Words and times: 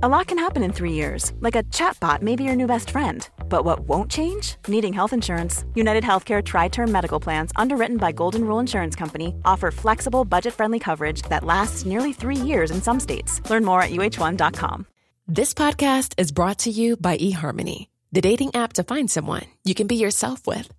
A 0.00 0.08
lot 0.08 0.28
can 0.28 0.38
happen 0.38 0.62
in 0.62 0.72
three 0.72 0.92
years, 0.92 1.32
like 1.40 1.56
a 1.56 1.64
chatbot 1.74 2.22
may 2.22 2.36
be 2.36 2.44
your 2.44 2.54
new 2.54 2.68
best 2.68 2.90
friend. 2.90 3.28
But 3.48 3.64
what 3.64 3.80
won't 3.80 4.08
change? 4.08 4.54
Needing 4.68 4.92
health 4.92 5.12
insurance. 5.12 5.64
United 5.74 6.04
Healthcare 6.04 6.40
Tri 6.40 6.68
Term 6.68 6.92
Medical 6.92 7.18
Plans, 7.18 7.50
underwritten 7.56 7.96
by 7.96 8.12
Golden 8.12 8.44
Rule 8.44 8.60
Insurance 8.60 8.94
Company, 8.94 9.34
offer 9.44 9.72
flexible, 9.72 10.24
budget 10.24 10.54
friendly 10.54 10.78
coverage 10.78 11.22
that 11.22 11.42
lasts 11.42 11.84
nearly 11.84 12.12
three 12.12 12.36
years 12.36 12.70
in 12.70 12.80
some 12.80 13.00
states. 13.00 13.40
Learn 13.50 13.64
more 13.64 13.82
at 13.82 13.90
uh1.com. 13.90 14.86
This 15.26 15.52
podcast 15.52 16.14
is 16.16 16.30
brought 16.30 16.58
to 16.58 16.70
you 16.70 16.96
by 16.96 17.16
eHarmony, 17.16 17.88
the 18.12 18.20
dating 18.20 18.54
app 18.54 18.74
to 18.74 18.84
find 18.84 19.10
someone 19.10 19.46
you 19.64 19.74
can 19.74 19.88
be 19.88 19.96
yourself 19.96 20.46
with. 20.46 20.70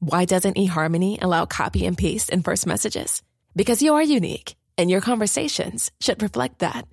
Why 0.00 0.24
doesn't 0.24 0.56
eHarmony 0.56 1.22
allow 1.22 1.46
copy 1.46 1.86
and 1.86 1.96
paste 1.96 2.28
in 2.28 2.42
first 2.42 2.66
messages? 2.66 3.22
Because 3.54 3.82
you 3.82 3.94
are 3.94 4.02
unique, 4.02 4.56
and 4.76 4.90
your 4.90 5.00
conversations 5.00 5.92
should 6.00 6.20
reflect 6.20 6.58
that. 6.58 6.88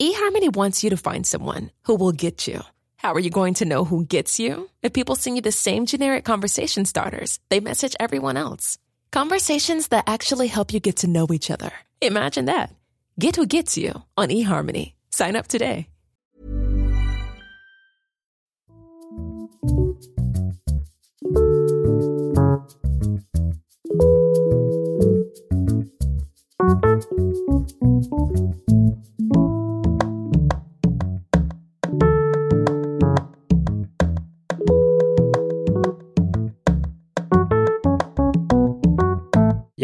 eHarmony 0.00 0.54
wants 0.54 0.84
you 0.84 0.90
to 0.90 0.96
find 0.96 1.26
someone 1.26 1.70
who 1.84 1.94
will 1.94 2.12
get 2.12 2.46
you. 2.46 2.60
How 2.96 3.14
are 3.14 3.20
you 3.20 3.30
going 3.30 3.54
to 3.54 3.64
know 3.64 3.84
who 3.84 4.04
gets 4.04 4.38
you? 4.38 4.68
If 4.82 4.92
people 4.92 5.14
send 5.16 5.36
you 5.36 5.42
the 5.42 5.52
same 5.52 5.86
generic 5.86 6.24
conversation 6.24 6.84
starters, 6.84 7.38
they 7.48 7.60
message 7.60 7.96
everyone 7.98 8.36
else. 8.36 8.78
Conversations 9.10 9.88
that 9.88 10.04
actually 10.06 10.48
help 10.48 10.72
you 10.72 10.80
get 10.80 10.96
to 10.96 11.06
know 11.06 11.26
each 11.32 11.50
other. 11.50 11.70
Imagine 12.02 12.44
that. 12.46 12.74
Get 13.18 13.36
who 13.36 13.46
gets 13.46 13.78
you 13.78 14.02
on 14.16 14.28
eHarmony. 14.28 14.92
Sign 15.10 15.36
up 15.36 15.48
today. 15.48 15.88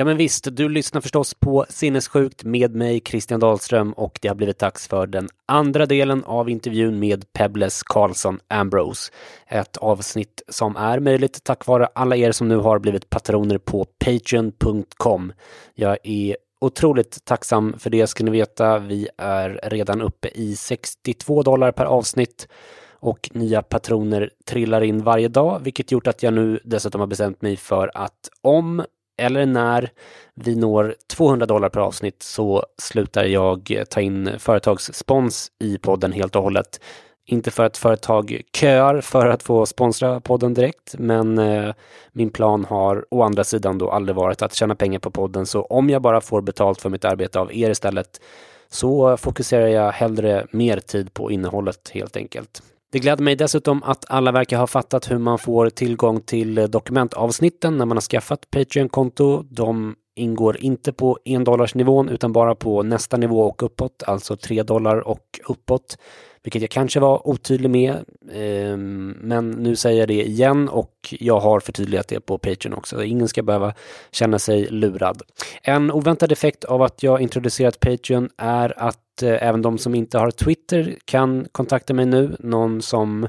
Ja 0.02 0.06
men 0.06 0.16
visst, 0.16 0.48
du 0.56 0.68
lyssnar 0.68 1.00
förstås 1.00 1.34
på 1.34 1.66
Sinnessjukt 1.68 2.44
med 2.44 2.74
mig 2.74 3.00
Christian 3.04 3.40
Dahlström 3.40 3.92
och 3.92 4.18
det 4.22 4.28
har 4.28 4.34
blivit 4.34 4.58
dags 4.58 4.88
för 4.88 5.06
den 5.06 5.28
andra 5.46 5.86
delen 5.86 6.24
av 6.24 6.50
intervjun 6.50 6.98
med 6.98 7.32
Pebbles 7.32 7.82
Karlsson 7.82 8.40
Ambrose. 8.48 9.12
Ett 9.46 9.76
avsnitt 9.76 10.42
som 10.48 10.76
är 10.76 11.00
möjligt 11.00 11.44
tack 11.44 11.66
vare 11.66 11.86
alla 11.86 12.16
er 12.16 12.32
som 12.32 12.48
nu 12.48 12.56
har 12.56 12.78
blivit 12.78 13.10
patroner 13.10 13.58
på 13.58 13.86
Patreon.com. 14.04 15.32
Jag 15.74 15.98
är 16.02 16.36
otroligt 16.60 17.24
tacksam 17.24 17.78
för 17.78 17.90
det 17.90 18.06
ska 18.06 18.24
ni 18.24 18.30
veta. 18.30 18.78
Vi 18.78 19.08
är 19.18 19.60
redan 19.62 20.02
uppe 20.02 20.28
i 20.34 20.56
62 20.56 21.42
dollar 21.42 21.72
per 21.72 21.84
avsnitt 21.84 22.48
och 22.90 23.30
nya 23.32 23.62
patroner 23.62 24.30
trillar 24.46 24.80
in 24.80 25.04
varje 25.04 25.28
dag, 25.28 25.60
vilket 25.64 25.92
gjort 25.92 26.06
att 26.06 26.22
jag 26.22 26.34
nu 26.34 26.60
dessutom 26.64 27.00
har 27.00 27.08
bestämt 27.08 27.42
mig 27.42 27.56
för 27.56 27.90
att 27.94 28.28
om 28.40 28.82
eller 29.22 29.46
när 29.46 29.90
vi 30.34 30.56
når 30.56 30.94
200 31.16 31.46
dollar 31.46 31.68
per 31.68 31.80
avsnitt 31.80 32.22
så 32.22 32.64
slutar 32.82 33.24
jag 33.24 33.86
ta 33.90 34.00
in 34.00 34.30
företagsspons 34.38 35.52
i 35.58 35.78
podden 35.78 36.12
helt 36.12 36.36
och 36.36 36.42
hållet. 36.42 36.80
Inte 37.26 37.50
för 37.50 37.64
att 37.64 37.76
företag 37.76 38.40
köar 38.52 39.00
för 39.00 39.26
att 39.26 39.42
få 39.42 39.66
sponsra 39.66 40.20
podden 40.20 40.54
direkt, 40.54 40.94
men 40.98 41.38
eh, 41.38 41.74
min 42.12 42.30
plan 42.30 42.64
har 42.64 43.04
å 43.10 43.22
andra 43.22 43.44
sidan 43.44 43.78
då 43.78 43.90
aldrig 43.90 44.16
varit 44.16 44.42
att 44.42 44.54
tjäna 44.54 44.74
pengar 44.74 44.98
på 44.98 45.10
podden, 45.10 45.46
så 45.46 45.62
om 45.62 45.90
jag 45.90 46.02
bara 46.02 46.20
får 46.20 46.40
betalt 46.40 46.80
för 46.80 46.90
mitt 46.90 47.04
arbete 47.04 47.40
av 47.40 47.54
er 47.54 47.70
istället 47.70 48.20
så 48.68 49.16
fokuserar 49.16 49.66
jag 49.66 49.92
hellre 49.92 50.46
mer 50.50 50.80
tid 50.80 51.14
på 51.14 51.30
innehållet 51.30 51.90
helt 51.94 52.16
enkelt. 52.16 52.62
Det 52.92 52.98
gläder 52.98 53.24
mig 53.24 53.36
dessutom 53.36 53.82
att 53.82 54.04
alla 54.08 54.32
verkar 54.32 54.58
ha 54.58 54.66
fattat 54.66 55.10
hur 55.10 55.18
man 55.18 55.38
får 55.38 55.70
tillgång 55.70 56.20
till 56.20 56.70
dokumentavsnitten 56.70 57.78
när 57.78 57.86
man 57.86 57.96
har 57.96 58.02
skaffat 58.02 58.50
Patreon-konto. 58.50 59.42
De 59.42 59.94
ingår 60.16 60.56
inte 60.56 60.92
på 60.92 61.18
en 61.24 61.44
dollars 61.44 61.74
nivån 61.74 62.08
utan 62.08 62.32
bara 62.32 62.54
på 62.54 62.82
nästa 62.82 63.16
nivå 63.16 63.42
och 63.42 63.62
uppåt, 63.62 64.02
alltså 64.06 64.36
3 64.36 64.62
dollar 64.62 65.08
och 65.08 65.40
uppåt 65.48 65.98
vilket 66.42 66.62
jag 66.62 66.70
kanske 66.70 67.00
var 67.00 67.28
otydlig 67.28 67.70
med. 67.70 68.04
Ehm, 68.32 69.16
men 69.20 69.50
nu 69.50 69.76
säger 69.76 70.00
jag 70.00 70.08
det 70.08 70.22
igen 70.22 70.68
och 70.68 71.14
jag 71.20 71.40
har 71.40 71.60
förtydligat 71.60 72.08
det 72.08 72.20
på 72.20 72.38
Patreon 72.38 72.74
också. 72.74 73.04
Ingen 73.04 73.28
ska 73.28 73.42
behöva 73.42 73.74
känna 74.10 74.38
sig 74.38 74.66
lurad. 74.70 75.22
En 75.62 75.90
oväntad 75.90 76.32
effekt 76.32 76.64
av 76.64 76.82
att 76.82 77.02
jag 77.02 77.20
introducerat 77.20 77.80
Patreon 77.80 78.28
är 78.36 78.82
att 78.82 79.22
eh, 79.22 79.48
även 79.48 79.62
de 79.62 79.78
som 79.78 79.94
inte 79.94 80.18
har 80.18 80.30
Twitter 80.30 80.96
kan 81.04 81.46
kontakta 81.52 81.94
mig 81.94 82.06
nu. 82.06 82.36
Någon 82.38 82.82
som 82.82 83.28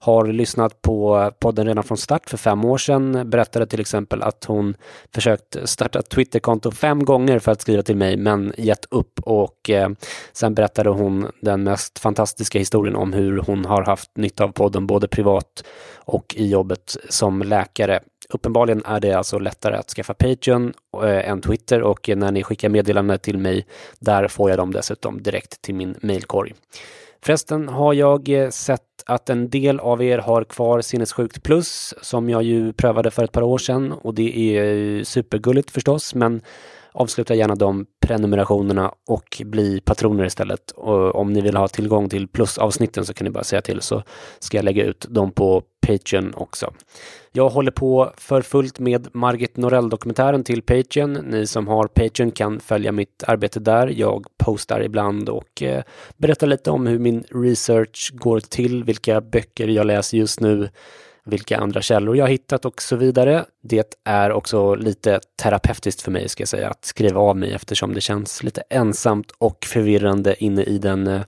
har 0.00 0.26
lyssnat 0.26 0.82
på 0.82 1.30
podden 1.38 1.66
redan 1.66 1.84
från 1.84 1.98
start 1.98 2.30
för 2.30 2.36
fem 2.36 2.64
år 2.64 2.78
sedan. 2.78 3.30
Berättade 3.30 3.66
till 3.66 3.80
exempel 3.80 4.22
att 4.22 4.44
hon 4.44 4.74
försökt 5.14 5.56
starta 5.64 5.98
ett 5.98 6.08
Twitterkonto 6.08 6.70
fem 6.70 7.04
gånger 7.04 7.38
för 7.38 7.52
att 7.52 7.60
skriva 7.60 7.82
till 7.82 7.96
mig 7.96 8.16
men 8.16 8.52
gett 8.56 8.84
upp 8.90 9.20
och 9.22 9.70
eh, 9.70 9.88
sen 10.32 10.54
berättade 10.54 10.90
hon 10.90 11.30
den 11.40 11.62
mest 11.62 11.98
fantastiska 11.98 12.58
historien 12.58 12.96
om 12.96 13.12
hur 13.12 13.38
hon 13.38 13.64
har 13.64 13.82
haft 13.82 14.16
nytta 14.16 14.44
av 14.44 14.48
podden 14.48 14.86
både 14.86 15.08
privat 15.08 15.64
och 15.96 16.34
i 16.36 16.46
jobbet 16.48 16.96
som 17.08 17.42
läkare. 17.42 18.00
Uppenbarligen 18.30 18.82
är 18.84 19.00
det 19.00 19.12
alltså 19.12 19.38
lättare 19.38 19.76
att 19.76 19.90
skaffa 19.90 20.14
Patreon 20.14 20.72
eh, 21.02 21.28
än 21.28 21.40
Twitter 21.40 21.82
och 21.82 22.10
när 22.16 22.32
ni 22.32 22.42
skickar 22.42 22.68
meddelanden 22.68 23.18
till 23.18 23.38
mig 23.38 23.66
där 23.98 24.28
får 24.28 24.50
jag 24.50 24.58
dem 24.58 24.72
dessutom 24.72 25.22
direkt 25.22 25.62
till 25.62 25.74
min 25.74 25.94
mailkorg. 26.02 26.54
Förresten 27.22 27.68
har 27.68 27.92
jag 27.92 28.28
eh, 28.28 28.50
sett 28.50 28.82
att 29.08 29.30
en 29.30 29.48
del 29.50 29.80
av 29.80 30.02
er 30.02 30.18
har 30.18 30.44
kvar 30.44 30.80
Sinnessjukt 30.80 31.42
Plus 31.42 31.94
som 32.02 32.30
jag 32.30 32.42
ju 32.42 32.72
prövade 32.72 33.10
för 33.10 33.24
ett 33.24 33.32
par 33.32 33.42
år 33.42 33.58
sedan 33.58 33.92
och 33.92 34.14
det 34.14 34.56
är 34.56 35.04
supergulligt 35.04 35.70
förstås 35.70 36.14
men 36.14 36.40
avsluta 36.92 37.34
gärna 37.34 37.54
de 37.54 37.86
prenumerationerna 38.00 38.92
och 39.08 39.42
bli 39.44 39.80
patroner 39.80 40.24
istället. 40.24 40.70
Och 40.70 41.14
om 41.14 41.32
ni 41.32 41.40
vill 41.40 41.56
ha 41.56 41.68
tillgång 41.68 42.08
till 42.08 42.28
plusavsnitten 42.28 43.04
så 43.04 43.14
kan 43.14 43.24
ni 43.24 43.30
bara 43.30 43.44
säga 43.44 43.62
till 43.62 43.80
så 43.80 44.02
ska 44.38 44.58
jag 44.58 44.64
lägga 44.64 44.84
ut 44.84 45.06
dem 45.08 45.32
på 45.32 45.62
Patreon 45.86 46.34
också. 46.34 46.72
Jag 47.32 47.48
håller 47.48 47.70
på 47.70 48.12
för 48.16 48.42
fullt 48.42 48.78
med 48.78 49.08
Margit 49.12 49.56
Norell-dokumentären 49.56 50.44
till 50.44 50.62
Patreon. 50.62 51.12
Ni 51.12 51.46
som 51.46 51.68
har 51.68 51.86
Patreon 51.86 52.30
kan 52.30 52.60
följa 52.60 52.92
mitt 52.92 53.24
arbete 53.26 53.60
där. 53.60 53.86
Jag 53.86 54.26
postar 54.36 54.80
ibland 54.80 55.28
och 55.28 55.62
eh, 55.62 55.82
berättar 56.16 56.46
lite 56.46 56.70
om 56.70 56.86
hur 56.86 56.98
min 56.98 57.24
research 57.30 58.10
går 58.14 58.40
till, 58.40 58.84
vilka 58.84 59.20
böcker 59.20 59.68
jag 59.68 59.86
läser 59.86 60.18
just 60.18 60.40
nu, 60.40 60.68
vilka 61.28 61.58
andra 61.58 61.82
källor 61.82 62.16
jag 62.16 62.28
hittat 62.28 62.64
och 62.64 62.82
så 62.82 62.96
vidare. 62.96 63.44
Det 63.62 63.94
är 64.04 64.32
också 64.32 64.74
lite 64.74 65.20
terapeutiskt 65.42 66.02
för 66.02 66.10
mig 66.10 66.28
ska 66.28 66.40
jag 66.40 66.48
säga 66.48 66.70
att 66.70 66.84
skriva 66.84 67.20
av 67.20 67.36
mig 67.36 67.52
eftersom 67.52 67.94
det 67.94 68.00
känns 68.00 68.42
lite 68.42 68.62
ensamt 68.70 69.32
och 69.38 69.64
förvirrande 69.64 70.44
inne 70.44 70.62
i 70.62 70.78
den 70.78 71.06
eh, 71.06 71.22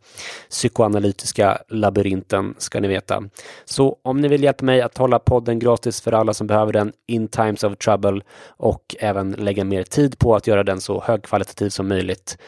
psykoanalytiska 0.50 1.58
labyrinten 1.68 2.54
ska 2.58 2.80
ni 2.80 2.88
veta. 2.88 3.22
Så 3.64 3.96
om 4.02 4.20
ni 4.20 4.28
vill 4.28 4.42
hjälpa 4.42 4.64
mig 4.64 4.80
att 4.80 4.98
hålla 4.98 5.18
podden 5.18 5.58
gratis 5.58 6.00
för 6.00 6.12
alla 6.12 6.34
som 6.34 6.46
behöver 6.46 6.72
den 6.72 6.92
in 7.06 7.28
times 7.28 7.64
of 7.64 7.76
trouble 7.76 8.20
och 8.46 8.96
även 8.98 9.30
lägga 9.30 9.64
mer 9.64 9.82
tid 9.82 10.18
på 10.18 10.36
att 10.36 10.46
göra 10.46 10.64
den 10.64 10.80
så 10.80 11.02
högkvalitativ 11.06 11.68
som 11.68 11.88
möjligt 11.88 12.38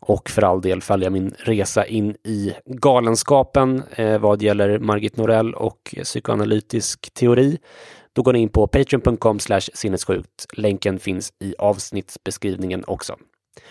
och 0.00 0.30
för 0.30 0.42
all 0.42 0.60
del 0.60 0.82
följa 0.82 1.10
min 1.10 1.34
resa 1.38 1.86
in 1.86 2.16
i 2.24 2.54
galenskapen 2.64 3.82
eh, 3.96 4.18
vad 4.18 4.42
gäller 4.42 4.78
Margit 4.78 5.16
Norell 5.16 5.54
och 5.54 5.94
psykoanalytisk 6.02 7.14
teori. 7.14 7.58
Då 8.12 8.22
går 8.22 8.32
ni 8.32 8.38
in 8.38 8.48
på 8.48 8.66
patreon.com 8.66 9.38
sinnessjukt. 9.74 10.46
Länken 10.52 10.98
finns 10.98 11.32
i 11.38 11.54
avsnittsbeskrivningen 11.58 12.84
också. 12.86 13.16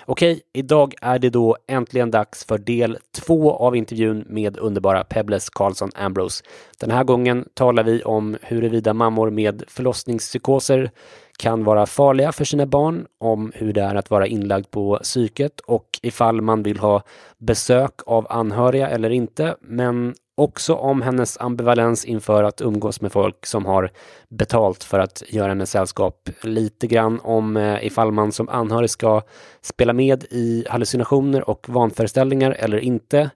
Okej, 0.06 0.42
idag 0.54 0.94
är 1.02 1.20
det 1.20 1.30
då 1.30 1.58
äntligen 1.68 2.12
dags 2.12 2.46
för 2.46 2.58
del 2.58 2.98
två 3.12 3.54
av 3.54 3.76
intervjun 3.76 4.26
med 4.28 4.58
underbara 4.58 5.04
Pebbles 5.04 5.50
Karlsson 5.50 5.90
Ambrose. 5.96 6.44
Den 6.80 6.92
här 6.92 7.04
gången 7.04 7.46
talar 7.54 7.84
vi 7.84 8.04
om 8.04 8.38
huruvida 8.42 8.94
mammor 8.94 9.30
med 9.30 9.64
förlossningspsykoser 9.68 10.92
kan 11.40 11.64
vara 11.64 11.86
farliga 11.86 12.32
för 12.32 12.46
sina 12.46 12.66
barn, 12.66 13.06
om 13.18 13.52
hur 13.56 13.74
det 13.74 13.82
är 13.82 13.96
att 13.96 14.10
vara 14.10 14.28
inlagd 14.28 14.72
på 14.72 15.00
psyket 15.04 15.60
och 15.60 16.00
ifall 16.02 16.42
man 16.42 16.64
vill 16.64 16.80
ha 16.80 17.04
besök 17.38 17.94
av 18.06 18.28
anhöriga 18.30 18.90
eller 18.90 19.10
inte, 19.10 19.56
men 19.62 20.16
också 20.40 20.74
om 20.74 21.02
hennes 21.02 21.38
ambivalens 21.38 22.06
inför 22.06 22.44
att 22.44 22.62
umgås 22.62 23.02
med 23.02 23.12
folk 23.12 23.46
som 23.46 23.66
har 23.66 23.92
betalt 24.30 24.84
för 24.84 25.00
att 25.00 25.24
göra 25.28 25.50
henne 25.50 25.66
sällskap. 25.66 26.30
Lite 26.42 26.88
grann 26.88 27.20
om 27.20 27.58
eh, 27.58 27.86
ifall 27.86 28.12
man 28.12 28.32
som 28.32 28.50
anhörig 28.50 28.90
ska 28.90 29.22
spela 29.62 29.94
med 29.94 30.24
i 30.30 30.66
hallucinationer 30.70 31.50
och 31.50 31.70
vanföreställningar 31.70 32.52
eller 32.52 32.78
inte. 32.78 33.30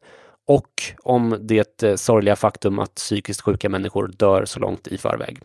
Och 0.48 0.70
om 1.04 1.38
det 1.42 1.84
eh, 1.84 1.96
sorgliga 1.96 2.36
faktum 2.36 2.80
att 2.80 2.96
psykiskt 2.96 3.42
sjuka 3.42 3.70
människor 3.70 4.12
dör 4.18 4.46
så 4.46 4.60
långt 4.60 4.88
i 4.88 4.98
förväg. 4.98 5.40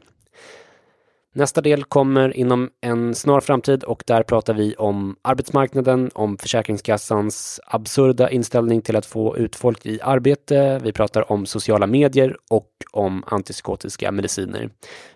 Nästa 1.38 1.60
del 1.60 1.84
kommer 1.84 2.36
inom 2.36 2.70
en 2.80 3.14
snar 3.14 3.40
framtid 3.40 3.84
och 3.84 4.02
där 4.06 4.22
pratar 4.22 4.54
vi 4.54 4.74
om 4.74 5.16
arbetsmarknaden, 5.22 6.10
om 6.14 6.38
Försäkringskassans 6.38 7.60
absurda 7.66 8.30
inställning 8.30 8.82
till 8.82 8.96
att 8.96 9.06
få 9.06 9.36
ut 9.36 9.56
folk 9.56 9.86
i 9.86 10.00
arbete. 10.02 10.80
Vi 10.82 10.92
pratar 10.92 11.32
om 11.32 11.46
sociala 11.46 11.86
medier 11.86 12.36
och 12.50 12.68
om 12.92 13.24
antipsykotiska 13.26 14.12
mediciner. 14.12 14.70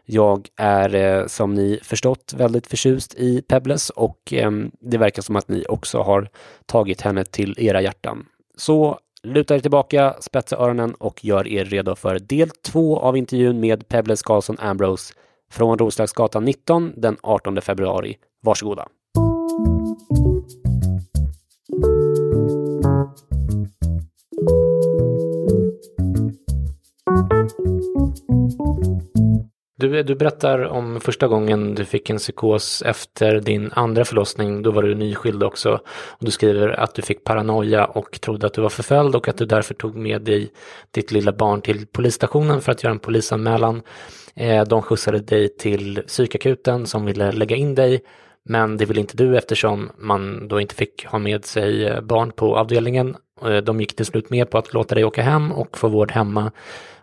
Jag 0.04 0.48
är 0.56 0.94
eh, 0.94 1.26
som 1.26 1.54
ni 1.54 1.80
förstått 1.82 2.34
väldigt 2.36 2.66
förtjust 2.66 3.14
i 3.14 3.42
Pebbles 3.42 3.90
och 3.90 4.32
ehm, 4.32 4.70
det 4.80 4.98
verkar 4.98 5.22
som 5.22 5.36
att 5.36 5.48
ni 5.48 5.64
också 5.68 6.02
har 6.02 6.28
tagit 6.66 7.00
henne 7.00 7.24
till 7.24 7.54
era 7.58 7.82
hjärtan. 7.82 8.26
Så 8.56 8.98
luta 9.22 9.54
er 9.54 9.60
tillbaka, 9.60 10.14
spetsa 10.20 10.56
öronen 10.56 10.94
och 10.94 11.24
gör 11.24 11.48
er 11.48 11.64
redo 11.64 11.94
för 11.94 12.18
del 12.18 12.50
två 12.50 12.98
av 12.98 13.16
intervjun 13.16 13.60
med 13.60 13.88
Pebbles 13.88 14.22
Karlsson 14.22 14.56
Ambrose 14.58 15.14
från 15.52 15.78
Roslagsgatan 15.78 16.44
19 16.44 16.92
den 16.96 17.16
18 17.22 17.62
februari. 17.62 18.16
Varsågoda! 18.42 18.88
Du, 29.82 30.02
du 30.02 30.14
berättar 30.14 30.64
om 30.64 31.00
första 31.00 31.28
gången 31.28 31.74
du 31.74 31.84
fick 31.84 32.10
en 32.10 32.18
psykos 32.18 32.82
efter 32.86 33.40
din 33.40 33.70
andra 33.72 34.04
förlossning. 34.04 34.62
Då 34.62 34.70
var 34.70 34.82
du 34.82 34.94
nyskild 34.94 35.42
också. 35.42 35.72
Och 36.08 36.24
du 36.24 36.30
skriver 36.30 36.68
att 36.68 36.94
du 36.94 37.02
fick 37.02 37.24
paranoia 37.24 37.84
och 37.84 38.20
trodde 38.20 38.46
att 38.46 38.54
du 38.54 38.60
var 38.60 38.68
förföljd 38.68 39.14
och 39.14 39.28
att 39.28 39.36
du 39.36 39.46
därför 39.46 39.74
tog 39.74 39.96
med 39.96 40.22
dig 40.22 40.52
ditt 40.90 41.12
lilla 41.12 41.32
barn 41.32 41.60
till 41.60 41.86
polisstationen 41.86 42.60
för 42.60 42.72
att 42.72 42.82
göra 42.82 42.92
en 42.92 42.98
polisanmälan. 42.98 43.82
Eh, 44.34 44.64
de 44.64 44.82
skjutsade 44.82 45.18
dig 45.18 45.56
till 45.56 46.02
psykakuten 46.06 46.86
som 46.86 47.04
ville 47.04 47.32
lägga 47.32 47.56
in 47.56 47.74
dig. 47.74 48.00
Men 48.44 48.76
det 48.76 48.84
ville 48.84 49.00
inte 49.00 49.16
du 49.16 49.38
eftersom 49.38 49.90
man 49.98 50.48
då 50.48 50.60
inte 50.60 50.74
fick 50.74 51.06
ha 51.06 51.18
med 51.18 51.44
sig 51.44 51.86
eh, 51.86 52.00
barn 52.00 52.32
på 52.32 52.56
avdelningen. 52.56 53.16
Eh, 53.46 53.56
de 53.56 53.80
gick 53.80 53.96
till 53.96 54.06
slut 54.06 54.30
med 54.30 54.50
på 54.50 54.58
att 54.58 54.72
låta 54.72 54.94
dig 54.94 55.04
åka 55.04 55.22
hem 55.22 55.52
och 55.52 55.78
få 55.78 55.88
vård 55.88 56.10
hemma 56.10 56.52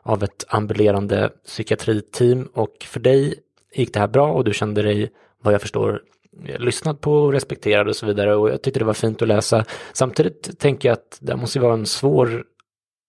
av 0.02 0.24
ett 0.24 0.46
ambulerande 0.48 1.30
psykiatriteam 1.46 2.50
och 2.54 2.76
för 2.86 3.00
dig 3.00 3.36
gick 3.76 3.94
det 3.94 4.00
här 4.00 4.08
bra 4.08 4.32
och 4.32 4.44
du 4.44 4.54
kände 4.54 4.82
dig, 4.82 5.12
vad 5.42 5.54
jag 5.54 5.62
förstår, 5.62 6.02
eh, 6.46 6.60
lyssnad 6.60 7.02
på 7.02 7.14
och 7.14 7.34
respekterad 7.34 7.88
och 7.88 7.96
så 7.96 8.06
vidare 8.06 8.36
och 8.36 8.50
jag 8.50 8.62
tyckte 8.62 8.80
det 8.80 8.86
var 8.86 8.94
fint 8.94 9.22
att 9.22 9.28
läsa. 9.28 9.66
Samtidigt 9.94 10.60
tänker 10.60 10.90
jag 10.90 10.94
att 10.94 11.18
det 11.22 11.36
måste 11.36 11.60
vara 11.60 11.74
en 11.74 11.86
svår 11.86 12.44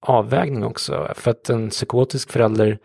avvägning 0.02 0.64
också 0.64 1.08
för 1.14 1.30
att 1.30 1.50
en 1.50 1.70
psykotisk 1.70 2.32
förälder 2.32 2.78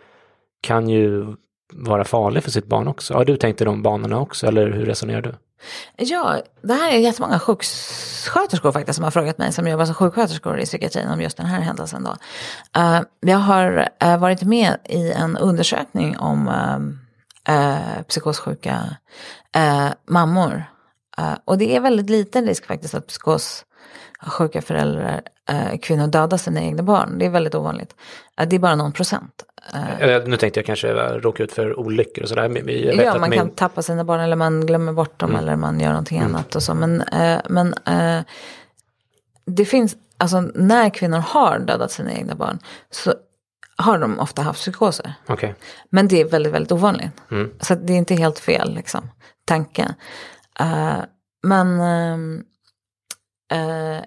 kan 0.62 0.90
ju 0.90 1.36
vara 1.74 2.04
farlig 2.04 2.44
för 2.44 2.52
sitt 2.52 2.66
barn 2.66 2.88
också. 2.88 3.14
Har 3.14 3.26
du 3.26 3.38
tänkt 3.38 3.62
i 3.62 3.66
de 3.66 3.82
banorna 3.82 4.20
också 4.20 4.48
eller 4.48 4.72
hur 4.72 4.86
resonerar 4.86 5.22
du? 5.22 5.34
Ja, 5.96 6.42
det 6.62 6.74
här 6.74 6.92
är 6.92 6.98
jättemånga 6.98 7.40
sjuksköterskor 7.40 8.72
faktiskt 8.72 8.96
som 8.96 9.04
har 9.04 9.12
frågat 9.12 9.38
mig 9.38 9.54
som 9.54 9.68
jobbar 9.68 9.86
som 9.86 9.96
sjuksköterskor 9.96 10.60
i 10.60 10.66
psykiatrin 10.66 11.08
om 11.08 11.22
just 11.22 11.38
den 11.38 11.46
här 11.46 11.62
händelsen 11.62 12.04
då. 12.04 12.16
Uh, 12.82 13.02
jag 13.20 13.38
har 13.38 13.90
uh, 14.04 14.18
varit 14.18 14.42
med 14.42 14.78
i 14.84 15.12
en 15.12 15.38
undersökning 15.38 16.18
om 16.18 16.48
uh, 17.50 18.02
psykossjuka 18.08 18.96
mammor. 20.08 20.64
och 21.46 21.58
det 21.58 21.76
är 21.76 21.80
väldigt 21.80 22.10
liten 22.10 22.46
risk 22.46 22.66
faktiskt 22.66 22.94
att 22.94 23.08
psykossjuka 23.08 24.62
föräldrar, 24.62 25.22
kvinnor 25.82 26.08
dödar 26.08 26.38
sina 26.38 26.62
egna 26.62 26.84
barn. 26.84 27.20
Det 27.20 27.26
är 27.26 27.30
väldigt 27.30 27.56
ovanligt. 27.56 27.96
det 28.48 28.56
är 28.56 28.60
bara 28.60 28.76
någon 28.76 28.92
procent. 28.92 29.45
Uh, 29.74 30.28
nu 30.28 30.38
tänkte 30.38 30.60
jag 30.60 30.66
kanske 30.66 30.94
råka 30.94 31.44
ut 31.44 31.52
för 31.52 31.80
olyckor 31.80 32.24
och 32.24 32.30
sådär. 32.30 33.02
Ja, 33.04 33.20
man 33.20 33.30
min... 33.30 33.40
kan 33.40 33.50
tappa 33.50 33.82
sina 33.82 34.04
barn 34.04 34.20
eller 34.20 34.36
man 34.36 34.66
glömmer 34.66 34.94
bort 34.94 35.20
dem 35.20 35.30
mm. 35.30 35.42
eller 35.42 35.56
man 35.56 35.80
gör 35.80 35.90
någonting 35.90 36.18
mm. 36.18 36.36
annat 36.36 36.56
och 36.56 36.64
så. 36.64 36.74
Men, 36.74 37.02
uh, 37.02 37.40
men 37.50 37.68
uh, 37.90 38.24
det 39.46 39.66
finns, 39.66 39.96
alltså 40.18 40.42
när 40.42 40.90
kvinnor 40.90 41.18
har 41.18 41.60
dödat 41.60 41.92
sina 41.92 42.14
egna 42.14 42.36
barn 42.36 42.60
så 42.92 43.14
har 43.78 44.00
de 44.00 44.20
ofta 44.20 44.42
haft 44.42 44.60
psykoser. 44.60 45.14
Okay. 45.28 45.54
Men 45.90 46.08
det 46.08 46.22
är 46.22 46.26
väldigt, 46.26 46.54
väldigt 46.54 46.72
ovanligt. 46.72 47.12
Mm. 47.32 47.52
Så 47.60 47.76
det 47.76 47.94
är 47.94 47.98
inte 47.98 48.16
helt 48.16 48.40
fel, 48.40 48.76
liksom, 48.76 49.10
tanken. 49.46 49.94
men 51.44 51.80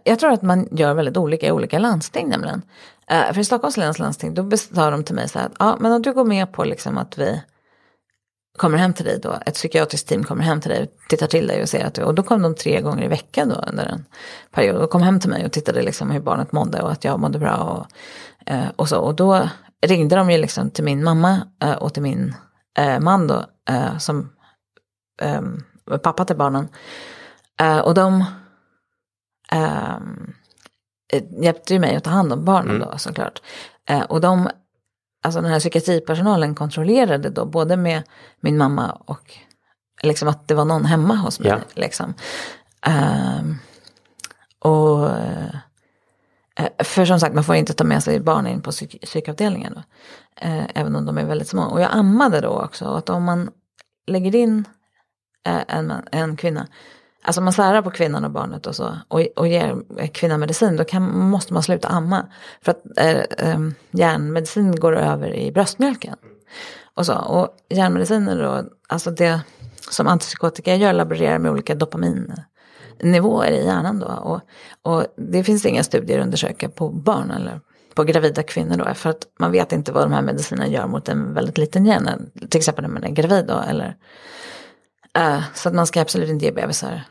jag 0.05 0.19
tror 0.19 0.32
att 0.32 0.43
man 0.43 0.69
gör 0.70 0.94
väldigt 0.94 1.16
olika 1.16 1.46
i 1.46 1.50
olika 1.50 1.78
landsting 1.78 2.28
nämligen. 2.28 2.62
Eh, 3.10 3.32
för 3.32 3.40
i 3.40 3.44
Stockholms 3.44 3.76
läns 3.76 3.99
landsting 3.99 4.34
då 4.34 4.56
sa 4.56 4.90
de 4.90 5.05
till 5.05 5.14
mig 5.14 5.28
så 5.28 5.38
här, 5.38 5.50
ja 5.58 5.76
men 5.81 5.93
om 5.93 6.02
du 6.02 6.12
går 6.12 6.25
med 6.25 6.52
på 6.52 6.64
liksom 6.64 6.99
att 6.99 7.19
vi 7.19 7.43
kommer 8.58 8.78
hem 8.78 8.94
till 8.94 9.05
dig 9.05 9.20
då, 9.22 9.38
ett 9.46 9.55
psykiatriskt 9.55 10.08
team 10.08 10.25
kommer 10.25 10.43
hem 10.43 10.60
till 10.60 10.70
dig 10.70 10.82
och 10.82 11.08
tittar 11.08 11.26
till 11.26 11.46
dig 11.46 11.62
och 11.62 11.69
ser 11.69 11.84
att 11.84 11.94
du, 11.94 12.02
och 12.02 12.14
då 12.14 12.22
kom 12.22 12.43
de 12.43 12.55
tre 12.55 12.81
gånger 12.81 13.05
i 13.05 13.08
veckan 13.08 13.49
då 13.49 13.55
under 13.55 13.87
en 13.87 14.05
period 14.50 14.76
och 14.76 14.90
kom 14.90 15.02
hem 15.02 15.20
till 15.20 15.31
mig 15.31 15.46
och 15.46 15.52
tittade 15.52 15.82
liksom 15.82 16.10
hur 16.10 16.20
barnet 16.20 16.52
mådde 16.52 16.82
och 16.82 16.93
att 16.93 17.05
jag 17.05 17.20
mådde 17.20 17.38
bra 17.38 17.56
och, 17.56 17.87
eh, 18.52 18.69
och 18.76 18.88
så. 18.88 18.99
Och 18.99 19.14
då 19.14 19.49
ringde 19.87 20.16
de 20.16 20.31
ju 20.31 20.38
liksom 20.38 20.70
till 20.70 20.84
min 20.84 21.05
mamma 21.05 21.40
eh, 21.62 21.72
och 21.72 21.94
till 21.94 22.02
min 22.02 22.34
man 23.00 23.26
då, 23.26 23.44
som 23.99 24.31
um, 25.22 25.64
pappa 26.02 26.25
till 26.25 26.37
barnen. 26.37 26.69
och 27.84 27.94
de 27.94 28.25
Eh, 29.52 29.99
hjälpte 31.43 31.75
ju 31.75 31.81
mig 31.81 31.96
att 31.96 32.05
ta 32.05 32.10
hand 32.10 32.32
om 32.32 32.44
barnen 32.44 32.76
mm. 32.76 32.88
då 32.88 32.99
såklart. 32.99 33.43
Eh, 33.88 34.02
och 34.02 34.20
de, 34.20 34.49
alltså 35.22 35.40
den 35.40 35.50
här 35.50 35.60
psykiatripersonalen 35.60 36.55
kontrollerade 36.55 37.31
då 37.31 37.44
både 37.44 37.76
med 37.76 38.02
min 38.40 38.58
mamma 38.58 38.90
och 38.90 39.38
liksom 40.02 40.28
att 40.28 40.49
det 40.49 40.55
var 40.55 40.64
någon 40.64 40.84
hemma 40.84 41.14
hos 41.14 41.40
mig. 41.40 41.49
Ja. 41.49 41.58
Liksom. 41.75 42.14
Eh, 42.87 43.43
och 44.58 45.10
eh, 45.10 45.55
för 46.78 47.05
som 47.05 47.20
sagt, 47.20 47.34
man 47.34 47.44
får 47.44 47.55
inte 47.55 47.75
ta 47.75 47.84
med 47.84 48.02
sig 48.02 48.20
barnen 48.20 48.52
in 48.52 48.62
på 48.62 48.70
psyk 48.70 49.00
psykavdelningen. 49.02 49.75
Då, 49.75 49.82
eh, 50.46 50.64
även 50.75 50.96
om 50.96 51.06
de 51.06 51.19
är 51.19 51.25
väldigt 51.25 51.49
små. 51.49 51.62
Och 51.62 51.81
jag 51.81 51.90
ammade 51.93 52.40
då 52.40 52.49
också. 52.49 52.84
Och 52.84 52.99
att 52.99 53.10
om 53.10 53.25
man 53.25 53.50
lägger 54.06 54.34
in 54.34 54.64
eh, 55.46 55.62
en, 55.69 55.93
en 56.12 56.37
kvinna 56.37 56.66
Alltså 57.23 57.41
man 57.41 57.53
särar 57.53 57.82
på 57.82 57.91
kvinnan 57.91 58.25
och 58.25 58.31
barnet 58.31 58.67
och 58.67 58.76
så 58.76 58.99
och, 59.09 59.20
och 59.37 59.49
ger 59.49 59.76
kvinnan 60.12 60.41
medicin 60.41 60.76
då 60.76 60.85
kan, 60.85 61.19
måste 61.19 61.53
man 61.53 61.62
sluta 61.62 61.88
amma. 61.88 62.26
För 62.62 62.70
att 62.70 62.99
eh, 62.99 63.49
eh, 63.49 63.61
järnmedicin 63.91 64.76
går 64.76 64.97
över 64.97 65.35
i 65.35 65.53
bröstmjölken. 65.53 66.17
Och, 66.94 67.06
så, 67.06 67.15
och 67.15 67.49
järnmediciner 67.69 68.43
då, 68.43 68.65
alltså 68.88 69.11
det 69.11 69.41
som 69.91 70.06
antipsykotika 70.06 70.75
gör 70.75 70.93
laborerar 70.93 71.38
med 71.38 71.50
olika 71.50 71.75
dopaminnivåer 71.75 73.50
i 73.50 73.65
hjärnan 73.65 73.99
då. 73.99 74.06
Och, 74.06 74.41
och 74.82 75.06
det 75.17 75.44
finns 75.44 75.67
inga 75.67 75.85
studier 75.85 76.19
att 76.19 76.25
undersöka 76.25 76.69
på 76.69 76.88
barn 76.88 77.31
eller 77.31 77.61
på 77.94 78.05
gravida 78.05 78.43
kvinnor 78.43 78.76
då. 78.76 78.94
För 78.94 79.11
att 79.11 79.26
man 79.38 79.53
vet 79.53 79.73
inte 79.73 79.93
vad 79.93 80.03
de 80.03 80.12
här 80.12 80.23
medicinerna 80.23 80.69
gör 80.69 80.87
mot 80.87 81.08
en 81.08 81.34
väldigt 81.34 81.58
liten 81.58 81.87
hjärna. 81.87 82.19
Till 82.48 82.58
exempel 82.58 82.82
när 82.82 82.91
man 82.91 83.05
är 83.05 83.10
gravid 83.10 83.46
då. 83.46 83.63
Eller, 83.69 83.96
uh, 85.19 85.43
så 85.55 85.69
att 85.69 85.74
man 85.74 85.86
ska 85.86 86.00
absolut 86.00 86.29
inte 86.29 86.44
ge 86.44 86.53
bebisar 86.53 87.05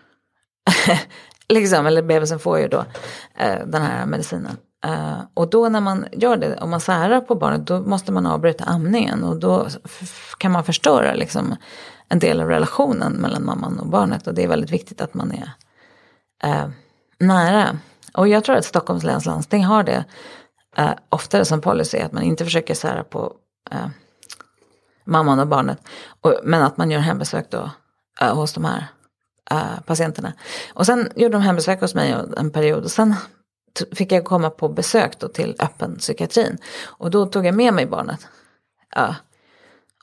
liksom, 1.50 1.86
eller 1.86 2.02
bebisen 2.02 2.40
får 2.40 2.60
ju 2.60 2.68
då 2.68 2.78
uh, 2.78 3.66
den 3.66 3.82
här 3.82 4.06
medicinen. 4.06 4.58
Uh, 4.86 5.22
och 5.34 5.50
då 5.50 5.70
när 5.70 5.82
man 5.82 6.06
gör 6.12 6.38
det, 6.38 6.58
om 6.58 6.70
man 6.70 6.82
särar 6.82 7.22
på 7.22 7.36
barnet, 7.36 7.68
då 7.68 7.82
måste 7.82 8.12
man 8.12 8.26
avbryta 8.26 8.64
amningen. 8.64 9.24
Och 9.24 9.40
då 9.40 9.68
kan 10.38 10.52
man 10.52 10.64
förstöra 10.64 11.14
liksom, 11.14 11.56
en 12.10 12.20
del 12.20 12.42
av 12.42 12.48
relationen 12.48 13.14
mellan 13.14 13.46
mamman 13.46 13.80
och 13.80 13.88
barnet. 13.88 14.28
Och 14.28 14.34
det 14.34 14.44
är 14.44 14.48
väldigt 14.48 14.72
viktigt 14.72 15.02
att 15.02 15.14
man 15.14 15.32
är 15.32 15.52
uh, 16.46 16.70
nära. 17.20 17.80
Och 18.14 18.28
jag 18.28 18.44
tror 18.44 18.56
att 18.56 18.66
Stockholms 18.66 19.04
läns 19.04 19.26
landsting 19.26 19.66
har 19.66 19.84
det 19.84 20.06
uh, 20.80 20.92
oftare 21.10 21.46
som 21.46 21.62
policy, 21.62 21.98
att 21.98 22.12
man 22.12 22.24
inte 22.24 22.46
försöker 22.46 22.74
sära 22.74 23.04
på 23.04 23.34
mamman 25.06 25.40
och 25.40 25.48
barnet. 25.48 25.88
Och, 26.22 26.40
men 26.44 26.64
att 26.64 26.78
man 26.78 26.92
gör 26.92 27.00
hembesök 27.00 27.52
då 27.52 27.72
hos 28.20 28.54
de 28.54 28.66
här 28.66 28.88
uh, 29.54 29.82
patienterna. 29.86 30.34
Och 30.74 30.86
sen 30.86 31.10
gjorde 31.16 31.36
de 31.36 31.42
hembesök 31.42 31.82
hos 31.82 31.96
mig 31.96 32.16
en 32.38 32.52
period 32.52 32.84
och 32.84 32.92
sen 32.92 33.16
fick 33.92 34.12
jag 34.12 34.26
komma 34.26 34.50
på 34.50 34.70
besök 34.70 35.20
då 35.20 35.28
till 35.28 35.56
öppen 35.60 35.96
psykiatrin. 35.98 36.58
Och 36.84 37.12
då 37.12 37.26
tog 37.26 37.46
jag 37.46 37.56
med 37.56 37.74
mig 37.74 37.86
barnet. 37.86 38.28
Uh, 38.98 39.16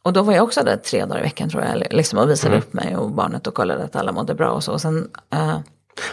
och 0.02 0.12
då 0.12 0.22
var 0.22 0.32
jag 0.32 0.44
också 0.44 0.64
där 0.64 0.76
tre 0.76 1.04
dagar 1.04 1.20
i 1.20 1.22
veckan 1.22 1.50
tror 1.50 1.62
jag, 1.62 1.92
liksom, 1.92 2.18
och 2.18 2.30
visade 2.30 2.54
mm. 2.54 2.66
upp 2.66 2.72
mig 2.72 2.96
och 2.96 3.10
barnet 3.10 3.46
och 3.46 3.54
kollade 3.54 3.84
att 3.84 3.96
alla 3.96 4.12
mådde 4.12 4.34
bra 4.34 4.50
och 4.50 4.64
så. 4.64 4.72
Och 4.72 4.80
sen, 4.80 5.10
uh, 5.34 5.58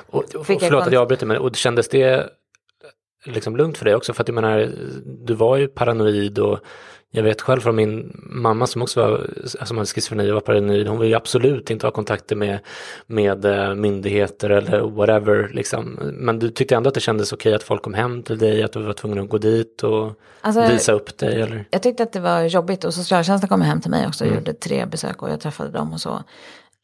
och, 0.09 0.35
och, 0.35 0.45
fick 0.45 0.59
förlåt 0.59 0.79
jag 0.79 0.87
att 0.87 0.93
jag 0.93 1.01
avbryter, 1.01 1.25
men 1.25 1.37
och 1.37 1.55
kändes 1.55 1.89
det 1.89 2.29
liksom 3.25 3.57
lugnt 3.57 3.77
för 3.77 3.85
dig 3.85 3.95
också? 3.95 4.13
För 4.13 4.23
att 4.23 4.27
jag 4.27 4.35
menar, 4.35 4.71
du 5.05 5.33
var 5.33 5.57
ju 5.57 5.67
paranoid 5.67 6.39
och 6.39 6.59
Jag 7.13 7.23
vet 7.23 7.41
själv 7.41 7.61
från 7.61 7.75
min 7.75 8.11
mamma 8.23 8.67
som 8.67 8.81
också 8.81 9.01
var, 9.01 9.29
som 9.45 9.77
hade 9.77 9.87
schizofreni 9.87 10.29
och 10.29 10.33
var 10.33 10.41
paranoid, 10.41 10.87
hon 10.87 10.99
ville 10.99 11.17
absolut 11.17 11.69
inte 11.69 11.85
ha 11.87 11.91
kontakter 11.91 12.35
med, 12.35 12.59
med 13.07 13.45
eh, 13.45 13.75
myndigheter 13.75 14.49
eller 14.49 14.81
whatever. 14.81 15.49
Liksom. 15.53 15.99
Men 16.13 16.39
du 16.39 16.49
tyckte 16.49 16.75
ändå 16.75 16.87
att 16.87 16.93
det 16.93 16.99
kändes 17.01 17.33
okej 17.33 17.53
att 17.53 17.63
folk 17.63 17.81
kom 17.81 17.93
hem 17.93 18.23
till 18.23 18.37
dig, 18.37 18.63
att 18.63 18.71
du 18.71 18.81
var 18.81 18.93
tvungen 18.93 19.19
att 19.19 19.29
gå 19.29 19.37
dit 19.37 19.83
och 19.83 20.11
alltså, 20.41 20.67
visa 20.67 20.91
upp 20.91 21.17
dig? 21.17 21.41
Eller? 21.41 21.65
Jag 21.71 21.83
tyckte 21.83 22.03
att 22.03 22.13
det 22.13 22.19
var 22.19 22.41
jobbigt 22.41 22.83
och 22.83 22.93
socialtjänsten 22.93 23.49
kom 23.49 23.61
hem 23.61 23.81
till 23.81 23.91
mig 23.91 24.07
också 24.07 24.23
och 24.23 24.27
mm. 24.27 24.39
gjorde 24.39 24.53
tre 24.53 24.85
besök 24.85 25.21
och 25.21 25.29
jag 25.29 25.39
träffade 25.39 25.69
dem 25.69 25.93
och 25.93 26.01
så. 26.01 26.23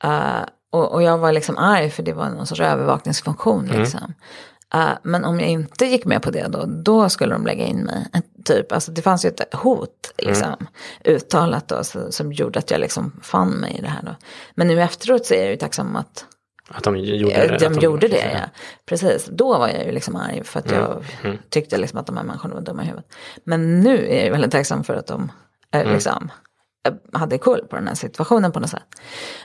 Uh, 0.06 0.42
och, 0.72 0.94
och, 0.94 1.04
jag 1.04 1.18
var 1.18 1.32
liksom 1.32 1.58
arg 1.58 1.90
för 1.90 2.04
det 2.04 2.14
var 2.14 2.30
någon 2.30 2.48
sorts 2.48 2.62
övervakningsfunktion. 2.62 3.66
Mm. 3.66 3.80
Liksom. 3.82 4.14
Uh, 4.76 4.90
men 5.04 5.26
om 5.26 5.40
jag 5.40 5.50
inte 5.50 5.86
gick 5.86 6.06
med 6.06 6.22
på 6.22 6.32
det 6.32 6.48
då, 6.48 6.66
då 6.68 7.10
skulle 7.10 7.34
de 7.34 7.46
lägga 7.46 7.66
in 7.66 7.84
mig. 7.84 8.08
Typ, 8.48 8.72
alltså 8.72 8.92
det 8.92 9.02
fanns 9.02 9.26
ju 9.26 9.30
ett 9.30 9.54
hot 9.54 10.14
liksom, 10.18 10.48
mm. 10.48 10.68
uttalat 11.04 11.68
då, 11.68 11.84
så, 11.84 12.12
som 12.12 12.34
gjorde 12.34 12.60
att 12.60 12.72
jag 12.72 12.80
liksom 12.80 13.20
fann 13.24 13.50
mig 13.50 13.76
i 13.80 13.82
det 13.82 13.88
här. 13.88 14.02
Då. 14.04 14.16
Men 14.56 14.68
nu 14.68 14.82
efteråt 14.82 15.26
så 15.26 15.34
är 15.34 15.42
jag 15.42 15.50
ju 15.50 15.58
tacksam 15.58 15.96
att 15.96 16.26
att 16.70 16.84
de 16.84 16.98
gjorde 16.98 17.48
det? 17.48 17.58
De, 17.60 17.74
de 17.74 17.80
gjorde 17.80 18.08
det, 18.08 18.32
ja. 18.34 18.62
Precis. 18.86 19.26
Då 19.32 19.58
var 19.58 19.68
jag 19.68 19.86
ju 19.86 19.92
liksom 19.92 20.16
arg 20.16 20.44
för 20.44 20.60
att 20.60 20.72
mm. 20.72 20.82
jag 20.82 21.06
mm. 21.24 21.38
tyckte 21.50 21.78
liksom 21.78 22.00
att 22.00 22.06
de 22.06 22.18
här 22.18 22.24
människorna 22.24 22.54
var 22.54 22.62
dumma 22.62 22.84
i 22.84 22.86
huvudet. 22.86 23.12
Men 23.44 23.80
nu 23.80 24.08
är 24.10 24.26
jag 24.26 24.32
väldigt 24.32 24.52
tacksam 24.52 24.84
för 24.84 24.96
att 24.96 25.08
de 25.08 25.32
mm. 25.72 25.94
liksom, 25.94 26.32
hade 27.14 27.38
koll 27.38 27.68
på 27.70 27.76
den 27.76 27.88
här 27.88 27.96
situationen 27.96 28.52
på 28.52 28.60
något 28.60 28.70
sätt. 28.70 28.88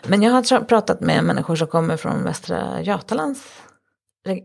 Men 0.06 0.22
jag 0.22 0.32
har 0.32 0.64
pratat 0.64 1.00
med 1.00 1.24
människor 1.24 1.56
som 1.56 1.66
kommer 1.66 1.96
från 1.96 2.24
Västra 2.24 2.82
Götalands 2.82 3.61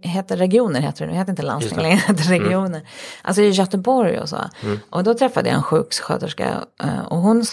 heter 0.02 0.38
regioner, 0.38 0.80
heter 0.82 1.06
det, 1.06 1.12
det 1.12 1.18
heter 1.18 1.32
inte 1.32 1.42
landsting 1.42 1.80
längre, 1.80 1.96
heter 2.08 2.28
mm. 2.28 2.44
regioner. 2.44 2.80
Mm. 2.80 2.88
Alltså 3.22 3.42
i 3.42 3.50
Göteborg 3.50 4.20
och 4.20 4.30
så. 4.30 4.38
Mm. 4.64 4.80
Och 4.90 5.04
då 5.04 5.14
träffade 5.14 5.50
jag 5.50 5.56
en 5.56 5.64
sjuksköterska 5.64 6.66
eh, 6.84 7.00
och 7.00 7.18
hon 7.18 7.46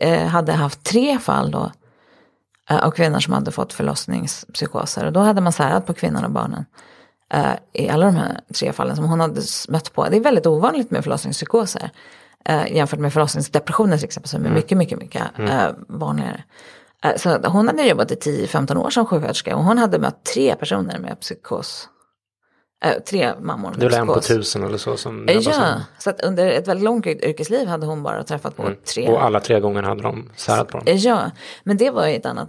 eh, 0.00 0.26
hade 0.26 0.52
haft 0.52 0.84
tre 0.84 1.18
fall 1.18 1.50
då 1.50 1.72
eh, 2.70 2.84
av 2.84 2.90
kvinnor 2.90 3.20
som 3.20 3.32
hade 3.32 3.52
fått 3.52 3.72
förlossningspsykoser. 3.72 5.06
Och 5.06 5.12
då 5.12 5.20
hade 5.20 5.40
man 5.40 5.52
särat 5.52 5.86
på 5.86 5.94
kvinnan 5.94 6.24
och 6.24 6.30
barnen 6.30 6.64
i 7.72 7.88
alla 7.88 8.06
de 8.06 8.16
här 8.16 8.40
tre 8.54 8.72
fallen 8.72 8.96
som 8.96 9.04
hon 9.04 9.20
hade 9.20 9.40
mött 9.68 9.92
på. 9.92 10.08
Det 10.08 10.16
är 10.16 10.20
väldigt 10.20 10.46
ovanligt 10.46 10.90
med 10.90 11.02
förlossningspsykoser 11.04 11.90
jämfört 12.68 12.98
med 12.98 13.12
förlossningsdepressioner 13.12 13.96
till 13.96 14.04
exempel 14.04 14.28
som 14.28 14.40
är 14.40 14.46
mm. 14.46 14.54
mycket, 14.54 14.78
mycket, 14.78 14.98
mycket 14.98 15.22
mm. 15.38 15.74
vanligare. 15.88 16.44
Eh, 17.04 17.16
så 17.16 17.38
hon 17.44 17.68
hade 17.68 17.86
jobbat 17.86 18.10
i 18.10 18.14
10-15 18.14 18.76
år 18.76 18.90
som 18.90 19.06
sjuksköterska 19.06 19.56
och 19.56 19.64
hon 19.64 19.78
hade 19.78 19.98
mött 19.98 20.24
tre 20.24 20.54
personer 20.54 20.98
med 20.98 21.20
psykos. 21.20 21.88
Äh, 22.84 22.92
tre 22.92 23.32
mammor 23.40 23.70
med 23.70 23.78
Det 23.80 23.88
var 23.88 23.98
en 23.98 24.06
på 24.06 24.20
tusen 24.20 24.64
eller 24.64 24.78
så 24.78 24.96
som 24.96 25.28
Ja, 25.28 25.40
som... 25.40 25.52
så 25.98 26.10
att 26.10 26.20
under 26.20 26.46
ett 26.46 26.68
väldigt 26.68 26.84
långt 26.84 27.06
yrkesliv 27.06 27.68
hade 27.68 27.86
hon 27.86 28.02
bara 28.02 28.24
träffat 28.24 28.56
på 28.56 28.62
mm. 28.62 28.76
tre. 28.94 29.08
Och 29.08 29.24
alla 29.24 29.40
tre 29.40 29.60
gånger 29.60 29.82
hade 29.82 30.02
de 30.02 30.30
särat 30.36 30.68
på 30.68 30.78
dem. 30.78 30.96
Ja, 30.96 31.30
men 31.64 31.76
det 31.76 31.90
var 31.90 32.06
i, 32.06 32.16
ett 32.16 32.26
annat, 32.26 32.48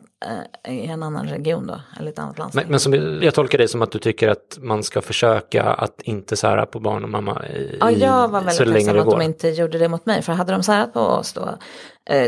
i 0.68 0.86
en 0.86 1.04
annan 1.04 1.28
region 1.28 1.68
då, 1.68 1.82
eller 2.00 2.12
ett 2.12 2.20
annat 2.20 2.38
landsting. 2.38 2.62
Men, 2.64 2.72
men 2.72 2.80
som, 2.80 3.20
jag 3.22 3.34
tolkar 3.34 3.58
det 3.58 3.68
som 3.68 3.82
att 3.82 3.92
du 3.92 4.00
tycker 4.00 4.28
att 4.28 4.58
man 4.58 4.84
ska 4.84 5.02
försöka 5.02 5.64
att 5.64 6.02
inte 6.02 6.36
sära 6.38 6.66
på 6.66 6.80
barn 6.80 7.04
och 7.04 7.10
mamma 7.10 7.46
i, 7.48 7.78
Ja, 7.80 7.92
jag 7.92 8.28
var 8.28 8.42
väldigt 8.42 8.74
tacksam 8.74 9.00
att 9.00 9.20
de 9.20 9.22
inte 9.22 9.50
gjorde 9.50 9.78
det 9.78 9.90
mot 9.90 10.06
mig, 10.06 10.22
för 10.22 10.34
hade 10.34 10.52
de 10.52 10.64
särat 10.64 10.94
på 10.94 11.00
oss 11.00 11.34
då, 11.34 11.58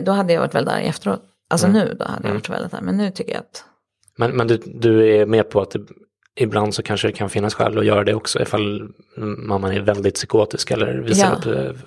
då 0.01 0.11
hade 0.11 0.33
jag 0.33 0.41
varit 0.41 0.55
väldigt 0.55 0.73
arg 0.73 0.85
efteråt. 0.87 1.21
Alltså 1.49 1.67
mm. 1.67 1.77
nu 1.77 1.95
då 1.99 2.05
hade 2.05 2.27
jag 2.27 2.33
varit 2.33 2.49
väldigt 2.49 2.71
här, 2.71 2.81
men 2.81 2.97
nu 2.97 3.11
tycker 3.11 3.31
jag 3.31 3.39
att. 3.39 3.63
Men, 4.17 4.31
men 4.31 4.47
du, 4.47 4.57
du 4.65 5.15
är 5.15 5.25
med 5.25 5.49
på 5.49 5.61
att 5.61 5.71
det, 5.71 5.79
ibland 6.35 6.73
så 6.73 6.83
kanske 6.83 7.07
det 7.07 7.11
kan 7.13 7.29
finnas 7.29 7.53
skäl 7.53 7.77
att 7.77 7.85
göra 7.85 8.03
det 8.03 8.13
också 8.13 8.41
ifall 8.41 8.89
mamman 9.17 9.71
är 9.71 9.79
väldigt 9.79 10.15
psykotisk 10.15 10.71
eller 10.71 10.93
visar 10.93 11.39
ja. 11.45 11.51
upp 11.51 11.57
eh, 11.57 11.81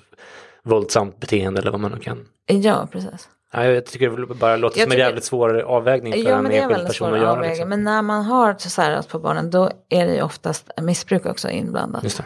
våldsamt 0.63 1.19
beteende 1.19 1.61
eller 1.61 1.71
vad 1.71 1.79
man 1.79 1.91
nu 1.91 1.97
kan. 1.97 2.25
Ja, 2.45 2.87
precis. 2.91 3.29
Ja, 3.53 3.65
jag 3.65 3.85
tycker 3.85 4.09
det 4.09 4.35
bara 4.35 4.55
låter 4.55 4.79
jag 4.79 4.85
som 4.85 4.91
en 4.91 4.97
jävligt 4.97 5.23
svår 5.23 5.61
avvägning 5.61 6.13
för 6.13 6.19
ja, 6.19 6.37
en 6.37 6.51
enskild 6.51 6.87
person 6.87 7.13
att 7.13 7.19
göra. 7.19 7.41
Liksom. 7.41 7.69
Men 7.69 7.83
när 7.83 8.01
man 8.01 8.25
har 8.25 8.53
särat 8.53 9.07
på 9.07 9.19
barnen 9.19 9.49
då 9.49 9.71
är 9.89 10.07
det 10.07 10.15
ju 10.15 10.21
oftast 10.21 10.71
missbruk 10.81 11.25
också 11.25 11.49
inblandat. 11.49 12.21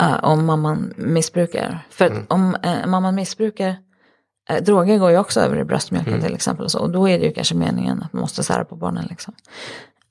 Uh, 0.00 0.24
om 0.24 0.46
mamman 0.46 0.94
missbrukar. 0.96 1.86
För 1.90 2.06
mm. 2.06 2.26
om 2.28 2.56
uh, 2.66 2.86
mamman 2.86 3.14
missbrukar 3.14 3.76
droger 4.60 4.98
går 4.98 5.10
ju 5.10 5.18
också 5.18 5.40
över 5.40 5.58
i 5.58 5.64
bröstmjölken 5.64 6.12
mm. 6.12 6.24
till 6.24 6.34
exempel. 6.34 6.64
Och, 6.64 6.70
så, 6.70 6.78
och 6.78 6.90
då 6.90 7.08
är 7.08 7.18
det 7.18 7.24
ju 7.24 7.32
kanske 7.32 7.54
meningen 7.54 8.02
att 8.02 8.12
man 8.12 8.20
måste 8.20 8.42
sära 8.42 8.64
på 8.64 8.76
barnen. 8.76 9.06
Liksom. 9.10 9.34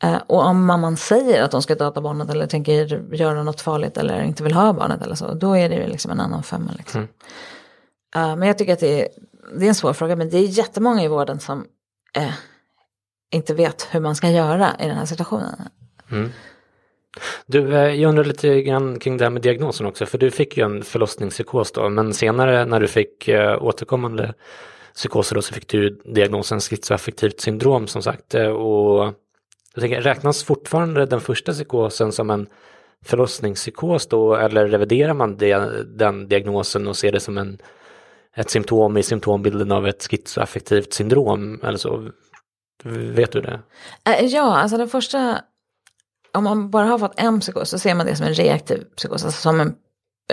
Eh, 0.04 0.22
och 0.28 0.46
om 0.46 0.66
mamman 0.66 0.98
säger 0.98 1.44
att 1.44 1.52
de 1.52 1.62
ska 1.62 1.76
döda 1.76 2.02
barnet 2.02 2.30
eller 2.30 2.48
tänker 2.48 3.14
göra 3.16 3.44
något 3.44 3.62
farligt 3.62 3.98
eller 3.98 4.24
inte 4.24 4.44
vill 4.44 4.54
ha 4.54 4.74
barnet 4.74 5.02
eller 5.02 5.16
så, 5.16 5.34
då 5.34 5.58
är 5.58 5.70
det 5.70 5.76
ju 5.76 5.88
liksom 5.88 6.12
en 6.12 6.20
annan 6.20 6.44
femma. 6.44 6.72
Liksom. 6.78 7.08
Mm. 8.16 8.30
Uh, 8.30 8.36
men 8.36 8.48
jag 8.48 8.58
tycker 8.58 8.74
att 8.74 8.80
det 8.80 9.02
är, 9.02 9.08
det 9.58 9.66
är 9.66 9.70
en 9.70 9.76
svår 9.76 9.94
fråga, 9.94 10.16
men 10.16 10.30
det 10.30 10.38
är 10.38 10.48
jättemånga 10.48 11.04
i 11.04 11.08
vården 11.08 11.40
som 11.40 11.66
eh, 12.18 12.34
inte 13.32 13.54
vet 13.54 13.88
hur 13.92 14.00
man 14.00 14.16
ska 14.16 14.30
göra 14.30 14.72
i 14.80 14.88
den 14.88 14.98
här 14.98 15.06
situationen. 15.06 15.56
Mm. 16.12 16.32
Du, 17.46 17.76
eh, 17.76 18.02
jag 18.02 18.10
undrar 18.10 18.24
lite 18.24 18.62
grann 18.62 19.00
kring 19.00 19.18
det 19.18 19.26
här 19.26 19.30
med 19.30 19.42
diagnosen 19.42 19.86
också, 19.86 20.06
för 20.06 20.18
du 20.18 20.32
fick 20.32 20.58
ju 20.58 20.64
en 20.64 20.84
förlossningspsykos 20.84 21.72
då, 21.72 21.90
men 21.90 22.14
senare 22.14 22.66
när 22.66 22.80
du 22.80 22.88
fick 22.88 23.28
eh, 23.28 23.64
återkommande 23.64 24.34
psykoser 24.96 25.36
då 25.36 25.42
så 25.42 25.54
fick 25.54 25.68
du 25.68 25.90
diagnosen 25.90 26.60
schizoaffektivt 26.60 27.40
syndrom 27.40 27.88
som 27.88 28.02
sagt. 28.02 28.36
Eh, 28.36 28.48
och 28.48 29.14
jag 29.74 29.82
tänker, 29.82 30.02
räknas 30.02 30.44
fortfarande 30.44 31.06
den 31.06 31.22
första 31.22 31.52
psykosen 31.52 32.12
som 32.12 32.30
en 32.30 32.48
förlossningspsykos 33.06 34.08
då, 34.08 34.36
eller 34.36 34.68
reviderar 34.68 35.14
man 35.14 35.38
det, 35.38 35.84
den 35.98 36.28
diagnosen 36.28 36.88
och 36.88 36.98
ser 36.98 37.12
det 37.12 37.20
som 37.20 37.38
en, 37.38 37.58
ett 38.36 38.50
symptom 38.50 38.98
i 38.98 39.04
symptombilden 39.04 39.72
av 39.72 39.88
ett 39.88 40.04
schizoaffektivt 40.04 40.94
syndrom 40.94 41.62
eller 41.64 41.78
så? 41.78 42.10
Vet 42.86 43.32
du 43.32 43.42
det? 43.42 43.60
Ja, 44.22 44.58
alltså 44.58 44.78
den 44.78 44.90
första 44.90 45.42
om 46.34 46.44
man 46.44 46.70
bara 46.70 46.86
har 46.86 47.00
fått 47.00 47.20
en 47.20 47.40
psykos 47.40 47.70
så 47.70 47.80
ser 47.80 47.96
man 47.96 48.06
det 48.06 48.16
som 48.16 48.26
en 48.26 48.34
reaktiv 48.34 48.84
psykos, 48.96 49.26
alltså 49.26 49.42
som 49.42 49.60
en 49.60 49.76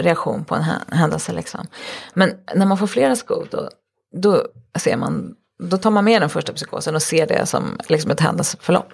reaktion 0.01 0.45
på 0.45 0.55
en 0.55 0.63
händelse. 0.93 1.33
Liksom. 1.33 1.67
Men 2.15 2.35
när 2.55 2.67
man 2.67 2.79
får 2.79 2.87
flera 2.87 3.17
skov 3.17 3.49
då, 3.51 3.69
då, 4.13 4.47
ser 4.79 4.97
man, 4.97 5.35
då 5.59 5.77
tar 5.77 5.91
man 5.91 6.05
med 6.05 6.23
den 6.23 6.31
första 6.31 6.53
psykosen 6.53 6.95
och 6.95 7.03
ser 7.03 7.27
det 7.27 7.47
som 7.47 7.79
liksom 7.89 8.11
ett 8.11 8.21
händelseförlopp. 8.21 8.93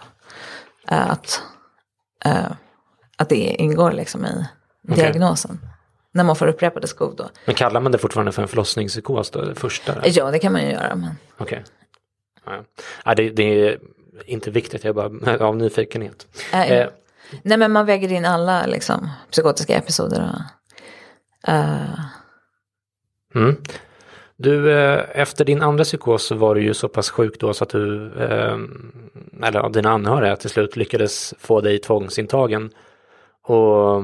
Uh, 0.92 1.10
att, 1.10 1.42
uh, 2.26 2.52
att 3.16 3.28
det 3.28 3.34
ingår 3.34 3.92
liksom 3.92 4.26
i 4.26 4.46
okay. 4.92 5.04
diagnosen. 5.04 5.60
När 6.12 6.25
man 6.25 6.36
får 6.36 6.46
upprepade 6.46 6.86
skov 6.86 7.16
då. 7.16 7.28
Men 7.44 7.54
kallar 7.54 7.80
man 7.80 7.92
det 7.92 7.98
fortfarande 7.98 8.32
för 8.32 8.42
en 8.42 8.48
förlossningspsykos 8.48 9.30
då, 9.30 9.40
det 9.40 9.54
första? 9.54 10.08
Ja, 10.08 10.30
det 10.30 10.38
kan 10.38 10.52
man 10.52 10.62
ju 10.62 10.70
göra. 10.70 10.94
Men... 10.94 11.10
Okej. 11.38 11.64
Okay. 12.44 12.62
Ja. 13.04 13.14
Det, 13.14 13.30
det 13.30 13.42
är 13.42 13.78
inte 14.26 14.50
viktigt, 14.50 14.85
jag 14.85 14.99
är 14.99 15.08
bara 15.08 15.38
av 15.46 15.56
nyfikenhet. 15.56 16.26
Äh, 16.52 16.73
eh, 16.73 16.88
nej 17.42 17.58
men 17.58 17.73
man 17.73 17.87
väger 17.87 18.12
in 18.12 18.25
alla 18.25 18.66
liksom, 18.66 19.08
psykotiska 19.30 19.76
episoder. 19.76 20.30
Och, 21.42 21.49
uh... 21.49 22.00
mm. 23.35 23.56
Du, 24.38 24.73
eh, 24.73 25.04
efter 25.12 25.44
din 25.44 25.62
andra 25.62 25.85
psykos 25.85 26.26
så 26.26 26.35
var 26.35 26.54
du 26.54 26.62
ju 26.62 26.75
så 26.75 26.88
pass 26.88 27.11
sjuk 27.11 27.40
då 27.40 27.54
så 27.54 27.64
att 27.64 27.70
du, 27.70 28.12
eh, 28.18 28.58
eller 29.42 29.68
dina 29.68 29.90
anhöriga 29.90 30.37
till 30.37 30.50
slut 30.50 30.76
lyckades 30.76 31.35
få 31.38 31.61
dig 31.61 31.78
tvångsintagen. 31.78 32.70
Och 33.42 34.02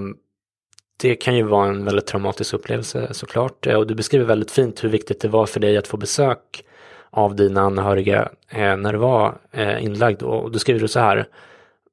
det 0.96 1.14
kan 1.14 1.36
ju 1.36 1.42
vara 1.42 1.68
en 1.68 1.84
väldigt 1.84 2.06
traumatisk 2.06 2.54
upplevelse 2.54 3.08
såklart. 3.14 3.66
Och 3.66 3.86
du 3.86 3.94
beskriver 3.94 4.24
väldigt 4.24 4.50
fint 4.50 4.84
hur 4.84 4.88
viktigt 4.88 5.20
det 5.20 5.28
var 5.28 5.46
för 5.46 5.60
dig 5.60 5.76
att 5.76 5.86
få 5.86 5.96
besök 5.96 6.64
av 7.12 7.36
dina 7.36 7.60
anhöriga 7.60 8.28
eh, 8.48 8.76
när 8.76 8.92
du 8.92 8.98
var 8.98 9.38
eh, 9.50 9.84
inlagd. 9.84 10.22
Och 10.22 10.50
då 10.50 10.58
skriver 10.58 10.80
du 10.80 10.88
så 10.88 11.00
här. 11.00 11.26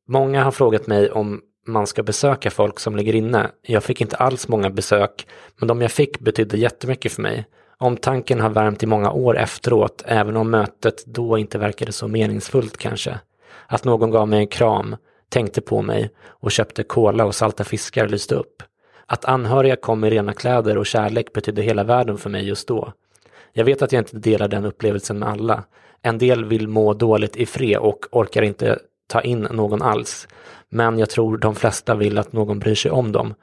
Många 0.08 0.44
har 0.44 0.52
frågat 0.52 0.88
mig 0.88 1.12
om 1.12 1.42
man 1.68 1.88
ska 1.88 2.04
besöka 2.04 2.52
folk 2.52 2.80
som 2.80 2.96
ligger 2.96 3.16
inne. 3.16 3.52
Jag 3.62 3.84
fick 3.84 4.02
inte 4.02 4.16
alls 4.16 4.48
många 4.48 4.70
besök, 4.70 5.28
men 5.60 5.68
de 5.68 5.82
jag 5.82 5.92
fick 5.92 6.20
betydde 6.20 6.58
jättemycket 6.58 7.12
för 7.12 7.22
mig. 7.22 7.46
Omtanken 7.78 8.40
har 8.40 8.50
värmt 8.50 8.84
i 8.84 8.86
många 8.86 9.12
år 9.12 9.38
efteråt, 9.38 10.04
även 10.06 10.38
om 10.38 10.52
mötet 10.52 11.06
då 11.06 11.38
inte 11.38 11.58
verkade 11.58 11.92
så 11.92 12.08
meningsfullt 12.08 12.78
kanske. 12.78 13.20
Att 13.68 13.84
någon 13.84 14.12
gav 14.12 14.28
mig 14.28 14.40
en 14.40 14.48
kram, 14.48 14.96
tänkte 15.30 15.62
på 15.62 15.82
mig 15.82 16.10
och 16.28 16.52
köpte 16.52 16.84
kola 16.84 17.26
och 17.26 17.36
salta 17.36 17.64
fiskar 17.64 18.08
lyste 18.08 18.36
upp. 18.36 18.64
Att 19.06 19.26
anhöriga 19.26 19.76
kom 19.76 20.04
i 20.04 20.10
rena 20.10 20.34
kläder 20.34 20.78
och 20.78 20.86
kärlek 20.86 21.34
betydde 21.34 21.62
hela 21.62 21.84
världen 21.84 22.18
för 22.18 22.30
mig 22.30 22.48
just 22.48 22.68
då. 22.68 22.94
Jag 23.54 23.66
vet 23.66 23.82
att 23.82 23.92
jag 23.92 24.02
inte 24.02 24.18
delar 24.18 24.48
den 24.48 24.66
upplevelsen 24.66 25.20
med 25.20 25.30
alla. 25.30 25.64
En 26.02 26.18
del 26.18 26.46
vill 26.46 26.68
må 26.68 26.94
dåligt 26.94 27.36
i 27.36 27.46
fred 27.46 27.78
och 27.78 28.06
orkar 28.12 28.42
inte 28.42 28.80
ta 29.08 29.22
in 29.22 29.40
någon 29.40 29.82
alls. 29.82 30.28
Men 30.70 31.00
jag 31.00 31.10
tror 31.10 31.38
de 31.38 31.56
flesta 31.56 31.96
vill 31.96 32.18
att 32.18 32.34
någon 32.34 32.60
bryr 32.60 32.76
sig 32.76 32.92
om 32.92 33.12
dem. 33.12 33.34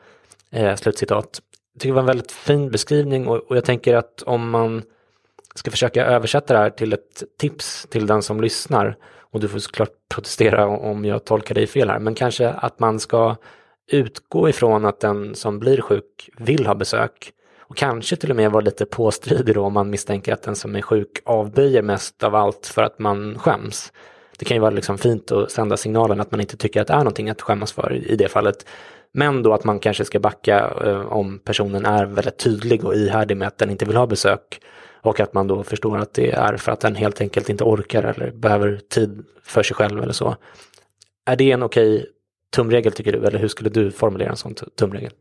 Eh, 0.51 0.77
slutcitat. 0.77 1.41
Jag 1.73 1.81
tycker 1.81 1.89
det 1.89 1.95
var 1.95 2.01
en 2.01 2.07
väldigt 2.07 2.33
fin 2.33 2.71
beskrivning 2.71 3.27
och, 3.27 3.37
och 3.37 3.57
jag 3.57 3.65
tänker 3.65 3.97
att 3.97 4.23
om 4.23 4.51
man 4.51 4.83
ska 5.55 5.71
försöka 5.71 6.07
översätta 6.07 6.55
det 6.55 6.61
här 6.61 6.71
till 6.71 6.93
ett 6.93 7.23
tips 7.39 7.87
till 7.91 8.07
den 8.07 8.23
som 8.23 8.41
lyssnar 8.41 8.97
och 9.31 9.41
du 9.41 9.49
får 9.49 9.59
såklart 9.59 9.93
protestera 10.15 10.67
om 10.67 11.05
jag 11.05 11.25
tolkar 11.25 11.55
dig 11.55 11.67
fel 11.67 11.91
här, 11.91 11.99
men 11.99 12.15
kanske 12.15 12.49
att 12.49 12.81
man 12.81 13.01
ska 13.01 13.37
utgå 13.93 14.49
ifrån 14.49 14.85
att 14.85 15.01
den 15.01 15.35
som 15.35 15.59
blir 15.59 15.81
sjuk 15.81 16.31
vill 16.39 16.67
ha 16.67 16.75
besök 16.75 17.33
och 17.69 17.77
kanske 17.77 18.17
till 18.17 18.31
och 18.31 18.37
med 18.37 18.51
vara 18.51 18.65
lite 18.65 18.87
påstridig 18.87 19.55
då 19.55 19.65
om 19.65 19.73
man 19.73 19.91
misstänker 19.91 20.33
att 20.33 20.43
den 20.43 20.57
som 20.57 20.77
är 20.77 20.83
sjuk 20.83 21.23
avböjer 21.25 21.83
mest 21.83 22.23
av 22.23 22.35
allt 22.35 22.67
för 22.67 22.83
att 22.83 22.99
man 22.99 23.39
skäms. 23.39 23.93
Det 24.39 24.45
kan 24.45 24.57
ju 24.57 24.61
vara 24.61 24.71
liksom 24.71 24.99
fint 24.99 25.33
att 25.33 25.51
sända 25.51 25.77
signalen 25.77 26.21
att 26.21 26.31
man 26.31 26.41
inte 26.41 26.57
tycker 26.57 26.81
att 26.81 26.87
det 26.87 26.95
är 26.95 26.99
någonting 26.99 27.31
att 27.31 27.43
skämmas 27.43 27.73
för 27.73 27.93
i 27.93 28.17
det 28.17 28.29
fallet. 28.29 28.67
Men 29.13 29.43
då 29.43 29.53
att 29.53 29.65
man 29.65 29.79
kanske 29.79 30.05
ska 30.05 30.21
backa 30.21 30.73
eh, 30.85 31.13
om 31.13 31.39
personen 31.39 31.87
är 31.87 32.07
väldigt 32.07 32.39
tydlig 32.39 32.85
och 32.85 32.95
ihärdig 32.95 33.37
med 33.37 33.49
att 33.49 33.59
den 33.59 33.71
inte 33.71 33.85
vill 33.85 33.97
ha 33.97 34.07
besök. 34.07 34.61
Och 35.03 35.21
att 35.21 35.35
man 35.35 35.47
då 35.47 35.63
förstår 35.63 35.99
att 35.99 36.15
det 36.15 36.31
är 36.31 36.57
för 36.57 36.73
att 36.73 36.81
den 36.81 36.95
helt 36.95 37.21
enkelt 37.21 37.49
inte 37.49 37.65
orkar 37.65 38.03
eller 38.03 38.31
behöver 38.31 38.81
tid 38.89 39.25
för 39.43 39.63
sig 39.63 39.77
själv 39.77 40.03
eller 40.03 40.13
så. 40.13 40.37
Är 41.27 41.37
det 41.37 41.53
en 41.53 41.63
okej 41.63 42.07
tumregel 42.57 42.93
tycker 42.93 43.13
du? 43.13 43.27
Eller 43.27 43.39
hur 43.39 43.49
skulle 43.49 43.71
du 43.71 43.91
formulera 43.91 44.31
en 44.31 44.37
sån 44.37 44.55
tumregel? 44.55 45.13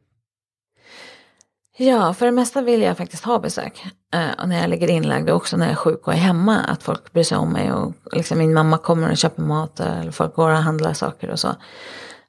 Ja, 1.78 2.14
för 2.14 2.26
det 2.26 2.32
mesta 2.32 2.62
vill 2.62 2.82
jag 2.82 2.98
faktiskt 2.98 3.24
ha 3.24 3.40
besök. 3.40 3.86
Eh, 4.14 4.32
och 4.42 4.50
när 4.50 4.62
jag 4.62 4.70
ligger 4.70 4.90
inlagd 4.90 5.30
och 5.30 5.36
också 5.36 5.58
när 5.58 5.66
jag 5.66 5.72
är 5.72 5.76
sjuk 5.76 6.08
och 6.08 6.14
är 6.14 6.18
hemma. 6.18 6.58
Att 6.58 6.84
folk 6.84 7.14
bryr 7.14 7.24
sig 7.24 7.38
om 7.38 7.54
mig 7.54 7.72
och 7.72 7.94
liksom 8.12 8.38
min 8.38 8.54
mamma 8.54 8.78
kommer 8.78 9.12
och 9.12 9.18
köper 9.18 9.42
mat 9.42 9.80
eller 9.80 10.12
folk 10.12 10.36
går 10.36 10.50
och 10.50 10.58
handlar 10.58 10.94
saker 10.94 11.30
och 11.30 11.40
så. 11.40 11.56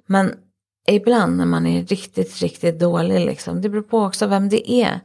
Men 0.07 0.35
ibland 0.89 1.37
när 1.37 1.47
man 1.47 1.67
är 1.67 1.85
riktigt, 1.85 2.37
riktigt 2.37 2.81
dålig 2.81 3.27
liksom. 3.27 3.63
Det 3.63 3.69
beror 3.69 3.83
på 3.83 4.03
också 4.03 4.27
vem 4.27 4.49
det 4.49 4.73
är. 4.73 5.01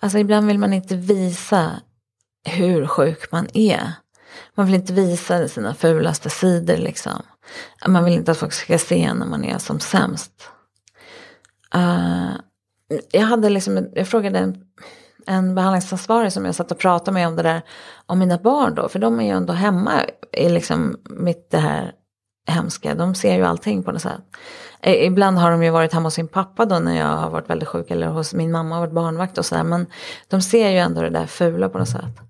Alltså 0.00 0.18
ibland 0.18 0.46
vill 0.46 0.58
man 0.58 0.72
inte 0.72 0.96
visa 0.96 1.70
hur 2.44 2.86
sjuk 2.86 3.32
man 3.32 3.48
är. 3.54 3.92
Man 4.54 4.66
vill 4.66 4.74
inte 4.74 4.92
visa 4.92 5.48
sina 5.48 5.74
fulaste 5.74 6.30
sidor 6.30 6.76
liksom. 6.76 7.22
Man 7.86 8.04
vill 8.04 8.14
inte 8.14 8.30
att 8.30 8.38
folk 8.38 8.52
ska 8.52 8.78
se 8.78 9.14
när 9.14 9.26
man 9.26 9.44
är 9.44 9.58
som 9.58 9.80
sämst. 9.80 10.32
Uh, 11.74 12.34
jag 13.10 13.20
hade 13.20 13.48
liksom, 13.48 13.88
jag 13.94 14.08
frågade 14.08 14.38
en, 14.38 14.56
en 15.26 15.54
behandlingsansvarig 15.54 16.32
som 16.32 16.44
jag 16.44 16.54
satt 16.54 16.72
och 16.72 16.78
pratade 16.78 17.14
med 17.14 17.28
om 17.28 17.36
det 17.36 17.42
där, 17.42 17.62
om 18.06 18.18
mina 18.18 18.38
barn 18.38 18.74
då, 18.74 18.88
för 18.88 18.98
de 18.98 19.20
är 19.20 19.24
ju 19.24 19.30
ändå 19.30 19.52
hemma 19.52 19.92
i 20.32 20.48
liksom 20.48 20.96
mitt 21.10 21.50
det 21.50 21.58
här 21.58 21.92
hemska, 22.48 22.94
de 22.94 23.14
ser 23.14 23.36
ju 23.36 23.44
allting 23.44 23.82
på 23.82 23.92
något 23.92 24.02
sätt. 24.02 24.20
Ibland 24.82 25.38
har 25.38 25.50
de 25.50 25.62
ju 25.62 25.70
varit 25.70 25.92
hemma 25.92 26.06
hos 26.06 26.14
sin 26.14 26.28
pappa 26.28 26.64
då 26.64 26.78
när 26.78 26.98
jag 26.98 27.16
har 27.16 27.30
varit 27.30 27.50
väldigt 27.50 27.68
sjuk 27.68 27.90
eller 27.90 28.06
hos 28.06 28.34
min 28.34 28.52
mamma 28.52 28.74
och 28.74 28.80
varit 28.80 28.94
barnvakt 28.94 29.38
och 29.38 29.46
sådär. 29.46 29.64
Men 29.64 29.86
de 30.28 30.42
ser 30.42 30.70
ju 30.70 30.78
ändå 30.78 31.00
det 31.00 31.10
där 31.10 31.26
fula 31.26 31.68
på 31.68 31.78
något 31.78 31.88
sätt. 31.88 32.20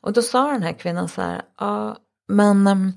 Och 0.00 0.12
då 0.12 0.22
sa 0.22 0.52
den 0.52 0.62
här 0.62 0.72
kvinnan 0.72 1.08
så 1.08 1.22
här, 1.22 1.42
ja 1.60 1.96
men 2.28 2.66
ehm, 2.66 2.92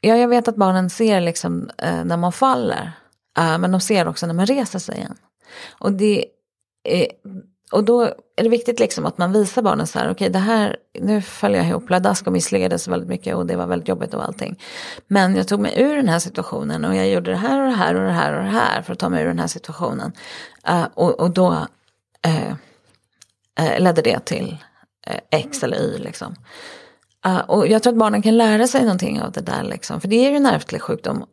ja, 0.00 0.16
jag 0.16 0.28
vet 0.28 0.48
att 0.48 0.56
barnen 0.56 0.90
ser 0.90 1.20
liksom 1.20 1.70
eh, 1.78 2.04
när 2.04 2.16
man 2.16 2.32
faller. 2.32 2.92
Eh, 3.38 3.58
men 3.58 3.72
de 3.72 3.80
ser 3.80 4.08
också 4.08 4.26
när 4.26 4.34
man 4.34 4.46
reser 4.46 4.78
sig 4.78 4.96
igen. 4.96 5.16
Och, 5.78 5.92
det, 5.92 6.24
är, 6.84 7.06
och 7.72 7.84
då 7.84 8.02
är 8.36 8.42
det 8.42 8.48
viktigt 8.48 8.80
liksom 8.80 9.06
att 9.06 9.18
man 9.18 9.32
visar 9.32 9.62
barnen 9.62 9.86
så 9.86 9.98
här, 9.98 10.04
okej 10.04 10.12
okay, 10.12 10.28
det 10.28 10.38
här, 10.38 10.76
nu 11.00 11.22
föll 11.22 11.54
jag 11.54 11.66
ihop 11.66 11.86
pladask 11.86 12.26
och 12.26 12.32
misslyckades 12.32 12.88
väldigt 12.88 13.08
mycket 13.08 13.36
och 13.36 13.46
det 13.46 13.56
var 13.56 13.66
väldigt 13.66 13.88
jobbigt 13.88 14.14
och 14.14 14.24
allting. 14.24 14.58
Men 15.06 15.36
jag 15.36 15.48
tog 15.48 15.60
mig 15.60 15.74
ur 15.76 15.96
den 15.96 16.08
här 16.08 16.18
situationen 16.18 16.84
och 16.84 16.96
jag 16.96 17.08
gjorde 17.08 17.30
det 17.30 17.36
här 17.36 17.60
och 17.60 17.66
det 17.66 17.76
här 17.76 17.94
och 17.94 18.02
det 18.02 18.12
här 18.12 18.36
och 18.36 18.44
det 18.44 18.50
här 18.50 18.82
för 18.82 18.92
att 18.92 18.98
ta 18.98 19.08
mig 19.08 19.22
ur 19.22 19.26
den 19.26 19.38
här 19.38 19.46
situationen. 19.46 20.12
Uh, 20.68 20.86
och, 20.94 21.20
och 21.20 21.30
då 21.30 21.50
uh, 22.26 22.52
uh, 23.60 23.80
ledde 23.80 24.02
det 24.02 24.24
till 24.24 24.56
X 25.30 25.62
eller 25.62 25.76
Y 25.76 25.98
liksom. 25.98 26.34
och 27.46 27.68
jag 27.68 27.82
tror 27.82 27.92
att 27.92 27.98
barnen 27.98 28.22
kan 28.22 28.36
lära 28.36 28.66
sig 28.66 28.82
någonting 28.82 29.22
av 29.22 29.32
det 29.32 29.40
där 29.40 29.62
liksom, 29.62 30.00
för 30.00 30.08
det 30.08 30.26
är 30.26 30.30
ju 30.30 30.36
en 30.36 30.46
ärftlig 30.46 30.82
sjukdom. 30.82 31.24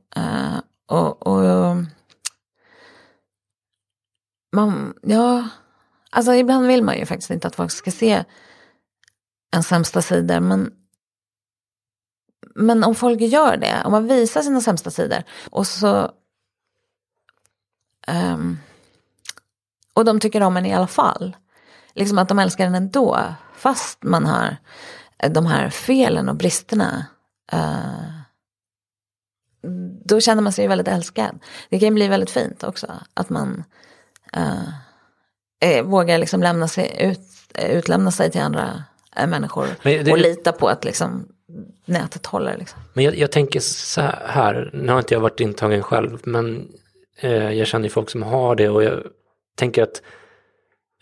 och, 0.88 1.28
och 1.28 1.76
man, 4.52 4.94
ja, 5.02 5.50
alltså 6.10 6.34
ibland 6.34 6.68
vill 6.68 6.84
man 6.84 6.98
ju 6.98 7.06
faktiskt 7.06 7.32
inte 7.32 7.48
att 7.48 7.56
folk 7.56 7.72
ska 7.72 7.92
se 7.92 8.24
en 9.52 9.64
sämsta 9.64 10.02
sidor. 10.02 10.40
Men, 10.40 10.74
men 12.56 12.84
om 12.84 12.96
folk 12.96 13.22
gör 13.22 13.58
det, 13.58 13.82
om 13.86 13.92
man 13.92 14.08
visar 14.08 14.42
sina 14.42 14.62
sämsta 14.62 14.92
sidor 14.92 15.24
och 15.50 15.68
så 15.68 16.12
um, 18.08 18.58
och 19.94 20.06
de 20.06 20.20
tycker 20.20 20.44
om 20.44 20.58
en 20.58 20.66
i 20.66 20.74
alla 20.74 20.88
fall. 20.88 21.36
Liksom 21.94 22.18
att 22.18 22.30
de 22.30 22.40
älskar 22.40 22.66
en 22.66 22.76
ändå, 22.76 23.20
fast 23.54 24.04
man 24.04 24.26
har 24.26 24.58
de 25.30 25.46
här 25.46 25.70
felen 25.70 26.30
och 26.30 26.36
bristerna. 26.36 27.06
Uh, 27.54 28.10
då 30.06 30.20
känner 30.20 30.42
man 30.42 30.54
sig 30.54 30.68
väldigt 30.68 30.88
älskad. 30.88 31.40
Det 31.70 31.80
kan 31.80 31.94
bli 31.94 32.08
väldigt 32.08 32.30
fint 32.30 32.64
också, 32.64 32.94
att 33.14 33.30
man 33.30 33.64
eh, 34.34 35.84
vågar 35.84 36.18
liksom 36.18 36.42
lämna 36.44 36.68
sig 36.68 36.96
ut, 37.00 37.20
utlämna 37.72 38.12
sig 38.12 38.32
till 38.32 38.42
andra 38.42 38.84
eh, 39.16 39.28
människor 39.28 39.68
det, 39.84 40.12
och 40.12 40.18
lita 40.18 40.52
på 40.52 40.68
att 40.68 40.86
liksom, 40.86 41.28
nätet 41.86 42.26
håller. 42.26 42.58
Liksom. 42.58 42.80
Men 42.94 43.04
jag, 43.04 43.18
jag, 43.18 43.32
tänker 43.32 43.60
så 43.60 44.02
här, 44.26 44.70
nu 44.74 44.92
har 44.92 45.00
inte 45.00 45.14
jag 45.14 45.22
varit 45.22 45.40
intagen 45.40 45.84
själv, 45.84 46.20
men 46.24 46.68
eh, 47.20 47.52
jag 47.52 47.68
känner 47.68 47.90
folk 47.90 48.10
som 48.10 48.24
har 48.24 48.56
det 48.56 48.70
och 48.70 48.84
jag 48.84 49.04
tänker 49.56 49.84
att 49.84 50.02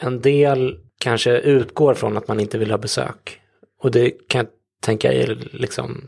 en 0.01 0.21
del 0.21 0.79
kanske 0.99 1.31
utgår 1.31 1.93
från 1.93 2.17
att 2.17 2.27
man 2.27 2.39
inte 2.39 2.57
vill 2.57 2.71
ha 2.71 2.77
besök. 2.77 3.41
Och 3.81 3.91
det 3.91 4.09
kan 4.09 4.39
jag 4.39 4.47
tänka 4.81 5.13
är, 5.13 5.49
liksom, 5.51 6.07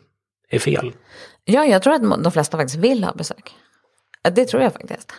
är 0.50 0.60
fel. 0.60 0.94
Ja, 1.44 1.66
jag 1.66 1.84
tror 1.84 1.94
att 1.94 2.24
de 2.24 2.32
flesta 2.32 2.58
faktiskt 2.58 2.80
vill 2.80 3.04
ha 3.04 3.14
besök. 3.14 3.56
Det 4.32 4.46
tror 4.46 4.64
jag 4.64 4.74
faktiskt. 4.74 5.14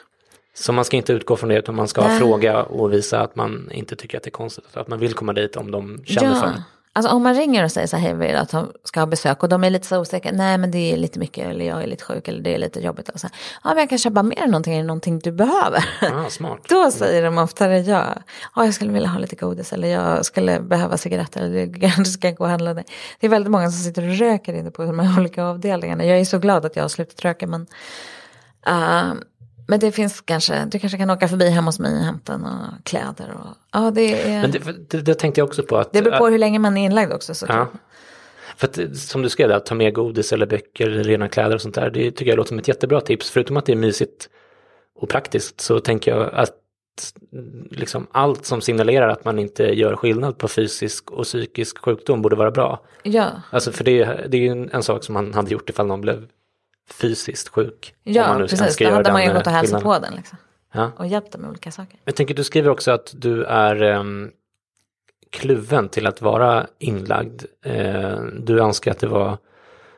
Så 0.60 0.72
man 0.72 0.84
ska 0.84 0.96
inte 0.96 1.12
utgå 1.12 1.36
från 1.36 1.48
det 1.48 1.58
utan 1.58 1.74
man 1.74 1.88
ska 1.88 2.08
Nej. 2.08 2.18
fråga 2.18 2.62
och 2.62 2.92
visa 2.92 3.20
att 3.20 3.36
man 3.36 3.68
inte 3.72 3.96
tycker 3.96 4.18
att 4.18 4.24
det 4.24 4.28
är 4.28 4.32
konstigt. 4.32 4.76
Att 4.76 4.88
man 4.88 4.98
vill 4.98 5.14
komma 5.14 5.32
dit 5.32 5.56
om 5.56 5.70
de 5.70 6.02
känner 6.04 6.28
ja. 6.28 6.40
för 6.40 6.46
det. 6.46 6.62
Alltså 6.92 7.12
om 7.12 7.22
man 7.22 7.34
ringer 7.34 7.64
och 7.64 7.72
säger 7.72 7.86
så 7.86 7.96
här, 7.96 8.14
vill 8.14 8.36
att 8.36 8.50
de 8.50 8.72
ska 8.84 9.00
ha 9.00 9.06
besök 9.06 9.42
och 9.42 9.48
de 9.48 9.64
är 9.64 9.70
lite 9.70 9.86
så 9.86 10.00
osäkra, 10.00 10.32
nej 10.32 10.58
men 10.58 10.70
det 10.70 10.92
är 10.92 10.96
lite 10.96 11.18
mycket 11.18 11.46
eller 11.46 11.64
jag 11.64 11.82
är 11.82 11.86
lite 11.86 12.04
sjuk 12.04 12.28
eller 12.28 12.40
det 12.40 12.54
är 12.54 12.58
lite 12.58 12.80
jobbigt. 12.80 13.08
Och 13.08 13.20
så 13.20 13.28
ja 13.64 13.70
men 13.70 13.78
jag 13.78 13.88
kan 13.88 13.98
köpa 13.98 14.22
mer 14.22 14.46
någonting, 14.46 14.74
är 14.74 14.78
det 14.78 14.86
någonting 14.86 15.18
du 15.18 15.32
behöver? 15.32 15.84
Ah, 16.00 16.30
smart. 16.30 16.58
Då 16.68 16.90
säger 16.90 17.22
de 17.22 17.38
oftare 17.38 17.78
ja. 17.78 18.04
ja, 18.56 18.64
jag 18.64 18.74
skulle 18.74 18.92
vilja 18.92 19.08
ha 19.08 19.18
lite 19.18 19.36
godis 19.36 19.72
eller 19.72 19.88
jag 19.88 20.24
skulle 20.24 20.60
behöva 20.60 20.96
cigaretter 20.96 21.40
eller 21.40 21.58
jag 21.58 21.80
kanske 21.80 22.04
ska 22.04 22.30
gå 22.30 22.44
och 22.44 22.50
handla 22.50 22.74
det. 22.74 22.84
Det 23.20 23.26
är 23.26 23.30
väldigt 23.30 23.50
många 23.50 23.70
som 23.70 23.80
sitter 23.84 24.08
och 24.08 24.16
röker 24.16 24.52
inne 24.52 24.70
på 24.70 24.84
de 24.84 24.98
här 24.98 25.18
olika 25.20 25.44
avdelningarna. 25.44 26.04
Jag 26.04 26.20
är 26.20 26.24
så 26.24 26.38
glad 26.38 26.64
att 26.64 26.76
jag 26.76 26.84
har 26.84 26.88
slutat 26.88 27.24
röka 27.24 27.46
men 27.46 27.66
uh, 28.68 29.12
men 29.70 29.80
det 29.80 29.92
finns 29.92 30.20
kanske, 30.20 30.64
du 30.64 30.78
kanske 30.78 30.98
kan 30.98 31.10
åka 31.10 31.28
förbi 31.28 31.48
hemma 31.48 31.68
hos 31.68 31.78
mig 31.78 31.92
och 31.92 32.04
hämta 32.04 32.36
några 32.36 32.74
kläder. 32.82 33.34
Och, 33.34 33.56
ja, 33.72 33.90
det, 33.90 34.22
är, 34.22 34.42
Men 34.42 34.50
det, 34.50 34.58
det, 34.88 35.00
det, 35.00 35.14
tänkte 35.14 35.40
jag 35.40 35.48
också 35.48 35.62
på. 35.62 35.76
Att, 35.76 35.92
det 35.92 36.02
beror 36.02 36.18
på 36.18 36.26
hur 36.26 36.38
länge 36.38 36.58
man 36.58 36.76
är 36.76 36.84
inlagd 36.84 37.12
också. 37.12 37.34
Så 37.34 37.46
ja. 37.48 37.66
För 38.56 38.66
att, 38.66 38.96
som 38.96 39.22
du 39.22 39.28
skrev, 39.28 39.52
att 39.52 39.66
ta 39.66 39.74
med 39.74 39.94
godis 39.94 40.32
eller 40.32 40.46
böcker 40.46 40.86
eller 40.86 41.04
rena 41.04 41.28
kläder 41.28 41.54
och 41.54 41.60
sånt 41.60 41.74
där. 41.74 41.90
Det 41.90 42.10
tycker 42.10 42.30
jag 42.30 42.36
låter 42.36 42.48
som 42.48 42.58
ett 42.58 42.68
jättebra 42.68 43.00
tips. 43.00 43.30
Förutom 43.30 43.56
att 43.56 43.66
det 43.66 43.72
är 43.72 43.76
mysigt 43.76 44.28
och 45.00 45.08
praktiskt 45.08 45.60
så 45.60 45.80
tänker 45.80 46.10
jag 46.10 46.34
att 46.34 46.52
liksom 47.70 48.06
allt 48.12 48.46
som 48.46 48.60
signalerar 48.60 49.08
att 49.08 49.24
man 49.24 49.38
inte 49.38 49.64
gör 49.64 49.96
skillnad 49.96 50.38
på 50.38 50.48
fysisk 50.48 51.10
och 51.10 51.24
psykisk 51.24 51.78
sjukdom 51.78 52.22
borde 52.22 52.36
vara 52.36 52.50
bra. 52.50 52.80
Ja. 53.02 53.30
Alltså 53.50 53.72
för 53.72 53.84
det, 53.84 54.04
det 54.28 54.36
är 54.36 54.40
ju 54.40 54.48
en, 54.48 54.70
en 54.72 54.82
sak 54.82 55.04
som 55.04 55.12
man 55.12 55.34
hade 55.34 55.50
gjort 55.50 55.70
ifall 55.70 55.86
någon 55.86 56.00
blev 56.00 56.26
fysiskt 56.90 57.48
sjuk. 57.48 57.94
Ja, 58.02 58.36
precis. 58.38 58.76
Då 58.76 58.90
hade 58.90 59.12
man 59.12 59.24
ju 59.24 59.32
gått 59.32 59.46
och 59.46 59.52
hälsat 59.52 59.82
på 59.82 59.98
den. 59.98 60.14
Liksom. 60.14 60.38
Ja. 60.72 60.92
Och 60.96 61.06
hjälpt 61.06 61.32
dem 61.32 61.40
med 61.40 61.50
olika 61.50 61.70
saker. 61.70 62.00
Jag 62.04 62.14
tänker, 62.14 62.34
du 62.34 62.44
skriver 62.44 62.70
också 62.70 62.90
att 62.90 63.14
du 63.16 63.44
är 63.44 63.82
um, 63.82 64.30
kluven 65.30 65.88
till 65.88 66.06
att 66.06 66.22
vara 66.22 66.66
inlagd. 66.78 67.42
Uh, 67.66 68.20
du 68.40 68.60
önskar 68.60 68.90
att 68.90 68.98
det 68.98 69.06
var 69.06 69.38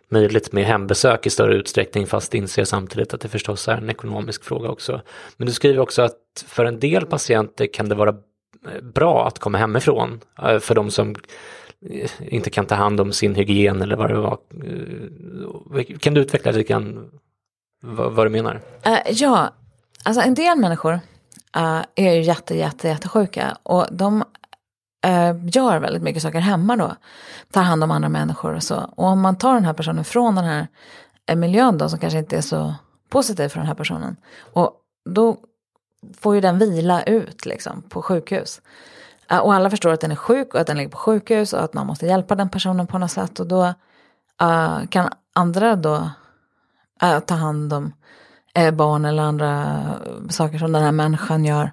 möjligt 0.09 0.53
med 0.53 0.65
hembesök 0.65 1.27
i 1.27 1.31
större 1.31 1.55
utsträckning 1.55 2.07
fast 2.07 2.35
inser 2.35 2.65
samtidigt 2.65 3.15
att 3.15 3.21
det 3.21 3.29
förstås 3.29 3.69
är 3.69 3.77
en 3.77 3.91
ekonomisk 3.91 4.45
fråga 4.45 4.69
också. 4.69 5.01
Men 5.37 5.47
du 5.47 5.53
skriver 5.53 5.81
också 5.81 6.03
att 6.03 6.45
för 6.47 6.65
en 6.65 6.81
del 6.81 7.07
patienter 7.07 7.67
kan 7.73 7.89
det 7.89 7.95
vara 7.95 8.15
bra 8.83 9.27
att 9.27 9.39
komma 9.39 9.59
hemifrån. 9.59 10.21
För 10.61 10.75
de 10.75 10.91
som 10.91 11.17
Eh, 11.87 12.11
inte 12.21 12.51
kan 12.51 12.67
ta 12.67 12.75
hand 12.75 13.01
om 13.01 13.13
sin 13.13 13.35
hygien 13.35 13.83
eller 13.83 13.97
vad 13.97 14.11
det 14.11 14.17
var. 14.17 14.39
Eh, 15.75 15.99
kan 15.99 16.15
du 16.15 16.21
utveckla 16.21 16.53
lite 16.53 16.73
grann 16.73 17.11
vad, 17.83 18.13
vad 18.13 18.27
du 18.27 18.31
menar? 18.31 18.55
Uh, 18.87 18.99
ja, 19.11 19.51
alltså 20.05 20.23
en 20.23 20.35
del 20.35 20.59
människor 20.59 20.93
uh, 21.57 21.83
är 21.95 22.13
ju 22.13 22.23
jätte, 22.23 22.57
jätte, 22.57 22.89
jättesjuka 22.89 23.57
och 23.63 23.87
de 23.91 24.25
uh, 25.07 25.49
gör 25.53 25.79
väldigt 25.79 26.03
mycket 26.03 26.23
saker 26.23 26.41
hemma 26.41 26.77
då. 26.77 26.97
Tar 27.51 27.63
hand 27.63 27.85
om 27.85 27.91
andra 27.91 28.09
människor 28.09 28.55
och 28.55 28.63
så. 28.63 28.77
Och 28.97 29.05
om 29.05 29.21
man 29.21 29.39
tar 29.39 29.55
den 29.55 29.65
här 29.65 29.73
personen 29.73 30.05
från 30.05 30.35
den 30.35 30.45
här 30.45 30.67
miljön 31.37 31.79
då 31.79 31.89
som 31.89 31.99
kanske 31.99 32.19
inte 32.19 32.37
är 32.37 32.41
så 32.41 32.75
positiv 33.09 33.49
för 33.49 33.59
den 33.59 33.67
här 33.67 33.75
personen. 33.75 34.17
Och 34.53 34.73
då 35.05 35.37
får 36.21 36.35
ju 36.35 36.41
den 36.41 36.59
vila 36.59 37.03
ut 37.03 37.47
liksom 37.47 37.83
på 37.83 38.03
sjukhus. 38.03 38.61
Och 39.31 39.55
alla 39.55 39.71
förstår 39.71 39.93
att 39.93 40.01
den 40.01 40.11
är 40.11 40.17
sjuk 40.17 40.55
och 40.55 40.61
att 40.61 40.67
den 40.67 40.77
ligger 40.77 40.91
på 40.91 40.99
sjukhus 40.99 41.53
och 41.53 41.65
att 41.65 41.75
man 41.75 41.87
måste 41.87 42.07
hjälpa 42.07 42.35
den 42.35 42.49
personen 42.49 42.87
på 42.87 42.99
något 42.99 43.11
sätt. 43.11 43.41
Och 43.41 43.47
då 43.47 43.75
uh, 44.43 44.87
kan 44.89 45.09
andra 45.35 45.77
då 45.77 46.11
uh, 47.03 47.19
ta 47.19 47.35
hand 47.35 47.73
om 47.73 47.93
uh, 48.59 48.71
barn 48.71 49.05
eller 49.05 49.23
andra 49.23 49.83
saker 50.29 50.59
som 50.59 50.73
den 50.73 50.83
här 50.83 50.93
människan 50.93 51.45
gör. 51.45 51.73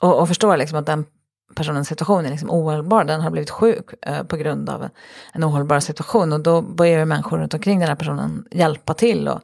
och, 0.00 0.20
och 0.20 0.28
förstår 0.28 0.56
liksom 0.56 0.78
att 0.78 0.86
den 0.86 1.06
personens 1.54 1.88
situation 1.88 2.26
är 2.26 2.30
liksom 2.30 2.50
ohållbar. 2.50 3.04
Den 3.04 3.20
har 3.20 3.30
blivit 3.30 3.50
sjuk 3.50 3.90
eh, 4.02 4.22
på 4.22 4.36
grund 4.36 4.70
av 4.70 4.88
en 5.32 5.44
ohållbar 5.44 5.80
situation. 5.80 6.32
Och 6.32 6.40
då 6.40 6.62
börjar 6.62 6.98
ju 6.98 7.04
människor 7.04 7.38
runt 7.38 7.54
omkring 7.54 7.78
den 7.78 7.88
här 7.88 7.96
personen 7.96 8.44
hjälpa 8.50 8.94
till. 8.94 9.28
Och, 9.28 9.40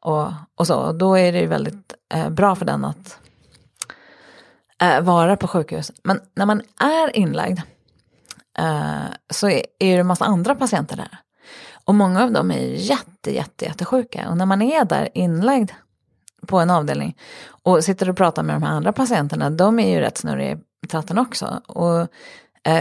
och, 0.00 0.32
och 0.56 0.66
så. 0.66 0.78
Och 0.78 0.94
då 0.94 1.18
är 1.18 1.32
det 1.32 1.38
ju 1.38 1.46
väldigt 1.46 1.94
eh, 2.14 2.30
bra 2.30 2.54
för 2.54 2.64
den 2.64 2.84
att 2.84 3.18
eh, 4.82 5.00
vara 5.00 5.36
på 5.36 5.48
sjukhus. 5.48 5.92
Men 6.04 6.20
när 6.34 6.46
man 6.46 6.62
är 6.80 7.16
inlagd 7.16 7.60
eh, 8.58 9.04
så 9.30 9.48
är, 9.48 9.62
är 9.78 9.94
det 9.94 10.00
en 10.00 10.06
massa 10.06 10.24
andra 10.24 10.54
patienter 10.54 10.96
där. 10.96 11.18
Och 11.84 11.94
många 11.94 12.22
av 12.22 12.32
dem 12.32 12.50
är 12.50 12.66
jätte, 12.66 13.34
jätte, 13.34 13.64
jättesjuka. 13.64 14.28
Och 14.28 14.36
när 14.36 14.46
man 14.46 14.62
är 14.62 14.84
där 14.84 15.08
inlagd 15.14 15.70
på 16.46 16.60
en 16.60 16.70
avdelning 16.70 17.16
och 17.62 17.84
sitter 17.84 18.10
och 18.10 18.16
pratar 18.16 18.42
med 18.42 18.56
de 18.56 18.62
här 18.62 18.72
andra 18.72 18.92
patienterna, 18.92 19.50
de 19.50 19.78
är 19.78 19.90
ju 19.90 20.00
rätt 20.00 20.18
snurriga 20.18 20.58
i 20.84 20.88
tratten 20.88 21.18
också. 21.18 21.60
Och 21.66 22.08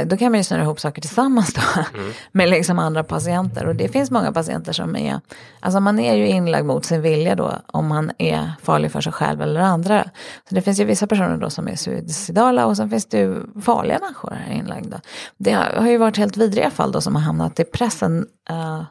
då 0.06 0.17
kan 0.17 0.32
man 0.32 0.39
ju 0.39 0.44
snurra 0.44 0.62
ihop 0.62 0.80
saker 0.80 1.02
tillsammans 1.02 1.54
då 1.54 1.62
mm. 2.00 2.12
med 2.32 2.50
liksom 2.50 2.80
andra 2.80 3.04
patienter. 3.04 3.65
Och 3.65 3.76
det 3.76 3.88
finns 3.88 4.12
många 4.12 4.32
patienter 4.32 4.74
som 4.74 4.96
är, 4.96 5.20
alltså 5.60 5.80
man 5.80 6.00
är 6.00 6.15
ju 6.15 6.28
inlagd 6.28 6.65
mot 6.65 6.86
sin 6.86 7.02
vilja 7.02 7.36
då 7.36 7.54
om 7.67 7.88
man 7.88 8.12
är 8.17 8.52
farlig 8.63 8.91
för 8.91 9.02
sig 9.02 9.13
själv 9.13 9.41
eller 9.41 9.60
andra. 9.60 10.04
Så 10.50 10.56
det 10.56 10.62
finns 10.62 10.80
ju 10.80 10.86
vissa 10.86 11.08
personer 11.08 11.38
då 11.38 11.50
som 11.50 11.67
är 11.67 11.76
suicidala 11.76 12.65
och 12.65 12.78
sen 12.78 12.89
finns 12.89 13.06
det 13.06 13.17
ju 13.17 13.62
farliga 13.62 14.00
människor 14.00 14.32
här 14.32 14.54
inlagda. 14.54 15.02
Det 15.38 15.52
har 15.52 15.89
ju 15.89 15.98
varit 15.98 16.17
helt 16.17 16.38
vidriga 16.38 16.72
fall 16.72 16.91
då 16.91 17.02
som 17.02 17.15
har 17.15 17.22
hamnat 17.22 17.60
i 17.60 17.63
pressen. 17.63 18.26
Uh, 18.52 18.84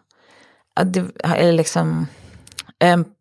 det, 0.85 1.05
eller 1.25 1.53
liksom 1.53 2.07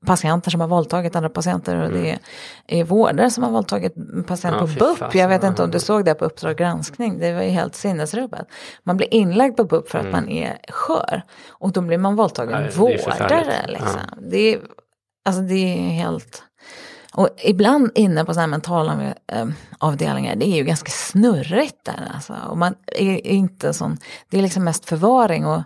patienter 0.05 0.51
som 0.51 0.61
har 0.61 0.67
våldtagit 0.67 1.15
andra 1.15 1.29
patienter 1.29 1.75
och 1.75 1.91
det 1.91 2.09
mm. 2.09 2.19
är, 2.67 2.83
vårdare 2.83 3.29
som 3.31 3.43
har 3.43 3.51
våldtagit 3.51 3.93
patienter 4.27 4.59
ja, 4.59 4.67
på 4.67 5.03
BUP. 5.03 5.15
Jag 5.15 5.27
vet 5.27 5.43
inte 5.43 5.63
om 5.63 5.71
du 5.71 5.79
såg 5.79 6.05
det 6.05 6.13
på 6.13 6.25
Uppdrag 6.25 6.57
granskning, 6.57 7.19
det 7.19 7.33
var 7.33 7.41
ju 7.41 7.49
helt 7.49 7.75
sinnesrubbat. 7.75 8.47
Man 8.83 8.97
blir 8.97 9.13
inlagd 9.13 9.57
på 9.57 9.63
BUP 9.63 9.89
för 9.89 9.97
att 9.97 10.05
mm. 10.05 10.11
man 10.11 10.29
är 10.29 10.57
skör 10.69 11.23
och 11.49 11.71
då 11.71 11.81
blir 11.81 11.97
man 11.97 12.15
våldtagen 12.15 12.63
ja, 12.63 12.69
vårdare. 12.75 13.67
Liksom. 13.67 13.99
Ja. 14.11 14.17
Det, 14.21 14.53
är, 14.53 14.59
alltså 15.25 15.41
det 15.41 15.53
är 15.53 15.89
helt... 15.89 16.43
Och 17.13 17.29
ibland 17.43 17.91
inne 17.95 18.25
på 18.25 18.33
sådana 18.33 18.41
här 18.41 18.47
mentala 18.47 19.13
avdelningar, 19.77 20.35
det 20.35 20.45
är 20.45 20.55
ju 20.55 20.63
ganska 20.63 20.91
snurrigt 20.91 21.85
där 21.85 22.11
alltså. 22.13 22.33
Och 22.49 22.57
man 22.57 22.75
är 22.87 23.27
inte 23.27 23.73
sån, 23.73 23.97
det 24.29 24.37
är 24.37 24.41
liksom 24.41 24.63
mest 24.63 24.85
förvaring 24.85 25.45
och 25.45 25.61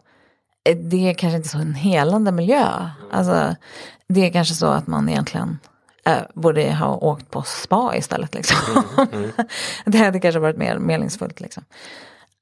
det 0.64 1.10
är 1.10 1.14
kanske 1.14 1.38
inte 1.38 1.50
så 1.50 1.58
en 1.58 1.74
helande 1.74 2.32
miljö. 2.32 2.90
Alltså, 3.12 3.56
det 4.08 4.28
är 4.28 4.32
kanske 4.32 4.54
så 4.54 4.68
att 4.68 4.88
man 4.88 5.10
egentligen 5.10 5.60
äh, 6.06 6.22
borde 6.34 6.74
ha 6.74 6.96
åkt 6.96 7.32
på 7.32 7.42
spa 7.42 7.96
istället. 7.96 8.36
Liksom. 8.36 8.58
Mm, 8.98 9.10
mm. 9.14 9.32
det 9.86 9.98
hade 9.98 10.20
kanske 10.20 10.40
varit 10.40 10.58
mer 10.58 10.78
meningsfullt. 10.78 11.42
Liksom. 11.42 11.64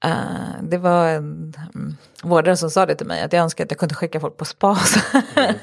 Uh, 0.06 0.64
det 0.64 0.78
var 0.78 1.08
en 1.08 1.54
um, 1.74 1.98
vårdare 2.24 2.58
som 2.58 2.70
sa 2.70 2.86
det 2.86 2.96
till 2.96 3.08
mig, 3.08 3.22
att 3.22 3.34
jag 3.34 3.44
önskar 3.44 3.64
att 3.64 3.72
jag 3.72 3.78
kunde 3.78 3.96
skicka 3.96 4.20
folk 4.20 4.38
på 4.38 4.46
spa. 4.46 4.78
Mm. 5.36 5.56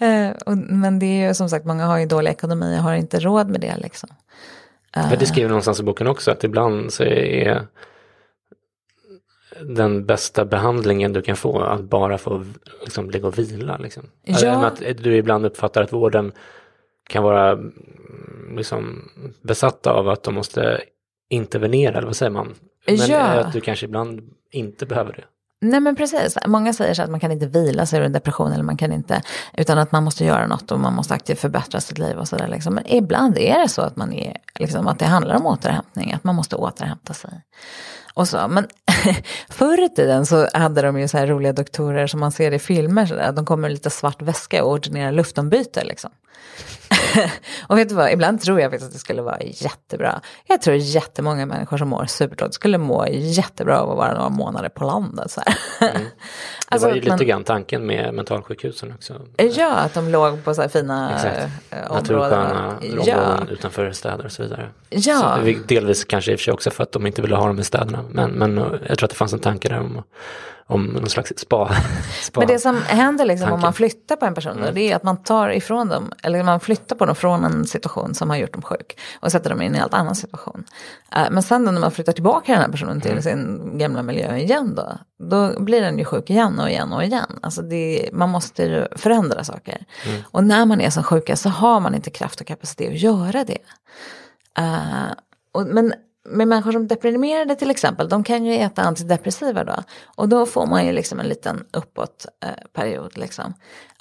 uh, 0.30 0.36
och, 0.46 0.56
men 0.56 0.98
det 0.98 1.06
är 1.06 1.28
ju 1.28 1.34
som 1.34 1.48
sagt, 1.48 1.64
många 1.64 1.86
har 1.86 1.98
ju 1.98 2.06
dålig 2.06 2.30
ekonomi 2.30 2.78
och 2.78 2.82
har 2.82 2.94
inte 2.94 3.20
råd 3.20 3.48
med 3.48 3.60
det. 3.60 3.76
Liksom. 3.76 4.08
Uh, 4.96 5.18
det 5.18 5.26
skriver 5.26 5.48
någonstans 5.48 5.80
i 5.80 5.82
boken 5.82 6.06
också, 6.06 6.30
att 6.30 6.44
ibland 6.44 6.92
så 6.92 7.02
är 7.02 7.66
den 9.62 10.06
bästa 10.06 10.44
behandlingen 10.44 11.12
du 11.12 11.22
kan 11.22 11.36
få, 11.36 11.60
att 11.60 11.82
bara 11.82 12.18
få 12.18 12.44
liksom, 12.80 13.10
ligga 13.10 13.26
och 13.26 13.38
vila. 13.38 13.76
Liksom. 13.76 14.02
Ja. 14.24 14.66
Att 14.66 14.82
du 14.96 15.16
ibland 15.16 15.46
uppfattar 15.46 15.82
att 15.82 15.92
vården 15.92 16.32
kan 17.08 17.22
vara 17.22 17.58
liksom, 18.56 19.10
besatta 19.42 19.92
av 19.92 20.08
att 20.08 20.22
de 20.22 20.34
måste 20.34 20.80
intervenera, 21.28 21.96
eller 21.96 22.06
vad 22.06 22.16
säger 22.16 22.32
man? 22.32 22.54
Men 22.86 22.96
ja. 22.96 23.20
att 23.20 23.52
du 23.52 23.60
kanske 23.60 23.86
ibland 23.86 24.34
inte 24.50 24.86
behöver 24.86 25.12
det. 25.12 25.24
Nej 25.60 25.80
men 25.80 25.96
precis, 25.96 26.38
många 26.46 26.72
säger 26.72 26.94
så 26.94 27.02
att 27.02 27.10
man 27.10 27.20
kan 27.20 27.32
inte 27.32 27.46
vila 27.46 27.86
sig 27.86 28.00
ur 28.00 28.04
en 28.04 28.12
depression 28.12 28.52
eller 28.52 28.64
man 28.64 28.76
kan 28.76 28.92
inte, 28.92 29.22
utan 29.54 29.78
att 29.78 29.92
man 29.92 30.04
måste 30.04 30.24
göra 30.24 30.46
något 30.46 30.70
och 30.70 30.80
man 30.80 30.94
måste 30.94 31.14
aktivt 31.14 31.38
förbättra 31.38 31.80
sitt 31.80 31.98
liv 31.98 32.18
och 32.18 32.28
sådär. 32.28 32.48
Liksom. 32.48 32.74
Men 32.74 32.84
ibland 32.86 33.38
är 33.38 33.58
det 33.58 33.68
så 33.68 33.82
att, 33.82 33.96
man 33.96 34.12
är, 34.12 34.36
liksom, 34.58 34.86
att 34.86 34.98
det 34.98 35.04
handlar 35.04 35.36
om 35.36 35.46
återhämtning, 35.46 36.12
att 36.12 36.24
man 36.24 36.34
måste 36.34 36.56
återhämta 36.56 37.14
sig. 37.14 37.30
Och 38.14 38.28
så. 38.28 38.48
Men 38.48 38.66
förr 39.48 39.84
i 39.84 39.88
tiden 39.88 40.26
så 40.26 40.48
hade 40.54 40.82
de 40.82 41.00
ju 41.00 41.08
så 41.08 41.18
här 41.18 41.26
roliga 41.26 41.52
doktorer 41.52 42.06
som 42.06 42.20
man 42.20 42.32
ser 42.32 42.52
i 42.52 42.58
filmer, 42.58 43.06
så 43.06 43.14
där, 43.14 43.32
de 43.32 43.46
kommer 43.46 43.60
med 43.60 43.70
lite 43.70 43.90
svart 43.90 44.22
väska 44.22 44.64
och 44.64 44.72
ordinerar 44.72 45.12
luftombyte. 45.12 45.84
Liksom. 45.84 46.10
och 47.68 47.78
vet 47.78 47.88
du 47.88 47.94
vad, 47.94 48.12
ibland 48.12 48.40
tror 48.40 48.60
jag 48.60 48.70
faktiskt 48.70 48.88
att 48.88 48.92
det 48.92 48.98
skulle 48.98 49.22
vara 49.22 49.40
jättebra. 49.42 50.20
Jag 50.46 50.62
tror 50.62 50.76
jättemånga 50.76 51.46
människor 51.46 51.76
som 51.76 51.88
mår 51.88 52.04
superdåligt 52.04 52.54
skulle 52.54 52.78
må 52.78 53.06
jättebra 53.08 53.80
av 53.80 53.90
att 53.90 53.96
vara 53.96 54.14
några 54.14 54.28
månader 54.28 54.68
på 54.68 54.84
landet. 54.84 55.30
Så 55.30 55.40
mm. 55.80 55.92
Det 56.68 56.74
alltså, 56.74 56.88
var 56.88 56.94
ju 56.94 57.00
lite 57.00 57.16
man, 57.16 57.26
grann 57.26 57.44
tanken 57.44 57.86
med 57.86 58.14
mentalsjukhusen 58.14 58.92
också. 58.92 59.20
Ja, 59.36 59.74
att 59.74 59.94
de 59.94 60.08
låg 60.08 60.44
på 60.44 60.54
så 60.54 60.62
här 60.62 60.68
fina 60.68 61.12
Exakt. 61.14 61.52
Eh, 61.70 61.90
områden. 61.90 62.56
ja. 63.06 63.38
utanför 63.50 63.92
städer 63.92 64.24
och 64.24 64.32
så 64.32 64.42
vidare. 64.42 64.70
Ja. 64.88 65.38
Så, 65.44 65.52
delvis 65.68 66.04
kanske 66.04 66.32
i 66.32 66.34
och 66.34 66.38
för 66.38 66.44
sig 66.44 66.54
också 66.54 66.70
för 66.70 66.82
att 66.82 66.92
de 66.92 67.06
inte 67.06 67.22
ville 67.22 67.36
ha 67.36 67.46
dem 67.46 67.58
i 67.58 67.64
städerna. 67.64 68.04
Men, 68.10 68.30
men 68.30 68.56
jag 68.88 68.98
tror 68.98 69.04
att 69.04 69.10
det 69.10 69.16
fanns 69.16 69.32
en 69.32 69.38
tanke 69.38 69.68
där 69.68 69.80
om 69.80 70.02
om 70.68 70.84
någon 70.84 71.08
slags 71.08 71.32
spa. 71.36 71.74
spa 72.22 72.40
Men 72.40 72.48
det 72.48 72.58
som 72.58 72.82
händer 72.82 73.24
liksom 73.24 73.52
om 73.52 73.60
man 73.60 73.72
flyttar 73.72 74.16
på 74.16 74.26
en 74.26 74.34
person 74.34 74.58
mm. 74.58 74.74
det 74.74 74.92
är 74.92 74.96
att 74.96 75.02
man 75.02 75.16
tar 75.16 75.48
ifrån 75.48 75.88
dem, 75.88 76.12
eller 76.22 76.42
man 76.42 76.60
flyttar 76.60 76.96
på 76.96 77.06
dem 77.06 77.16
från 77.16 77.44
en 77.44 77.66
situation 77.66 78.14
som 78.14 78.30
har 78.30 78.36
gjort 78.36 78.52
dem 78.52 78.62
sjuk 78.62 78.98
och 79.20 79.32
sätter 79.32 79.50
dem 79.50 79.62
i 79.62 79.66
en 79.66 79.74
helt 79.74 79.94
annan 79.94 80.14
situation. 80.14 80.64
Uh, 81.16 81.30
men 81.30 81.42
sen 81.42 81.64
när 81.64 81.72
man 81.72 81.90
flyttar 81.90 82.12
tillbaka 82.12 82.52
den 82.52 82.60
här 82.60 82.68
personen 82.68 83.00
till 83.00 83.10
mm. 83.10 83.22
sin 83.22 83.70
gamla 83.78 84.02
miljö 84.02 84.36
igen 84.36 84.74
då, 84.74 84.98
då 85.18 85.60
blir 85.60 85.80
den 85.80 85.98
ju 85.98 86.04
sjuk 86.04 86.30
igen 86.30 86.58
och 86.60 86.70
igen 86.70 86.92
och 86.92 87.04
igen. 87.04 87.38
Alltså 87.42 87.62
det, 87.62 88.08
man 88.12 88.28
måste 88.28 88.62
ju 88.62 88.86
förändra 88.96 89.44
saker. 89.44 89.84
Mm. 90.06 90.22
Och 90.30 90.44
när 90.44 90.66
man 90.66 90.80
är 90.80 90.90
som 90.90 91.02
sjukast 91.02 91.42
så 91.42 91.48
har 91.48 91.80
man 91.80 91.94
inte 91.94 92.10
kraft 92.10 92.40
och 92.40 92.46
kapacitet 92.46 92.88
att 92.88 93.00
göra 93.00 93.44
det. 93.44 93.58
Uh, 94.58 95.12
och, 95.52 95.66
men 95.66 95.92
med 96.28 96.48
människor 96.48 96.72
som 96.72 96.86
deprimerade 96.86 97.54
till 97.56 97.70
exempel, 97.70 98.08
de 98.08 98.24
kan 98.24 98.44
ju 98.44 98.54
äta 98.54 98.82
antidepressiva 98.82 99.64
då. 99.64 99.76
Och 100.04 100.28
då 100.28 100.46
får 100.46 100.66
man 100.66 100.86
ju 100.86 100.92
liksom 100.92 101.20
en 101.20 101.28
liten 101.28 101.64
uppåtperiod. 101.72 103.12
Eh, 103.16 103.20
liksom. 103.20 103.54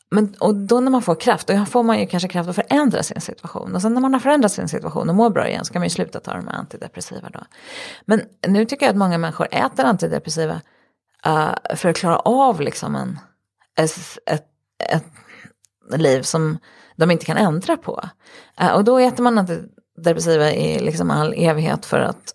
Men, 0.10 0.36
och 0.40 0.56
då 0.56 0.80
när 0.80 0.92
man 0.92 1.02
får 1.02 1.16
kraft, 1.16 1.48
då 1.48 1.66
får 1.66 1.84
man 1.84 2.00
ju 2.00 2.08
kanske 2.08 2.30
kraft 2.30 2.50
att 2.50 2.56
förändra 2.56 3.04
sin 3.04 3.22
situation. 3.22 3.76
Och 3.76 3.82
sen 3.82 3.94
när 3.94 4.02
man 4.02 4.14
har 4.14 4.20
förändrat 4.20 4.52
sin 4.52 4.68
situation 4.68 5.10
och 5.10 5.16
mår 5.16 5.30
bra 5.30 5.48
igen 5.48 5.66
så 5.66 5.74
kan 5.74 5.80
man 5.80 5.86
ju 5.86 5.90
sluta 5.90 6.20
ta 6.20 6.34
de 6.34 6.48
här 6.48 6.56
antidepressiva 6.56 7.30
då. 7.30 7.40
Men 8.06 8.22
nu 8.48 8.66
tycker 8.66 8.86
jag 8.86 8.92
att 8.92 8.98
många 8.98 9.18
människor 9.18 9.48
äter 9.52 9.86
antidepressiva 9.86 10.62
uh, 11.28 11.76
för 11.76 11.90
att 11.90 11.96
klara 11.96 12.20
av 12.20 12.62
liksom 12.62 12.96
en, 12.96 13.20
ett, 13.80 14.18
ett, 14.26 14.48
ett 14.94 16.02
liv 16.02 16.22
som 16.22 16.58
de 16.96 17.12
inte 17.12 17.26
kan 17.26 17.38
ändra 17.38 17.78
på. 17.78 18.10
Uh, 18.62 18.72
och 18.72 18.84
då 18.84 19.00
äter 19.00 19.24
man 19.24 19.38
antidepressiva 19.38 19.75
depressiva 19.98 20.52
i 20.52 20.80
liksom 20.80 21.12
all 21.12 21.34
evighet 21.38 21.86
för 21.86 22.00
att 22.00 22.34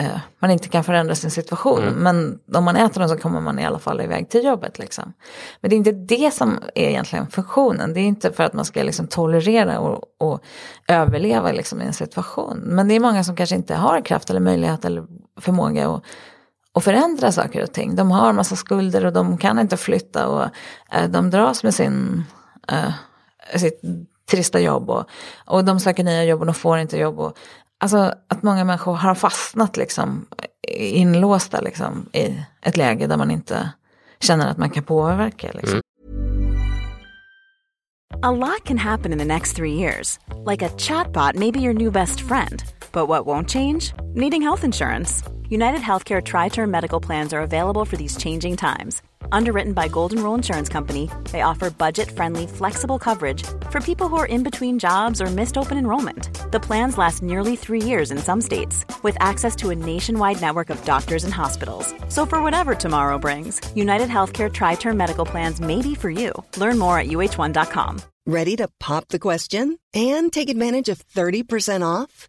eh, 0.00 0.18
man 0.38 0.50
inte 0.50 0.68
kan 0.68 0.84
förändra 0.84 1.14
sin 1.14 1.30
situation. 1.30 1.82
Mm. 1.82 1.94
Men 1.94 2.38
om 2.54 2.64
man 2.64 2.76
äter 2.76 3.00
dem 3.00 3.08
så 3.08 3.16
kommer 3.16 3.40
man 3.40 3.58
i 3.58 3.66
alla 3.66 3.78
fall 3.78 4.00
iväg 4.00 4.28
till 4.28 4.44
jobbet. 4.44 4.78
Liksom. 4.78 5.12
Men 5.60 5.70
det 5.70 5.74
är 5.74 5.78
inte 5.78 5.92
det 5.92 6.34
som 6.34 6.58
är 6.74 6.88
egentligen 6.88 7.26
funktionen. 7.26 7.94
Det 7.94 8.00
är 8.00 8.04
inte 8.04 8.32
för 8.32 8.44
att 8.44 8.52
man 8.52 8.64
ska 8.64 8.82
liksom 8.82 9.06
tolerera 9.06 9.80
och, 9.80 10.02
och 10.18 10.40
överleva 10.88 11.52
liksom, 11.52 11.82
i 11.82 11.84
en 11.84 11.92
situation. 11.92 12.58
Men 12.58 12.88
det 12.88 12.94
är 12.94 13.00
många 13.00 13.24
som 13.24 13.36
kanske 13.36 13.56
inte 13.56 13.74
har 13.74 14.00
kraft 14.00 14.30
eller 14.30 14.40
möjlighet 14.40 14.84
eller 14.84 15.04
förmåga 15.40 15.88
att 15.88 16.04
och 16.76 16.84
förändra 16.84 17.32
saker 17.32 17.62
och 17.62 17.72
ting. 17.72 17.96
De 17.96 18.10
har 18.10 18.32
massa 18.32 18.56
skulder 18.56 19.06
och 19.06 19.12
de 19.12 19.38
kan 19.38 19.58
inte 19.58 19.76
flytta 19.76 20.28
och 20.28 20.42
eh, 20.92 21.08
de 21.08 21.30
dras 21.30 21.62
med 21.62 21.74
sin, 21.74 22.24
eh, 22.72 22.92
sitt 23.58 23.80
trista 24.30 24.60
jobb 24.60 24.90
och, 24.90 25.04
och 25.44 25.64
de 25.64 25.80
söker 25.80 26.04
nya 26.04 26.24
jobb 26.24 26.40
och 26.40 26.46
de 26.46 26.54
får 26.54 26.78
inte 26.78 26.98
jobb. 26.98 27.18
Och, 27.18 27.36
alltså 27.80 28.14
att 28.28 28.42
många 28.42 28.64
människor 28.64 28.94
har 28.94 29.14
fastnat 29.14 29.76
liksom 29.76 30.26
inlåsta 30.78 31.60
liksom, 31.60 32.06
i 32.12 32.42
ett 32.62 32.76
läge 32.76 33.06
där 33.06 33.16
man 33.16 33.30
inte 33.30 33.70
känner 34.20 34.48
att 34.48 34.58
man 34.58 34.70
kan 34.70 34.84
påverka. 34.84 35.50
Liksom. 35.52 35.70
Mm. 35.70 35.82
A 38.22 38.30
lot 38.30 38.64
can 38.64 38.78
happen 38.78 39.12
in 39.12 39.18
the 39.18 39.24
next 39.24 39.56
three 39.56 39.74
years. 39.74 40.18
Like 40.44 40.62
a 40.62 40.70
chatbot 40.78 41.34
may 41.34 41.50
be 41.50 41.60
your 41.60 41.74
new 41.74 41.90
best 41.90 42.20
friend. 42.20 42.64
But 42.92 43.08
what 43.08 43.26
won't 43.26 43.48
change? 43.48 43.92
Needing 44.14 44.42
health 44.42 44.64
insurance. 44.64 45.22
United 45.50 45.80
Healthcare 45.80 46.22
Tri 46.22 46.48
Term 46.48 46.70
Medical 46.70 47.00
Plans 47.00 47.32
are 47.32 47.42
available 47.42 47.84
for 47.84 47.96
these 47.96 48.16
changing 48.16 48.56
times. 48.56 49.02
Underwritten 49.32 49.72
by 49.72 49.88
Golden 49.88 50.22
Rule 50.22 50.34
Insurance 50.34 50.68
Company, 50.68 51.08
they 51.30 51.42
offer 51.42 51.70
budget-friendly, 51.70 52.46
flexible 52.48 52.98
coverage 52.98 53.42
for 53.70 53.80
people 53.80 54.08
who 54.08 54.16
are 54.16 54.26
in 54.26 54.42
between 54.42 54.78
jobs 54.78 55.22
or 55.22 55.26
missed 55.26 55.56
open 55.56 55.78
enrollment. 55.78 56.50
The 56.50 56.60
plans 56.60 56.98
last 56.98 57.22
nearly 57.22 57.56
three 57.56 57.82
years 57.82 58.10
in 58.10 58.18
some 58.18 58.40
states, 58.40 58.84
with 59.02 59.16
access 59.20 59.56
to 59.56 59.70
a 59.70 59.74
nationwide 59.74 60.40
network 60.40 60.70
of 60.70 60.84
doctors 60.84 61.24
and 61.24 61.32
hospitals. 61.32 61.94
So 62.08 62.26
for 62.26 62.42
whatever 62.42 62.74
tomorrow 62.74 63.18
brings, 63.18 63.60
United 63.74 64.08
Healthcare 64.08 64.52
Tri-Term 64.52 64.96
Medical 64.96 65.24
Plans 65.24 65.60
may 65.60 65.80
be 65.80 65.94
for 65.94 66.10
you. 66.10 66.32
Learn 66.56 66.78
more 66.78 66.98
at 66.98 67.06
uh1.com. 67.06 68.02
Ready 68.26 68.56
to 68.56 68.68
pop 68.80 69.06
the 69.08 69.20
question 69.20 69.78
and 69.94 70.32
take 70.32 70.48
advantage 70.48 70.88
of 70.88 71.06
30% 71.08 71.86
off? 71.86 72.28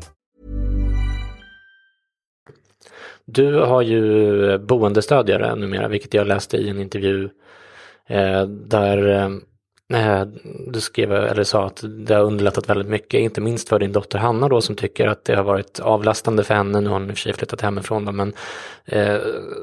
Du 3.33 3.53
har 3.53 3.81
ju 3.81 4.57
boendestödjare 4.57 5.55
numera, 5.55 5.87
vilket 5.87 6.13
jag 6.13 6.27
läste 6.27 6.57
i 6.57 6.69
en 6.69 6.81
intervju 6.81 7.29
eh, 8.07 8.43
där 8.43 9.07
eh, 9.89 10.19
eh, 10.19 10.27
du 10.67 10.81
skrev 10.81 11.11
eller 11.11 11.43
sa 11.43 11.65
att 11.65 11.83
det 12.07 12.13
har 12.13 12.23
underlättat 12.23 12.69
väldigt 12.69 12.87
mycket, 12.87 13.19
inte 13.19 13.41
minst 13.41 13.69
för 13.69 13.79
din 13.79 13.91
dotter 13.91 14.19
Hanna 14.19 14.49
då 14.49 14.61
som 14.61 14.75
tycker 14.75 15.07
att 15.07 15.25
det 15.25 15.35
har 15.35 15.43
varit 15.43 15.79
avlastande 15.79 16.43
för 16.43 16.53
henne. 16.53 16.81
Nu 16.81 16.89
har 16.89 16.99
hon 16.99 17.09
i 17.09 17.13
och 17.13 17.17
för 17.17 17.21
sig 17.21 17.33
flyttat 17.33 17.61
hemifrån 17.61 18.05
då, 18.05 18.11
men 18.11 18.33
eh, 18.85 19.17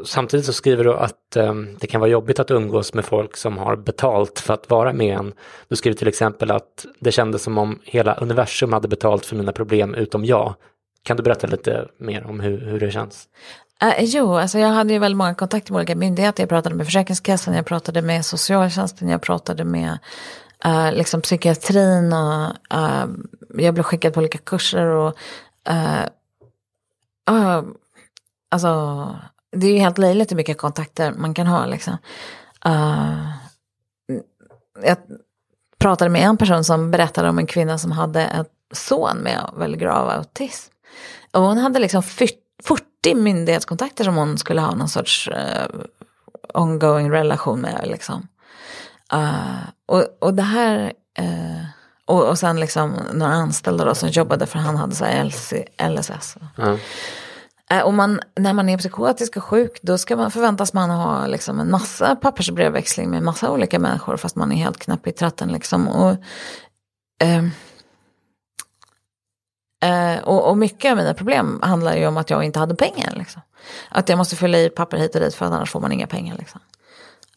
samtidigt 0.04 0.46
så 0.46 0.52
skriver 0.52 0.84
du 0.84 0.94
att 0.94 1.36
eh, 1.36 1.54
det 1.80 1.86
kan 1.86 2.00
vara 2.00 2.10
jobbigt 2.10 2.40
att 2.40 2.50
umgås 2.50 2.94
med 2.94 3.04
folk 3.04 3.36
som 3.36 3.58
har 3.58 3.76
betalt 3.76 4.40
för 4.40 4.54
att 4.54 4.70
vara 4.70 4.92
med 4.92 5.18
en. 5.18 5.32
Du 5.68 5.76
skriver 5.76 5.96
till 5.96 6.08
exempel 6.08 6.50
att 6.50 6.86
det 7.00 7.12
kändes 7.12 7.42
som 7.42 7.58
om 7.58 7.78
hela 7.84 8.14
universum 8.14 8.72
hade 8.72 8.88
betalt 8.88 9.26
för 9.26 9.36
mina 9.36 9.52
problem 9.52 9.94
utom 9.94 10.24
jag. 10.24 10.54
Kan 11.02 11.16
du 11.16 11.22
berätta 11.22 11.46
lite 11.46 11.88
mer 11.98 12.26
om 12.26 12.40
hur, 12.40 12.60
hur 12.60 12.80
det 12.80 12.90
känns? 12.90 13.28
Uh, 13.82 14.04
jo, 14.04 14.34
alltså 14.34 14.58
jag 14.58 14.68
hade 14.68 14.92
ju 14.92 14.98
väldigt 14.98 15.16
många 15.16 15.34
kontakter 15.34 15.72
med 15.72 15.78
olika 15.78 15.96
myndigheter. 15.96 16.42
Jag 16.42 16.48
pratade 16.48 16.74
med 16.74 16.86
Försäkringskassan, 16.86 17.54
jag 17.54 17.66
pratade 17.66 18.02
med 18.02 18.24
socialtjänsten, 18.24 19.08
jag 19.08 19.22
pratade 19.22 19.64
med 19.64 19.98
uh, 20.66 20.92
liksom 20.92 21.20
psykiatrin 21.20 22.12
och 22.12 22.52
uh, 22.74 23.06
jag 23.58 23.74
blev 23.74 23.82
skickad 23.82 24.14
på 24.14 24.20
olika 24.20 24.38
kurser. 24.38 24.86
och 24.86 25.18
Alltså, 28.50 29.16
det 29.52 29.66
är 29.66 29.72
ju 29.72 29.78
helt 29.78 29.98
löjligt 29.98 30.30
hur 30.30 30.36
mycket 30.36 30.58
kontakter 30.58 31.12
man 31.12 31.34
kan 31.34 31.46
ha. 31.46 31.66
Liksom. 31.66 31.96
jag 34.82 34.96
pratade 35.78 36.10
med 36.10 36.22
en 36.22 36.36
person 36.36 36.64
som 36.64 36.90
berättade 36.90 37.28
om 37.28 37.38
en 37.38 37.46
kvinna 37.46 37.78
som 37.78 37.92
hade 37.92 38.20
en 38.20 38.44
son 38.72 39.16
med 39.16 39.50
väldigt 39.56 39.80
grav 39.80 40.08
autism. 40.08 40.72
Och 41.38 41.44
hon 41.44 41.58
hade 41.58 41.78
liksom 41.78 42.02
40 42.02 43.14
myndighetskontakter 43.14 44.04
som 44.04 44.16
hon 44.16 44.38
skulle 44.38 44.60
ha 44.60 44.74
någon 44.74 44.88
sorts 44.88 45.28
uh, 45.28 45.80
ongoing 46.54 47.10
relation 47.10 47.60
med. 47.60 47.80
Liksom. 47.84 48.28
Uh, 49.14 49.62
och, 49.86 50.04
och 50.20 50.34
det 50.34 50.42
här, 50.42 50.92
uh, 51.20 51.64
och, 52.06 52.28
och 52.28 52.38
sen 52.38 52.60
liksom 52.60 52.96
några 53.12 53.32
anställda 53.32 53.84
då 53.84 53.94
som 53.94 54.08
jobbade 54.08 54.46
för 54.46 54.58
han 54.58 54.76
hade 54.76 54.94
så 54.94 55.04
LC, 55.24 55.52
LSS. 55.88 56.36
Mm. 56.58 56.78
Och 57.84 57.94
man, 57.94 58.20
när 58.36 58.52
man 58.52 58.68
är 58.68 58.78
psykotisk 58.78 59.36
och 59.36 59.44
sjuk 59.44 59.78
då 59.82 59.98
ska 59.98 60.16
man, 60.16 60.30
förväntas 60.30 60.72
man 60.72 60.90
ha 60.90 61.26
liksom 61.26 61.60
en 61.60 61.70
massa 61.70 62.16
pappersbrevväxling 62.16 63.10
med 63.10 63.22
massa 63.22 63.50
olika 63.50 63.78
människor 63.78 64.16
fast 64.16 64.36
man 64.36 64.52
är 64.52 64.56
helt 64.56 64.78
knäpp 64.78 65.06
i 65.06 65.12
tratten. 65.12 65.52
Liksom. 65.52 65.88
Och, 65.88 66.16
Eh, 67.18 67.44
och, 70.24 70.48
och, 70.48 70.58
mycket 70.58 70.90
av 70.90 70.96
mina 70.96 71.14
problem 71.14 71.60
handlar 71.62 71.96
ju 71.96 72.06
om 72.06 72.16
att 72.16 72.30
jag 72.30 72.44
inte 72.44 72.58
hade 72.58 72.74
pengar. 72.74 73.12
Liksom. 73.16 73.42
Att 73.88 74.08
jag 74.08 74.18
måste 74.18 74.36
fylla 74.36 74.58
i 74.58 74.70
papper 74.70 74.96
hit 74.96 75.14
och 75.14 75.20
dit 75.20 75.34
för 75.34 75.46
att 75.46 75.52
annars 75.52 75.70
får 75.70 75.80
man 75.80 75.92
inga 75.92 76.06
pengar. 76.06 76.36
Liksom. 76.38 76.60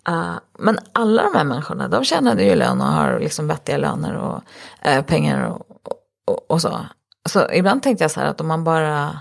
Uh, 0.10 0.36
men 0.60 0.80
alla 0.94 1.24
de 1.24 1.36
här 1.36 1.44
människorna, 1.44 1.88
de 1.88 2.04
tjänade 2.04 2.44
ju 2.44 2.56
lön 2.56 2.82
och 2.82 2.88
har 2.88 3.20
liksom 3.20 3.48
vettiga 3.48 3.78
löner 3.78 4.16
och 4.16 4.44
uh, 4.88 5.02
pengar 5.02 5.44
och, 5.46 5.62
och, 6.26 6.52
och, 6.52 6.62
så. 6.62 6.80
Så 7.30 7.52
ibland 7.54 7.84
tänkte 7.84 8.04
jag 8.04 8.12
så 8.12 8.20
här 8.20 8.28
att 8.28 8.42
om 8.42 8.48
man 8.48 8.64
bara 8.64 9.20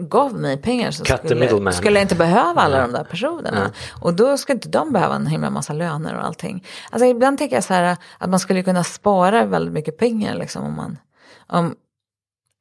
gav 0.00 0.34
mig 0.34 0.56
pengar 0.56 0.90
så 0.90 1.04
skulle, 1.04 1.72
skulle, 1.72 1.98
jag 1.98 2.04
inte 2.04 2.14
behöva 2.14 2.62
alla 2.62 2.80
de 2.80 2.92
där 2.92 3.04
personerna. 3.04 3.60
Mm. 3.60 3.70
Och 4.00 4.14
då 4.14 4.38
skulle 4.38 4.54
inte 4.54 4.68
de 4.68 4.92
behöva 4.92 5.14
en 5.14 5.26
himla 5.26 5.50
massa 5.50 5.72
löner 5.72 6.14
och 6.14 6.24
allting. 6.24 6.66
Alltså 6.90 7.06
ibland 7.06 7.38
tänker 7.38 7.56
jag 7.56 7.64
så 7.64 7.74
här 7.74 7.96
att 8.18 8.30
man 8.30 8.40
skulle 8.40 8.62
kunna 8.62 8.84
spara 8.84 9.44
väldigt 9.44 9.74
mycket 9.74 9.98
pengar 9.98 10.34
liksom 10.34 10.64
om 10.64 10.76
man 10.76 10.98
om, 11.46 11.74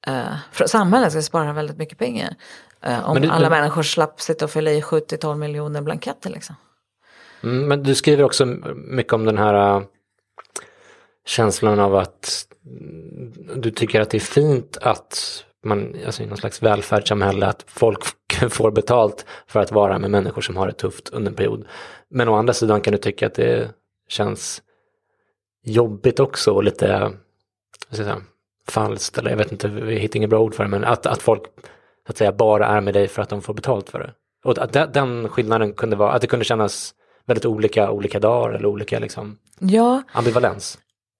Uh, 0.07 0.65
samhället 0.65 1.11
ska 1.11 1.21
spara 1.21 1.53
väldigt 1.53 1.77
mycket 1.77 1.97
pengar. 1.97 2.35
Uh, 2.87 3.09
om 3.09 3.21
du, 3.21 3.27
alla 3.27 3.49
du, 3.49 3.55
människor 3.55 3.83
slapp 3.83 4.21
sitta 4.21 4.45
och 4.45 4.51
fylla 4.51 4.71
i 4.71 4.81
70-12 4.81 5.35
miljoner 5.35 5.81
blanketter. 5.81 6.29
Liksom. 6.29 6.55
Mm, 7.43 7.67
men 7.67 7.83
du 7.83 7.95
skriver 7.95 8.23
också 8.23 8.45
mycket 8.75 9.13
om 9.13 9.25
den 9.25 9.37
här 9.37 9.77
uh, 9.77 9.83
känslan 11.25 11.79
av 11.79 11.95
att 11.95 12.47
du 13.55 13.71
tycker 13.71 14.01
att 14.01 14.09
det 14.09 14.17
är 14.17 14.19
fint 14.19 14.77
att 14.81 15.43
man, 15.63 15.95
alltså 16.05 16.23
i 16.23 16.25
någon 16.25 16.37
slags 16.37 16.63
välfärdssamhälle, 16.63 17.45
att 17.45 17.63
folk 17.67 18.03
får 18.49 18.71
betalt 18.71 19.25
för 19.47 19.59
att 19.59 19.71
vara 19.71 19.99
med 19.99 20.11
människor 20.11 20.41
som 20.41 20.57
har 20.57 20.67
det 20.67 20.73
tufft 20.73 21.09
under 21.09 21.31
en 21.31 21.35
period. 21.35 21.65
Men 22.09 22.29
å 22.29 22.35
andra 22.35 22.53
sidan 22.53 22.81
kan 22.81 22.91
du 22.91 22.97
tycka 22.97 23.27
att 23.27 23.33
det 23.33 23.71
känns 24.07 24.61
jobbigt 25.63 26.19
också 26.19 26.51
och 26.51 26.63
lite, 26.63 26.99
vad 26.99 27.95
ska 27.95 27.97
jag 27.97 28.05
säga, 28.05 28.21
falskt 28.67 29.17
eller 29.17 29.29
jag 29.29 29.37
vet 29.37 29.51
inte, 29.51 29.67
vi 29.67 29.95
hittar 29.95 30.17
inget 30.17 30.29
bra 30.29 30.39
ord 30.39 30.55
för 30.55 30.63
det, 30.63 30.69
men 30.69 30.83
att, 30.83 31.05
att 31.05 31.21
folk 31.21 31.43
så 32.05 32.11
att 32.11 32.17
säga 32.17 32.31
bara 32.31 32.67
är 32.67 32.81
med 32.81 32.93
dig 32.93 33.07
för 33.07 33.21
att 33.21 33.29
de 33.29 33.41
får 33.41 33.53
betalt 33.53 33.89
för 33.89 33.99
det. 33.99 34.13
Och 34.43 34.57
att 34.57 34.93
den 34.93 35.29
skillnaden 35.29 35.73
kunde 35.73 35.95
vara, 35.95 36.11
att 36.11 36.21
det 36.21 36.27
kunde 36.27 36.45
kännas 36.45 36.93
väldigt 37.25 37.45
olika 37.45 37.91
olika 37.91 38.19
dagar 38.19 38.53
eller 38.53 38.65
olika 38.65 38.99
liksom 38.99 39.37
ja. 39.59 40.03
ambivalens. 40.11 40.77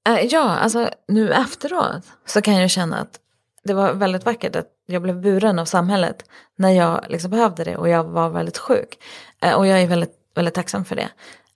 Uh, 0.10 0.26
ja, 0.26 0.50
alltså 0.50 0.90
nu 1.08 1.32
efteråt 1.32 2.04
så 2.26 2.42
kan 2.42 2.56
jag 2.56 2.70
känna 2.70 2.98
att 2.98 3.20
det 3.64 3.74
var 3.74 3.94
väldigt 3.94 4.26
vackert 4.26 4.56
att 4.56 4.68
jag 4.86 5.02
blev 5.02 5.22
buren 5.22 5.60
av 5.60 5.66
samhället 5.66 6.26
när 6.58 6.72
jag 6.72 7.06
liksom 7.10 7.32
behövde 7.32 7.64
det 7.64 7.78
och 7.78 7.90
jag 7.90 8.04
var 8.04 8.30
väldigt 8.30 8.58
sjuk. 8.58 8.98
Uh, 9.46 9.54
och 9.54 9.68
jag 9.68 9.82
är 9.82 9.88
väldigt, 9.88 10.14
väldigt 10.36 10.54
tacksam 10.54 10.86
för 10.86 10.96
det. 10.96 11.10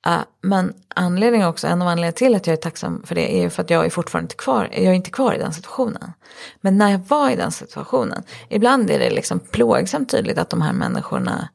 Uh, 0.08 0.22
men 0.42 0.74
anledningen 0.96 1.48
också, 1.48 1.68
en 1.68 1.82
av 1.82 1.88
anledningarna 1.88 2.12
till 2.12 2.36
att 2.36 2.48
jag 2.48 2.54
är 2.54 2.58
tacksam 2.58 3.04
för 3.06 3.16
det 3.16 3.38
är 3.38 3.42
ju 3.42 3.50
för 3.50 3.64
att 3.64 3.70
jag 3.70 3.86
är 3.86 3.90
fortfarande 3.90 4.26
inte 4.26 4.36
kvar, 4.36 4.70
jag 4.72 4.84
är 4.84 4.94
inte 4.94 5.12
kvar 5.12 5.34
i 5.34 5.38
den 5.38 5.54
situationen. 5.54 6.14
Men 6.62 6.78
när 6.78 6.92
jag 6.92 7.00
var 7.00 7.30
i 7.30 7.36
den 7.36 7.52
situationen, 7.52 8.24
ibland 8.50 8.90
är 8.90 9.00
det 9.00 9.10
liksom 9.10 9.40
plågsamt 9.40 10.10
tydligt 10.10 10.38
att 10.38 10.50
de 10.50 10.62
här 10.62 10.74
människorna 10.74 11.50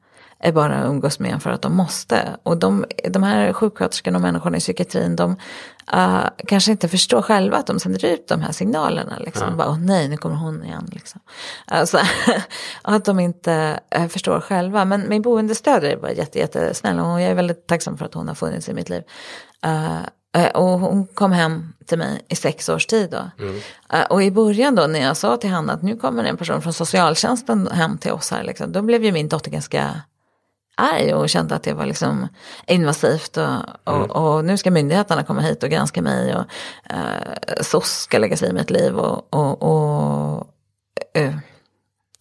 bara 0.50 0.84
umgås 0.84 1.18
med 1.18 1.32
en 1.32 1.40
för 1.40 1.50
att 1.50 1.62
de 1.62 1.76
måste. 1.76 2.36
Och 2.42 2.56
de, 2.56 2.84
de 3.08 3.22
här 3.22 3.52
sjuksköterskorna 3.52 4.18
och 4.18 4.22
människorna 4.22 4.56
i 4.56 4.60
psykiatrin, 4.60 5.16
de 5.16 5.36
uh, 5.94 6.24
kanske 6.46 6.70
inte 6.70 6.88
förstår 6.88 7.22
själva 7.22 7.56
att 7.56 7.66
de 7.66 7.80
sänder 7.80 8.04
ut 8.04 8.28
de 8.28 8.40
här 8.40 8.52
signalerna. 8.52 9.18
Liksom. 9.18 9.48
Ja. 9.50 9.56
Bara, 9.56 9.68
Åh 9.68 9.78
nej, 9.78 10.08
nu 10.08 10.16
kommer 10.16 10.36
hon 10.36 10.64
igen. 10.64 10.88
Liksom. 10.92 11.20
Alltså, 11.64 11.98
att 12.82 13.04
de 13.04 13.20
inte 13.20 13.80
uh, 13.98 14.06
förstår 14.06 14.40
själva. 14.40 14.84
Men 14.84 15.08
min 15.08 15.22
boendestödjare 15.22 15.96
var 15.96 16.08
jätte, 16.08 16.38
jättesnäll 16.38 16.98
och 16.98 17.20
jag 17.20 17.22
är 17.22 17.34
väldigt 17.34 17.66
tacksam 17.66 17.98
för 17.98 18.04
att 18.04 18.14
hon 18.14 18.28
har 18.28 18.34
funnits 18.34 18.68
i 18.68 18.74
mitt 18.74 18.88
liv. 18.88 19.02
Uh, 19.66 20.02
och 20.54 20.80
hon 20.80 21.06
kom 21.06 21.32
hem 21.32 21.72
till 21.86 21.98
mig 21.98 22.26
i 22.28 22.36
sex 22.36 22.68
års 22.68 22.86
tid 22.86 23.10
då. 23.10 23.44
Mm. 23.44 23.60
Och 24.10 24.22
i 24.22 24.30
början 24.30 24.74
då 24.74 24.86
när 24.86 25.00
jag 25.00 25.16
sa 25.16 25.36
till 25.36 25.50
Hanna 25.50 25.72
att 25.72 25.82
nu 25.82 25.96
kommer 25.96 26.24
en 26.24 26.36
person 26.36 26.62
från 26.62 26.72
socialtjänsten 26.72 27.68
hem 27.72 27.98
till 27.98 28.12
oss 28.12 28.30
här. 28.30 28.42
Liksom, 28.42 28.72
då 28.72 28.82
blev 28.82 29.04
ju 29.04 29.12
min 29.12 29.28
dotter 29.28 29.50
ganska 29.50 30.02
arg 30.76 31.14
och 31.14 31.28
kände 31.28 31.54
att 31.54 31.62
det 31.62 31.72
var 31.72 31.86
liksom 31.86 32.28
invasivt 32.66 33.36
och, 33.36 33.54
och, 33.84 33.96
mm. 33.96 34.10
och, 34.10 34.44
nu 34.44 34.56
ska 34.56 34.70
myndigheterna 34.70 35.22
komma 35.22 35.40
hit 35.40 35.62
och 35.62 35.70
granska 35.70 36.02
mig 36.02 36.34
och 36.36 36.44
eh, 36.90 37.62
SOS 37.62 37.90
ska 37.90 38.18
lägga 38.18 38.36
sig 38.36 38.48
i 38.48 38.52
mitt 38.52 38.70
liv 38.70 38.96
och, 38.96 39.34
och, 39.34 39.62
och 39.62 40.46
eh, 41.14 41.34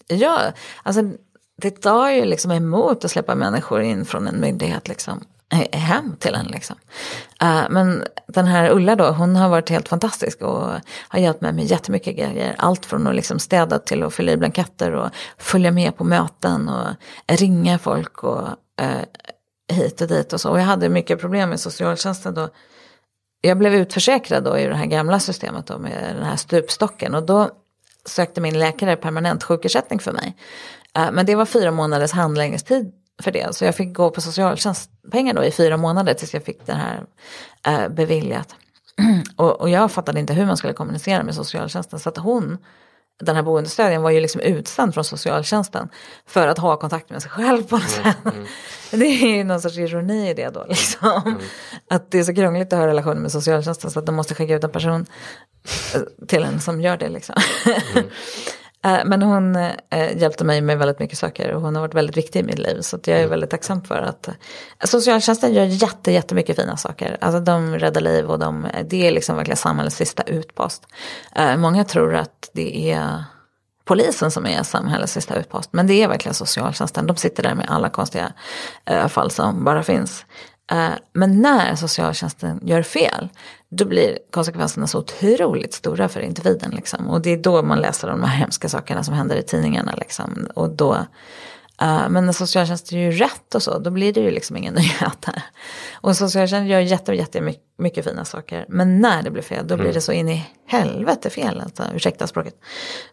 ja, 0.08 0.40
alltså 0.84 1.02
det 1.62 1.72
tar 1.72 2.10
ju 2.10 2.26
liksom 2.26 2.52
emot 2.52 3.06
att 3.06 3.12
släppa 3.12 3.36
människor 3.36 3.82
in 3.82 4.06
från 4.06 4.28
en 4.28 4.40
myndighet 4.40 4.88
liksom. 4.88 5.26
Eh, 5.52 5.80
hem 5.80 6.16
till 6.20 6.36
en. 6.36 6.46
Liksom. 6.46 6.76
Uh, 7.44 7.64
men 7.70 8.04
den 8.28 8.46
här 8.46 8.70
Ulla 8.70 8.96
då, 8.96 9.12
hon 9.12 9.36
har 9.36 9.50
varit 9.50 9.70
helt 9.70 9.88
fantastisk 9.88 10.42
och 10.42 10.68
har 11.08 11.20
hjälpt 11.20 11.42
mig 11.42 11.54
med 11.54 11.66
jättemycket 11.66 12.16
grejer. 12.16 12.56
Allt 12.58 12.86
från 12.86 13.08
att 13.08 13.16
liksom 13.16 13.40
städa 13.40 13.80
till 13.80 14.04
att 14.04 14.14
fylla 14.14 14.32
i 14.32 14.38
blanketter 14.38 14.92
och 14.92 15.10
följa 15.38 15.72
med 15.72 15.98
på 15.98 16.04
möten 16.04 16.70
och 16.70 16.88
ringa 17.28 17.80
folk 17.80 18.24
och 18.24 18.48
uh, 18.82 19.02
hit 19.74 20.02
och 20.02 20.08
dit 20.08 20.34
och 20.34 20.42
så. 20.42 20.50
Och 20.50 20.60
jag 20.60 20.66
hade 20.66 20.90
mycket 20.90 21.20
problem 21.20 21.50
med 21.50 21.60
socialtjänsten 21.60 22.34
då. 22.34 22.50
Jag 23.42 23.58
blev 23.58 23.74
utförsäkrad 23.74 24.44
då 24.44 24.58
i 24.58 24.68
det 24.68 24.76
här 24.76 24.86
gamla 24.86 25.20
systemet 25.20 25.68
då 25.68 25.78
med 25.78 26.16
den 26.16 26.24
här 26.24 26.36
stupstocken 26.36 27.16
och 27.16 27.26
då 27.26 27.50
sökte 28.06 28.42
min 28.42 28.60
läkare 28.60 28.96
permanent 28.96 29.44
sjukersättning 29.44 30.00
för 30.00 30.12
mig. 30.12 30.38
Uh, 30.98 31.12
men 31.12 31.26
det 31.26 31.36
var 31.36 31.46
fyra 31.46 31.72
månaders 31.72 32.12
handläggningstid 32.12 33.01
för 33.22 33.32
det. 33.32 33.56
Så 33.56 33.66
jag 33.66 33.76
fick 33.76 33.94
gå 33.94 34.10
på 34.10 34.22
socialtjänstpengar 34.22 35.34
då 35.34 35.44
i 35.44 35.52
fyra 35.52 35.78
månader 35.78 36.14
tills 36.14 36.34
jag 36.34 36.44
fick 36.44 36.66
det 36.66 36.74
här 36.74 37.04
eh, 37.68 37.90
beviljat. 37.90 38.56
och, 39.36 39.62
och, 39.62 39.70
jag 39.70 39.92
fattade 39.92 40.20
inte 40.20 40.34
hur 40.34 40.46
man 40.46 40.58
skulle 40.58 40.74
kommunicera 40.74 41.24
med 41.24 41.36
socialtjänsten. 41.36 42.00
Så 42.00 42.10
att 42.10 42.18
hon, 42.18 42.58
den 43.24 43.36
här 43.36 43.44
boendestödjen 43.44 44.02
var 44.02 44.10
ju 44.10 44.20
liksom 44.20 44.42
utsänd 44.42 44.94
från 44.94 45.04
socialtjänsten 45.04 45.90
för 46.28 46.48
att 46.48 46.58
ha 46.58 46.78
kontakt 46.78 47.10
med 47.10 47.22
sig 47.22 47.32
själv 47.32 47.64
på 47.64 47.76
något 47.76 48.00
mm, 48.00 48.14
sätt. 48.14 48.26
Mm. 48.26 48.46
Det 48.92 49.06
är 49.06 49.38
ju 49.38 49.44
någon 49.44 49.62
sorts 49.62 49.78
ironi 49.78 50.30
i 50.30 50.34
det 50.34 50.50
då. 50.50 50.66
Liksom. 50.70 51.22
Mm. 51.26 51.40
Att 51.90 52.12
det 52.12 52.20
är 52.20 52.24
så 52.24 52.36
krångligt 52.36 52.74
att 52.74 52.80
ha 52.80 52.88
relationer 52.88 53.22
med 53.22 53.32
socialtjänsten 53.32 53.92
så 53.92 54.00
att 54.00 54.06
de 54.06 54.16
måste 54.16 54.36
skicka 54.36 54.56
ut 54.56 54.64
en 54.64 54.72
person 54.72 55.06
eh, 55.96 56.02
till 56.28 56.44
en 56.44 56.62
som 56.62 56.82
gör 56.82 56.98
det. 56.98 57.10
Liksom. 57.10 57.36
Eh, 58.86 59.00
men 59.06 59.22
hon 59.22 59.56
eh, 59.56 60.18
hjälpte 60.18 60.44
mig 60.44 60.62
med 60.62 60.78
väldigt 60.78 61.00
mycket 61.00 61.18
saker 61.18 61.52
och 61.52 61.62
hon 61.62 61.76
har 61.76 61.82
varit 61.82 61.94
väldigt 61.94 62.18
viktig 62.18 62.40
i 62.40 62.44
mitt 62.44 62.60
liv. 62.60 62.82
Så 62.82 63.00
jag 63.06 63.16
är 63.16 63.20
mm. 63.20 63.30
väldigt 63.30 63.50
tacksam 63.50 63.84
för 63.84 63.96
att 63.96 64.28
eh, 64.28 64.34
socialtjänsten 64.84 65.54
gör 65.54 65.64
jätte, 65.64 66.12
jättemycket 66.12 66.56
fina 66.56 66.78
saker. 66.78 67.18
Alltså 67.22 67.40
de 67.40 67.76
räddar 67.76 68.02
liv 68.02 68.26
och 68.26 68.40
de, 68.40 68.68
det 68.90 69.08
är 69.08 69.12
liksom 69.12 69.36
verkligen 69.36 69.58
samhällets 69.58 69.96
sista 69.96 70.24
utpost. 70.24 70.88
Många 71.58 71.84
tror 71.84 72.16
att 72.16 72.50
det 72.54 72.92
är 72.92 73.24
polisen 73.86 74.32
som 74.32 74.46
är 74.46 74.64
samhällets 74.64 75.14
sista 75.14 75.36
utpost. 75.36 75.70
Men 75.74 75.88
det 75.88 76.04
är 76.04 76.08
verkligen 76.08 76.34
socialtjänsten. 76.34 77.08
De 77.08 77.16
sitter 77.16 77.44
där 77.44 77.56
med 77.56 77.66
alla 77.70 77.90
konstiga 77.90 78.34
fall 79.10 79.32
som 79.32 79.64
bara 79.64 79.84
finns. 79.84 80.26
Men 81.14 81.42
när 81.42 81.76
socialtjänsten 81.76 82.60
gör 82.64 82.82
fel, 82.82 83.30
då 83.72 83.86
blir 83.86 84.18
konsekvenserna 84.32 84.88
så 84.88 85.00
otroligt 85.00 85.74
stora 85.74 86.10
för 86.10 86.20
individen. 86.20 86.72
Liksom. 86.72 87.10
Och 87.10 87.22
det 87.22 87.30
är 87.30 87.38
då 87.38 87.62
man 87.62 87.80
läser 87.80 88.08
de 88.08 88.24
här 88.24 88.38
hemska 88.38 88.70
sakerna 88.70 89.04
som 89.04 89.14
händer 89.14 89.36
i 89.36 89.44
tidningarna. 89.44 89.96
Liksom. 89.98 90.48
Och 90.56 90.70
då, 90.70 90.94
uh, 91.82 92.10
men 92.10 92.26
när 92.26 92.34
socialtjänsten 92.34 93.00
gör 93.00 93.12
ju 93.12 93.18
rätt 93.18 93.56
och 93.56 93.64
så, 93.64 93.80
då 93.80 93.90
blir 93.90 94.14
det 94.14 94.22
ju 94.22 94.32
liksom 94.32 94.58
ingen 94.58 94.74
nyhet. 94.84 95.26
Och 95.94 96.18
socialtjänsten 96.18 96.68
gör 96.68 96.80
jätte, 96.80 97.14
jätte 97.14 97.54
mycket 97.78 98.06
fina 98.06 98.26
saker. 98.26 98.66
Men 98.70 99.02
när 99.02 99.24
det 99.24 99.32
blir 99.32 99.44
fel, 99.44 99.68
då 99.68 99.76
blir 99.76 99.86
mm. 99.86 99.94
det 99.94 100.02
så 100.02 100.12
in 100.12 100.30
i 100.30 100.46
helvete 100.68 101.30
fel. 101.30 101.62
Alltså, 101.62 101.84
ursäkta 101.96 102.28
språket. 102.28 102.56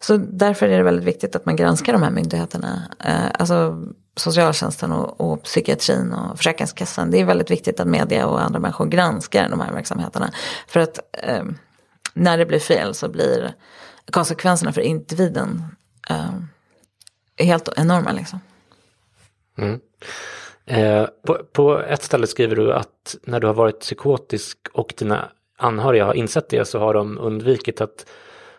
Så 0.01 0.17
därför 0.17 0.69
är 0.69 0.77
det 0.77 0.85
väldigt 0.85 1.05
viktigt 1.05 1.37
att 1.37 1.47
man 1.47 1.57
granskar 1.57 1.93
de 1.93 2.03
här 2.03 2.11
myndigheterna. 2.11 2.83
Uh, 3.07 3.31
alltså 3.35 3.85
socialtjänsten 4.19 4.93
och, 4.93 5.21
och 5.21 5.43
psykiatrin 5.43 6.13
och 6.13 6.37
Försäkringskassan. 6.37 7.11
Det 7.11 7.21
är 7.21 7.25
väldigt 7.25 7.51
viktigt 7.51 7.81
att 7.81 7.87
media 7.87 8.27
och 8.27 8.43
andra 8.43 8.61
människor 8.61 8.87
granskar 8.87 9.49
de 9.49 9.61
här 9.61 9.73
verksamheterna. 9.73 10.31
För 10.69 10.81
att 10.81 10.99
eh, 11.13 11.45
när 12.15 12.39
det 12.39 12.47
blir 12.47 12.59
fel 12.59 12.95
så 12.95 13.09
blir 13.09 13.55
konsekvenserna 14.11 14.73
för 14.73 14.81
individen 14.81 15.65
eh, 16.11 16.31
helt 17.47 17.69
enorma. 17.77 18.13
Liksom. 18.13 18.41
Mm. 19.59 19.81
Eh, 20.67 21.09
på, 21.27 21.39
på, 21.53 21.79
ett 21.79 22.03
ställe 22.03 22.27
skriver 22.27 22.57
du 22.57 22.73
att 22.73 23.17
när 23.23 23.41
du 23.41 23.47
har 23.47 23.55
varit 23.55 23.81
psykotisk 23.81 24.59
och 24.73 24.95
dina 24.97 25.29
anhöriga 25.59 26.05
har 26.05 26.15
insett 26.15 26.49
det 26.49 26.65
så 26.65 26.79
har 26.79 26.95
de 26.95 27.19
undvikit 27.19 27.81
att 27.81 28.07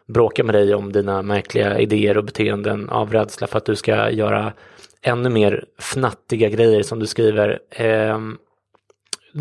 bråka 0.10 0.43
med 0.43 0.56
dig 0.56 0.76
om 0.76 0.91
dina 0.91 1.22
märkliga 1.22 1.80
idéer 1.80 2.17
och 2.17 2.24
beteenden 2.24 2.89
av 2.89 3.13
rädsla 3.13 3.48
för 3.48 3.58
att 3.58 3.65
du 3.65 3.76
ska 3.76 4.10
göra 4.10 4.54
ännu 5.02 5.30
mer 5.30 5.65
fnattiga 5.78 6.50
grejer 6.50 6.84
som 6.84 7.00
du 7.00 7.08
skriver. 7.08 7.60
Eh, 7.69 8.19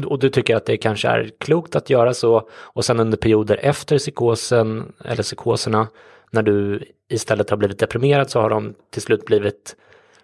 och 0.06 0.18
du 0.18 0.28
tycker 0.28 0.56
att 0.56 0.66
det 0.66 0.76
kanske 0.76 1.08
är 1.08 1.30
klokt 1.38 1.76
att 1.76 1.90
göra 1.90 2.14
så 2.14 2.48
och 2.52 2.84
sen 2.84 3.00
under 3.00 3.18
perioder 3.18 3.58
efter 3.62 3.98
psykosen 3.98 4.92
eller 5.04 5.22
psykoserna 5.22 5.88
när 6.30 6.42
du 6.42 6.84
istället 7.08 7.50
har 7.50 7.56
blivit 7.56 7.78
deprimerad 7.78 8.30
så 8.30 8.40
har 8.40 8.50
de 8.50 8.74
till 8.90 9.02
slut 9.02 9.24
blivit 9.24 9.76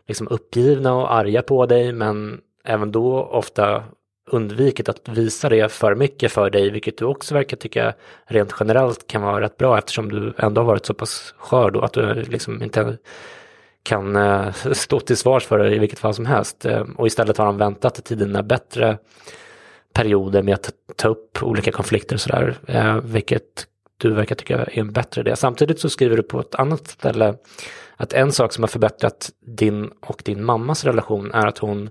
liksom 0.09 0.29
uppgivna 0.31 0.95
och 0.95 1.15
arga 1.15 1.43
på 1.43 1.67
dig 1.67 1.93
men 1.93 2.41
även 2.65 2.93
då 2.93 3.23
ofta 3.23 3.85
undvikit 4.27 4.89
att 4.89 5.09
visa 5.09 5.49
det 5.49 5.73
för 5.73 5.95
mycket 5.95 6.33
för 6.33 6.51
dig, 6.51 6.71
vilket 6.71 6.99
du 6.99 7.05
också 7.05 7.35
verkar 7.35 7.57
tycka 7.57 7.95
rent 8.27 8.55
generellt 8.61 9.07
kan 9.07 9.23
vara 9.23 9.41
rätt 9.41 9.57
bra 9.57 9.79
eftersom 9.79 10.09
du 10.09 10.35
ändå 10.39 10.61
har 10.61 10.67
varit 10.67 10.87
så 10.87 10.95
pass 10.95 11.35
skör 11.39 11.71
då 11.71 11.81
att 11.81 11.93
du 11.93 12.11
eh, 12.11 12.17
liksom 12.17 12.63
inte 12.63 12.99
kan 13.83 14.17
eh, 14.17 14.53
stå 14.73 15.01
till 15.01 15.17
svars 15.17 15.47
för 15.47 15.59
det 15.59 15.75
i 15.75 15.79
vilket 15.79 15.99
fall 15.99 16.15
som 16.15 16.27
helst. 16.27 16.65
Eh, 16.65 16.85
och 16.97 17.07
istället 17.07 17.37
har 17.37 17.47
han 17.47 17.59
väntat 17.59 18.05
till 18.05 18.19
dina 18.19 18.43
bättre 18.43 18.99
perioder 19.93 20.43
med 20.43 20.55
att 20.55 20.71
ta 20.97 21.09
upp 21.09 21.43
olika 21.43 21.73
konflikter 21.73 22.17
och 22.17 22.21
sådär, 22.21 22.57
vilket 23.05 23.67
du 23.97 24.15
verkar 24.15 24.35
tycka 24.35 24.59
är 24.59 24.79
en 24.79 24.93
bättre 24.93 25.21
idé. 25.21 25.37
Samtidigt 25.37 25.81
så 25.81 25.89
skriver 25.89 26.17
du 26.17 26.23
på 26.23 26.41
ett 26.41 26.55
annat 26.55 26.89
ställe 26.89 27.35
att 27.97 28.13
en 28.13 28.33
sak 28.33 28.53
som 28.53 28.63
har 28.63 28.69
förbättrat 28.69 29.31
din 29.41 29.91
och 30.01 30.23
din 30.25 30.45
mammas 30.45 30.85
relation 30.85 31.31
är 31.35 31.47
att 31.47 31.59
hon 31.59 31.91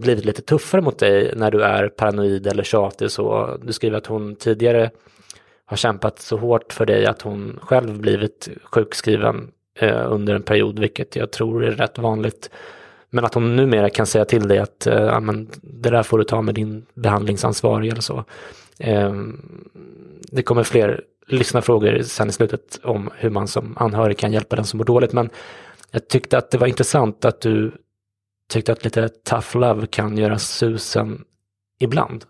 blivit 0.00 0.24
lite 0.24 0.42
tuffare 0.42 0.80
mot 0.80 0.98
dig 0.98 1.32
när 1.36 1.50
du 1.50 1.62
är 1.62 1.88
paranoid 1.88 2.46
eller 2.46 2.62
tjatig 2.62 3.10
så. 3.10 3.58
Du 3.62 3.72
skriver 3.72 3.98
att 3.98 4.06
hon 4.06 4.36
tidigare 4.36 4.90
har 5.64 5.76
kämpat 5.76 6.18
så 6.18 6.36
hårt 6.36 6.72
för 6.72 6.86
dig 6.86 7.06
att 7.06 7.22
hon 7.22 7.58
själv 7.62 8.00
blivit 8.00 8.48
sjukskriven 8.64 9.50
eh, 9.78 10.12
under 10.12 10.34
en 10.34 10.42
period, 10.42 10.78
vilket 10.78 11.16
jag 11.16 11.30
tror 11.30 11.64
är 11.64 11.70
rätt 11.70 11.98
vanligt. 11.98 12.50
Men 13.10 13.24
att 13.24 13.34
hon 13.34 13.56
numera 13.56 13.90
kan 13.90 14.06
säga 14.06 14.24
till 14.24 14.48
dig 14.48 14.58
att 14.58 14.86
eh, 14.86 15.20
men, 15.20 15.48
det 15.62 15.90
där 15.90 16.02
får 16.02 16.18
du 16.18 16.24
ta 16.24 16.42
med 16.42 16.54
din 16.54 16.86
behandlingsansvarig 16.94 17.90
eller 17.90 18.00
så. 18.00 18.24
Eh, 18.78 19.14
det 20.32 20.42
kommer 20.42 20.62
fler 20.62 21.04
lyssnarfrågor 21.26 22.02
sen 22.02 22.28
i 22.28 22.32
slutet 22.32 22.80
om 22.82 23.10
hur 23.16 23.30
man 23.30 23.48
som 23.48 23.76
anhörig 23.78 24.18
kan 24.18 24.32
hjälpa 24.32 24.56
den 24.56 24.64
som 24.64 24.78
mår 24.78 24.84
dåligt. 24.84 25.12
Men 25.12 25.30
jag 25.90 26.08
tyckte 26.08 26.38
att 26.38 26.50
det 26.50 26.58
var 26.58 26.66
intressant 26.66 27.24
att 27.24 27.40
du 27.40 27.72
tyckte 28.50 28.72
att 28.72 28.84
lite 28.84 29.08
tough 29.08 29.56
love 29.56 29.86
kan 29.86 30.18
göra 30.18 30.38
susen 30.38 31.24
ibland. 31.80 32.24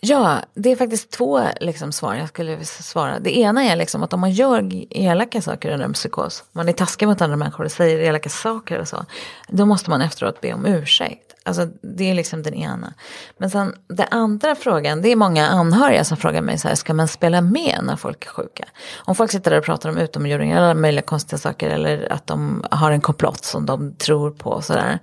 Ja, 0.00 0.38
det 0.54 0.72
är 0.72 0.76
faktiskt 0.76 1.10
två 1.10 1.40
liksom, 1.60 1.92
svar 1.92 2.14
jag 2.14 2.28
skulle 2.28 2.64
svara. 2.64 3.18
Det 3.18 3.38
ena 3.38 3.64
är 3.64 3.76
liksom 3.76 4.02
att 4.02 4.12
om 4.12 4.20
man 4.20 4.30
gör 4.30 4.70
elaka 4.90 5.42
saker 5.42 5.70
under 5.72 5.86
en 5.86 5.92
psykos, 5.92 6.44
man 6.52 6.68
är 6.68 6.72
taskig 6.72 7.08
mot 7.08 7.22
andra 7.22 7.36
människor 7.36 7.64
och 7.64 7.72
säger 7.72 7.98
elaka 7.98 8.28
saker 8.28 8.78
och 8.78 8.88
så, 8.88 9.04
då 9.48 9.66
måste 9.66 9.90
man 9.90 10.02
efteråt 10.02 10.40
be 10.40 10.52
om 10.52 10.66
ursäkt. 10.66 11.25
Alltså 11.46 11.66
det 11.82 12.10
är 12.10 12.14
liksom 12.14 12.42
den 12.42 12.54
ena. 12.54 12.94
Men 13.38 13.50
sen 13.50 13.74
den 13.88 14.06
andra 14.10 14.54
frågan, 14.54 15.02
det 15.02 15.12
är 15.12 15.16
många 15.16 15.48
anhöriga 15.48 16.04
som 16.04 16.16
frågar 16.16 16.42
mig 16.42 16.58
så 16.58 16.68
här, 16.68 16.74
ska 16.74 16.94
man 16.94 17.08
spela 17.08 17.40
med 17.40 17.80
när 17.82 17.96
folk 17.96 18.24
är 18.26 18.30
sjuka? 18.30 18.64
Om 18.96 19.14
folk 19.14 19.30
sitter 19.30 19.50
där 19.50 19.58
och 19.58 19.64
pratar 19.64 19.88
om 19.88 19.98
utomjordingar, 19.98 20.62
alla 20.62 20.74
möjliga 20.74 21.02
konstiga 21.02 21.38
saker 21.38 21.70
eller 21.70 22.12
att 22.12 22.26
de 22.26 22.64
har 22.70 22.90
en 22.90 23.00
komplott 23.00 23.44
som 23.44 23.66
de 23.66 23.94
tror 23.94 24.30
på 24.30 24.50
och 24.50 24.64
sådär. 24.64 24.98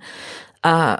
Uh, 0.66 0.94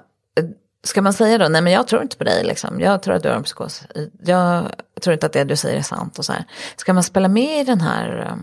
Ska 0.85 1.03
man 1.03 1.13
säga 1.13 1.39
då, 1.39 1.49
nej 1.49 1.63
men 1.63 1.73
jag 1.73 1.89
tror 1.89 2.03
inte 2.03 2.17
på 2.17 2.25
dig, 2.25 2.45
liksom. 2.45 2.81
jag 2.81 3.03
tror 3.03 3.15
att 3.15 3.23
du 3.23 3.29
har 3.29 3.37
en 3.37 3.43
psykos. 3.43 3.83
Jag 4.25 4.73
tror 5.01 5.15
inte 5.15 5.27
att 5.27 5.33
det 5.33 5.45
du 5.45 5.57
säger 5.57 5.79
är 5.79 5.83
sant 5.83 6.19
och 6.19 6.25
så 6.25 6.33
här. 6.33 6.45
Ska 6.77 6.93
man 6.93 7.03
spela 7.03 7.29
med 7.29 7.61
i 7.61 7.65
den 7.65 7.81
här 7.81 8.39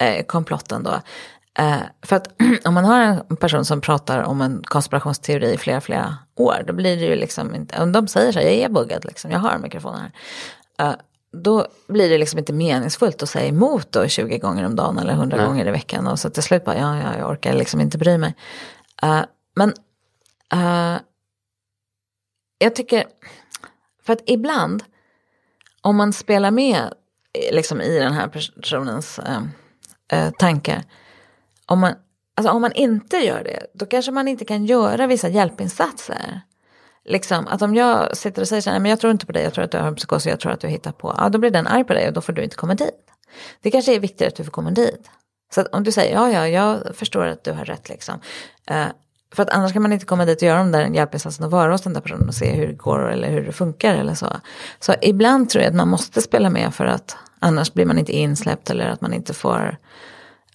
eh, 0.00 0.24
komplotten 0.24 0.82
då? 0.82 1.00
Eh, 1.58 1.82
för 2.02 2.16
att 2.16 2.28
om 2.64 2.74
man 2.74 2.84
har 2.84 3.00
en 3.00 3.36
person 3.36 3.64
som 3.64 3.80
pratar 3.80 4.22
om 4.22 4.40
en 4.40 4.62
konspirationsteori 4.64 5.54
i 5.54 5.58
flera, 5.58 5.80
flera 5.80 6.16
år, 6.36 6.64
då 6.66 6.72
blir 6.72 6.96
det 6.96 7.06
ju 7.06 7.16
liksom 7.16 7.54
inte, 7.54 7.82
om 7.82 7.92
de 7.92 8.08
säger 8.08 8.32
så 8.32 8.38
här, 8.38 8.46
jag 8.46 8.54
är 8.54 8.68
buggad 8.68 9.04
liksom, 9.04 9.30
jag 9.30 9.38
har 9.38 9.58
mikrofonen 9.58 10.00
här. 10.00 10.12
Eh, 10.88 10.94
då 11.32 11.66
blir 11.88 12.10
det 12.10 12.18
liksom 12.18 12.38
inte 12.38 12.52
meningsfullt 12.52 13.22
att 13.22 13.28
säga 13.28 13.46
emot 13.46 13.92
då 13.92 14.08
20 14.08 14.38
gånger 14.38 14.66
om 14.66 14.76
dagen 14.76 14.98
eller 14.98 15.12
100 15.12 15.36
Nej. 15.36 15.46
gånger 15.46 15.68
i 15.68 15.70
veckan. 15.70 16.06
Och 16.06 16.18
så 16.18 16.30
till 16.30 16.42
slut 16.42 16.64
bara, 16.64 16.78
ja, 16.78 16.96
ja 16.96 17.18
jag 17.18 17.30
orkar 17.30 17.52
liksom 17.52 17.80
inte 17.80 17.98
bry 17.98 18.18
mig. 18.18 18.34
Uh, 19.04 19.22
men 19.54 19.68
uh, 20.54 21.00
jag 22.58 22.74
tycker, 22.74 23.04
för 24.02 24.12
att 24.12 24.22
ibland, 24.26 24.84
om 25.80 25.96
man 25.96 26.12
spelar 26.12 26.50
med 26.50 26.92
liksom 27.52 27.80
i 27.80 27.98
den 27.98 28.12
här 28.12 28.28
personens 28.28 29.20
äh, 30.08 30.30
tankar, 30.30 30.84
om 31.66 31.80
man, 31.80 31.94
alltså 32.36 32.52
om 32.52 32.62
man 32.62 32.72
inte 32.72 33.16
gör 33.16 33.44
det, 33.44 33.66
då 33.74 33.86
kanske 33.86 34.12
man 34.12 34.28
inte 34.28 34.44
kan 34.44 34.66
göra 34.66 35.06
vissa 35.06 35.28
hjälpinsatser. 35.28 36.40
Liksom, 37.04 37.46
att 37.48 37.62
om 37.62 37.74
jag 37.74 38.16
sitter 38.16 38.42
och 38.42 38.48
säger 38.48 38.62
så 38.62 38.70
här, 38.70 38.78
men 38.78 38.90
jag 38.90 39.00
tror 39.00 39.10
inte 39.10 39.26
på 39.26 39.32
dig, 39.32 39.42
jag 39.42 39.54
tror 39.54 39.64
att 39.64 39.70
du 39.70 39.78
har 39.78 39.88
en 39.88 39.94
psykos, 39.94 40.26
jag 40.26 40.40
tror 40.40 40.52
att 40.52 40.60
du 40.60 40.68
hittar 40.68 40.92
på, 40.92 41.14
ja 41.18 41.28
då 41.28 41.38
blir 41.38 41.50
den 41.50 41.66
arg 41.66 41.84
på 41.84 41.92
dig 41.92 42.08
och 42.08 42.12
då 42.12 42.20
får 42.20 42.32
du 42.32 42.42
inte 42.42 42.56
komma 42.56 42.74
dit. 42.74 43.04
Det 43.60 43.70
kanske 43.70 43.94
är 43.94 44.00
viktigare 44.00 44.28
att 44.28 44.36
du 44.36 44.44
får 44.44 44.50
komma 44.50 44.70
dit. 44.70 45.10
Så 45.54 45.62
om 45.62 45.84
du 45.84 45.92
säger, 45.92 46.14
ja 46.14 46.30
ja, 46.30 46.48
jag 46.48 46.96
förstår 46.96 47.26
att 47.26 47.44
du 47.44 47.52
har 47.52 47.64
rätt 47.64 47.88
liksom. 47.88 48.20
Uh, 48.70 48.86
för 49.34 49.42
att 49.42 49.50
annars 49.50 49.72
kan 49.72 49.82
man 49.82 49.92
inte 49.92 50.06
komma 50.06 50.24
dit 50.24 50.42
och 50.42 50.48
göra 50.48 50.58
de 50.58 50.72
där 50.72 50.86
hjälpinsatserna 50.86 51.46
och 51.46 51.52
vara 51.52 51.72
hos 51.72 51.82
den 51.82 51.92
där 51.92 52.00
personen 52.00 52.28
och 52.28 52.34
se 52.34 52.52
hur 52.52 52.66
det 52.66 52.72
går 52.72 53.12
eller 53.12 53.30
hur 53.30 53.46
det 53.46 53.52
funkar 53.52 53.94
eller 53.94 54.14
så. 54.14 54.26
Så 54.80 54.94
ibland 55.02 55.50
tror 55.50 55.62
jag 55.62 55.70
att 55.70 55.76
man 55.76 55.88
måste 55.88 56.22
spela 56.22 56.50
med 56.50 56.74
för 56.74 56.84
att 56.84 57.16
annars 57.38 57.72
blir 57.72 57.86
man 57.86 57.98
inte 57.98 58.12
insläppt 58.12 58.70
eller 58.70 58.88
att 58.88 59.00
man 59.00 59.14
inte 59.14 59.34
får 59.34 59.76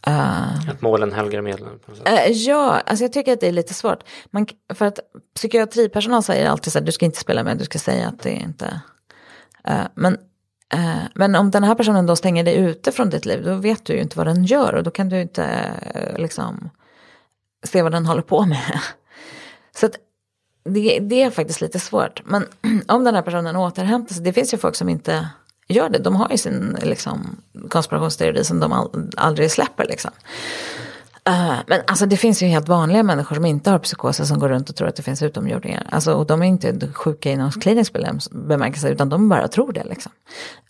Uh, 0.07 0.69
att 0.69 0.81
målen 0.81 1.13
helgar 1.13 1.41
medlen? 1.41 1.79
Uh, 1.89 2.31
ja, 2.31 2.81
alltså 2.85 3.03
jag 3.03 3.13
tycker 3.13 3.33
att 3.33 3.39
det 3.39 3.47
är 3.47 3.51
lite 3.51 3.73
svårt. 3.73 4.03
Man, 4.31 4.47
för 4.73 4.85
att 4.85 4.99
psykiatripersonal 5.35 6.23
säger 6.23 6.49
alltid 6.49 6.73
så 6.73 6.79
här, 6.79 6.85
du 6.85 6.91
ska 6.91 7.05
inte 7.05 7.19
spela 7.19 7.43
med, 7.43 7.57
du 7.57 7.65
ska 7.65 7.79
säga 7.79 8.07
att 8.07 8.19
det 8.19 8.31
inte... 8.31 8.81
Uh, 9.69 9.85
men, 9.95 10.17
men 11.15 11.35
om 11.35 11.51
den 11.51 11.63
här 11.63 11.75
personen 11.75 12.05
då 12.05 12.15
stänger 12.15 12.43
dig 12.43 12.55
ute 12.55 12.91
från 12.91 13.09
ditt 13.09 13.25
liv, 13.25 13.43
då 13.43 13.55
vet 13.55 13.85
du 13.85 13.93
ju 13.93 14.01
inte 14.01 14.17
vad 14.17 14.27
den 14.27 14.43
gör 14.43 14.73
och 14.73 14.83
då 14.83 14.91
kan 14.91 15.09
du 15.09 15.21
inte 15.21 15.71
liksom 16.17 16.69
se 17.63 17.81
vad 17.81 17.91
den 17.91 18.05
håller 18.05 18.21
på 18.21 18.45
med. 18.45 18.79
Så 19.75 19.85
att 19.85 19.95
det, 20.63 20.99
det 20.99 21.21
är 21.21 21.29
faktiskt 21.29 21.61
lite 21.61 21.79
svårt. 21.79 22.21
Men 22.25 22.45
om 22.87 23.03
den 23.03 23.15
här 23.15 23.21
personen 23.21 23.55
återhämtar 23.55 24.13
sig, 24.15 24.23
det 24.23 24.33
finns 24.33 24.53
ju 24.53 24.57
folk 24.57 24.75
som 24.75 24.89
inte 24.89 25.29
gör 25.67 25.89
det. 25.89 25.99
De 25.99 26.15
har 26.15 26.29
ju 26.31 26.37
sin 26.37 26.77
liksom, 26.81 27.37
konspirationsteori 27.69 28.43
som 28.43 28.59
de 28.59 28.89
aldrig 29.17 29.51
släpper. 29.51 29.85
Liksom. 29.85 30.11
Uh, 31.29 31.59
men 31.67 31.81
alltså 31.87 32.05
det 32.05 32.17
finns 32.17 32.43
ju 32.43 32.47
helt 32.47 32.67
vanliga 32.67 33.03
människor 33.03 33.35
som 33.35 33.45
inte 33.45 33.71
har 33.71 33.79
psykoser 33.79 34.23
som 34.23 34.39
går 34.39 34.49
runt 34.49 34.69
och 34.69 34.75
tror 34.75 34.87
att 34.87 34.95
det 34.95 35.03
finns 35.03 35.21
utomjordingar. 35.23 35.87
Alltså, 35.91 36.13
och 36.13 36.25
de 36.25 36.41
är 36.41 36.45
inte 36.45 36.91
sjuka 36.93 37.31
i 37.31 37.35
någon 37.35 37.51
klinisk 37.51 37.93
bemärkelse 38.31 38.89
utan 38.89 39.09
de 39.09 39.29
bara 39.29 39.47
tror 39.47 39.73
det. 39.73 39.83
Liksom. 39.83 40.11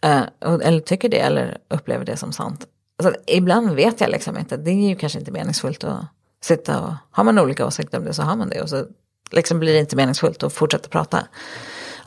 Uh, 0.06 0.52
och, 0.52 0.64
eller 0.64 0.80
tycker 0.80 1.10
det 1.10 1.20
eller 1.20 1.58
upplever 1.70 2.06
det 2.06 2.18
som 2.18 2.32
sant. 2.32 2.66
Alltså, 3.04 3.22
ibland 3.28 3.72
vet 3.72 4.02
jag 4.02 4.10
liksom 4.10 4.38
inte, 4.38 4.58
det 4.58 4.72
är 4.72 4.90
ju 4.90 4.96
kanske 4.96 5.20
inte 5.20 5.32
meningsfullt 5.32 5.84
att 5.84 6.06
sitta 6.42 6.82
och, 6.82 6.94
har 7.12 7.24
man 7.24 7.40
olika 7.40 7.66
åsikter 7.66 7.98
om 7.98 8.06
det 8.06 8.14
så 8.14 8.22
har 8.22 8.36
man 8.36 8.50
det. 8.50 8.62
Och 8.62 8.70
så 8.70 8.86
liksom 9.32 9.60
blir 9.60 9.74
det 9.74 9.80
inte 9.80 9.96
meningsfullt 9.96 10.44
att 10.44 10.54
fortsätta 10.54 10.90
prata 10.90 11.28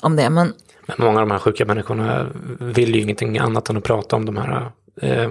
om 0.00 0.16
det. 0.16 0.30
Men 0.30 0.54
men 0.98 1.06
många 1.06 1.20
av 1.20 1.28
de 1.28 1.32
här 1.32 1.38
sjuka 1.38 1.64
människorna 1.64 2.26
vill 2.60 2.94
ju 2.94 3.00
ingenting 3.00 3.38
annat 3.38 3.70
än 3.70 3.76
att 3.76 3.84
prata 3.84 4.16
om 4.16 4.24
de 4.24 4.36
här 4.36 4.70
eh, 5.02 5.30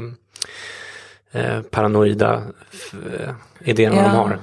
eh, 1.32 1.62
paranoida 1.62 2.44
eh, 2.94 3.34
idéerna 3.60 3.96
ja. 3.96 4.04
de 4.04 4.10
har. 4.10 4.40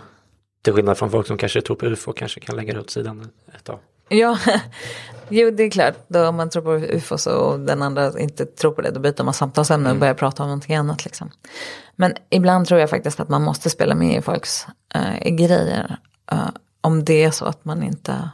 Till 0.63 0.73
skillnad 0.73 0.99
från 0.99 1.11
folk 1.11 1.27
som 1.27 1.39
kanske 1.39 1.61
tror 1.61 1.77
på 1.77 1.87
ufo 1.87 2.11
och 2.11 2.17
kanske 2.17 2.41
kan 2.41 2.57
lägga 2.57 2.75
det 2.75 2.81
åt 2.81 2.91
sidan 2.91 3.29
ett 3.57 3.65
tag. 3.65 3.79
Ja, 4.09 4.39
jo 5.29 5.51
det 5.51 5.63
är 5.63 5.71
klart. 5.71 5.95
Då 6.09 6.29
om 6.29 6.37
man 6.37 6.51
tror 6.51 6.63
på 6.63 6.75
ufo 6.75 7.31
och 7.31 7.61
den 7.61 7.83
andra 7.83 8.21
inte 8.21 8.47
tror 8.47 8.73
på 8.73 8.83
det, 8.83 8.91
då 8.91 9.01
byter 9.01 9.25
man 9.25 9.35
samtalsämne 9.35 9.85
och 9.85 9.91
mm. 9.91 10.01
börjar 10.01 10.15
prata 10.15 10.43
om 10.43 10.49
någonting 10.49 10.77
annat. 10.77 11.05
Liksom. 11.05 11.31
Men 11.97 12.15
ibland 12.31 12.67
tror 12.67 12.81
jag 12.81 12.91
faktiskt 12.91 13.21
att 13.21 13.29
man 13.29 13.43
måste 13.43 13.71
spela 13.71 13.95
med 13.95 14.19
i 14.19 14.23
folks 14.23 14.67
äh, 14.95 15.31
grejer. 15.31 15.97
Äh, 16.33 16.49
om 16.81 17.05
det 17.05 17.25
är 17.25 17.31
så 17.31 17.45
att 17.45 17.65
man 17.65 17.83
inte 17.83 18.31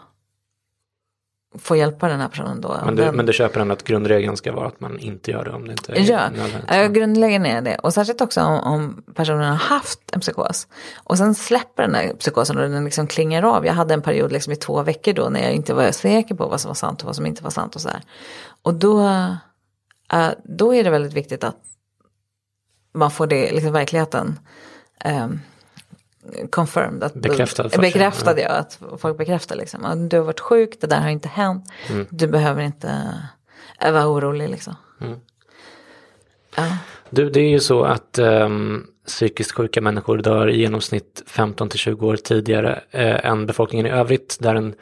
få 1.59 1.77
hjälpa 1.77 2.09
den 2.09 2.21
här 2.21 2.29
personen 2.29 2.61
då. 2.61 2.81
Men 2.85 2.97
du, 2.97 3.13
men 3.13 3.27
du 3.27 3.33
köper 3.33 3.61
ändå 3.61 3.73
att 3.73 3.85
grundregeln 3.85 4.37
ska 4.37 4.53
vara 4.53 4.67
att 4.67 4.81
man 4.81 4.99
inte 4.99 5.31
gör 5.31 5.45
det 5.45 5.51
om 5.51 5.65
det 5.65 5.73
inte 5.73 5.93
är 5.93 6.11
Ja, 6.11 6.31
ja 6.69 6.89
grundregeln 6.89 7.47
är 7.47 7.63
det. 7.63 7.77
Och 7.77 7.95
särskilt 7.95 8.21
också 8.21 8.41
om, 8.41 8.61
om, 8.61 9.03
personen 9.15 9.45
har 9.45 9.57
haft 9.57 10.01
en 10.13 10.21
psykos. 10.21 10.67
Och 10.95 11.19
sen 11.19 11.35
släpper 11.35 11.83
den 11.83 11.95
här 11.95 12.13
psykosen 12.15 12.59
och 12.59 12.71
den 12.71 12.85
liksom 12.85 13.07
klingar 13.07 13.43
av. 13.43 13.67
Jag 13.67 13.73
hade 13.73 13.95
en 13.95 14.03
period 14.03 14.33
liksom 14.33 14.53
i 14.53 14.57
två 14.57 14.83
veckor 14.83 15.13
då 15.13 15.29
när 15.29 15.43
jag 15.43 15.53
inte 15.53 15.75
var 15.75 15.91
säker 15.91 16.35
på 16.35 16.47
vad 16.49 16.61
som 16.61 16.69
var 16.69 16.75
sant 16.75 17.01
och 17.01 17.07
vad 17.07 17.17
som 17.17 17.27
inte 17.27 17.45
var 17.45 17.51
sant 17.51 17.75
och 17.75 17.81
så 17.81 17.89
här. 17.89 18.03
Och 18.63 18.75
då, 18.75 19.01
uh, 20.13 20.31
då 20.45 20.75
är 20.75 20.85
det 20.85 20.91
väldigt 20.91 21.13
viktigt 21.13 21.45
att 21.45 21.57
man 22.95 23.11
får 23.11 23.27
det, 23.27 23.53
liksom 23.53 23.73
verkligheten. 23.73 24.39
Um, 25.05 25.41
confirmed. 26.51 27.05
Att, 27.05 27.15
bekräftad. 27.15 27.69
Bekräftad 27.69 28.41
ja, 28.41 28.49
att 28.49 28.79
folk 28.99 29.19
bekräftar 29.19 29.57
liksom. 29.57 29.85
Att 29.85 30.11
du 30.11 30.17
har 30.17 30.25
varit 30.25 30.41
sjuk, 30.41 30.81
det 30.81 30.87
där 30.87 31.01
har 31.01 31.11
inte 31.11 31.29
hänt. 31.29 31.65
Mm. 31.91 32.07
Du 32.11 32.27
behöver 32.27 32.63
inte 32.63 33.19
vara 33.81 34.09
orolig 34.09 34.49
liksom. 34.49 34.75
Mm. 35.01 35.19
Ja. 36.57 36.77
Du, 37.11 37.31
det 37.31 37.41
är 37.41 37.49
ju 37.49 37.61
så 37.61 37.85
att 37.85 38.19
um, 38.19 38.87
psykiskt 39.07 39.53
sjuka 39.53 39.81
människor 39.81 40.19
dör 40.19 40.49
i 40.49 40.61
genomsnitt 40.61 41.23
15 41.27 41.69
till 41.69 41.79
20 41.79 42.07
år 42.07 42.17
tidigare 42.17 42.73
uh, 42.95 43.27
än 43.27 43.47
befolkningen 43.47 43.87
i 43.87 43.91
övrigt. 43.91 44.37
Där 44.41 44.55
en 44.55 44.75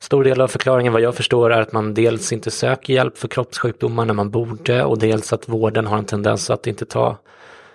stor 0.00 0.24
del 0.24 0.40
av 0.40 0.48
förklaringen 0.48 0.92
vad 0.92 1.02
jag 1.02 1.14
förstår 1.14 1.52
är 1.52 1.60
att 1.60 1.72
man 1.72 1.94
dels 1.94 2.32
inte 2.32 2.50
söker 2.50 2.94
hjälp 2.94 3.18
för 3.18 3.28
kroppssjukdomar 3.28 4.04
när 4.04 4.14
man 4.14 4.30
borde 4.30 4.84
och 4.84 4.98
dels 4.98 5.32
att 5.32 5.48
vården 5.48 5.86
har 5.86 5.98
en 5.98 6.04
tendens 6.04 6.50
att 6.50 6.66
inte 6.66 6.86
ta 6.86 7.18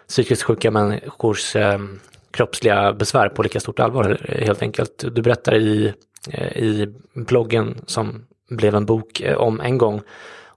psykiskt 0.07 0.43
sjuka 0.43 0.71
människors 0.71 1.55
um, 1.55 1.99
kroppsliga 2.33 2.93
besvär 2.93 3.29
på 3.29 3.43
lika 3.43 3.59
stort 3.59 3.79
allvar 3.79 4.17
helt 4.29 4.61
enkelt. 4.61 5.05
Du 5.11 5.21
berättar 5.21 5.55
i, 5.55 5.93
eh, 6.29 6.57
i 6.57 6.93
bloggen 7.13 7.81
som 7.85 8.25
blev 8.49 8.75
en 8.75 8.85
bok 8.85 9.21
eh, 9.21 9.37
om 9.37 9.61
en 9.61 9.77
gång 9.77 10.01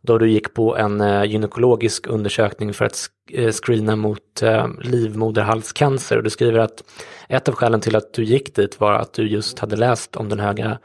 då 0.03 0.19
du 0.19 0.31
gick 0.31 0.55
på 0.55 0.77
en 0.77 1.01
eh, 1.01 1.25
gynekologisk 1.25 2.07
undersökning 2.07 2.75
för 2.75 2.85
att 2.85 3.11
screena 3.53 3.97
mot 3.97 4.43
livmoderhalscancer 4.83 6.17
och 6.17 6.23
du 6.23 6.31
skriver 6.31 6.59
att 6.59 6.85
ett 7.29 7.49
av 7.49 7.55
skälen 7.55 7.81
till 7.81 7.97
att 7.97 8.15
du 8.15 8.25
gick 8.25 8.57
dit 8.57 8.81
var 8.81 8.93
att 8.93 9.13
du 9.13 9.29
just 9.29 9.59
hade 9.59 9.77
läst 9.77 10.17
om 10.17 10.29
den 10.29 10.41
höga 10.41 10.79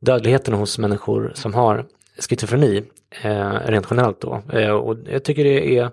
dödligheten 0.00 0.54
hos 0.54 0.78
människor 0.78 1.32
som 1.34 1.54
har 1.54 1.84
schizofreni, 2.28 2.82
rent 3.64 3.86
generellt 3.90 4.20
då. 4.20 4.42
och 4.82 4.96
jag 5.12 5.24
tycker 5.24 5.44
det 5.44 5.78
är 5.78 5.90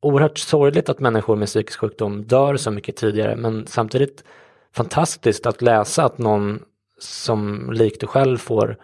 oerhört 0.00 0.38
sorgligt 0.38 0.88
att 0.88 1.00
människor 1.00 1.36
med 1.36 1.48
psykisk 1.48 1.80
sjukdom 1.80 2.22
dör 2.24 2.56
så 2.56 2.70
mycket 2.70 2.96
tidigare 2.96 3.36
men 3.36 3.66
samtidigt 3.66 4.24
fantastiskt 4.72 5.46
att 5.46 5.62
läsa 5.62 6.04
att 6.04 6.18
någon 6.18 6.62
som 6.98 7.72
likt 7.72 8.00
du 8.00 8.06
själv 8.06 8.38
får 8.38 8.76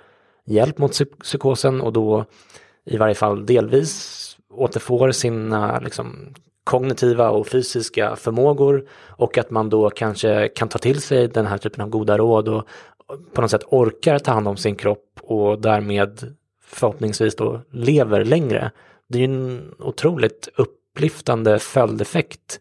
hjälp 0.44 0.78
mot 0.78 1.00
psykosen 1.22 1.80
och 1.80 1.92
då 1.92 2.24
i 2.84 2.96
varje 2.96 3.14
fall 3.14 3.46
delvis 3.46 4.36
återfår 4.50 5.12
sina 5.12 5.80
liksom, 5.80 6.34
kognitiva 6.64 7.30
och 7.30 7.46
fysiska 7.46 8.16
förmågor 8.16 8.88
och 9.06 9.38
att 9.38 9.50
man 9.50 9.70
då 9.70 9.90
kanske 9.90 10.48
kan 10.48 10.68
ta 10.68 10.78
till 10.78 11.02
sig 11.02 11.28
den 11.28 11.46
här 11.46 11.58
typen 11.58 11.82
av 11.82 11.88
goda 11.88 12.18
råd 12.18 12.48
och 12.48 12.64
på 13.32 13.40
något 13.40 13.50
sätt 13.50 13.64
orkar 13.70 14.18
ta 14.18 14.32
hand 14.32 14.48
om 14.48 14.56
sin 14.56 14.76
kropp 14.76 15.20
och 15.22 15.60
därmed 15.60 16.34
förhoppningsvis 16.64 17.36
då 17.36 17.60
lever 17.70 18.24
längre. 18.24 18.70
Det 19.08 19.18
är 19.18 19.20
ju 19.20 19.34
en 19.34 19.74
otroligt 19.78 20.48
upp 20.56 20.75
upplyftande 20.96 21.58
följdeffekt 21.58 22.60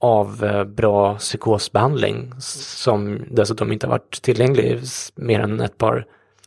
av 0.00 0.44
eh, 0.44 0.64
bra 0.64 1.18
psykosbehandling 1.18 2.32
som 2.40 3.26
dessutom 3.30 3.72
inte 3.72 3.86
har 3.86 3.90
varit 3.90 4.22
tillgänglig 4.22 4.80
mer 5.14 5.40
än 5.40 5.60
ett 5.60 5.78
par 5.78 6.06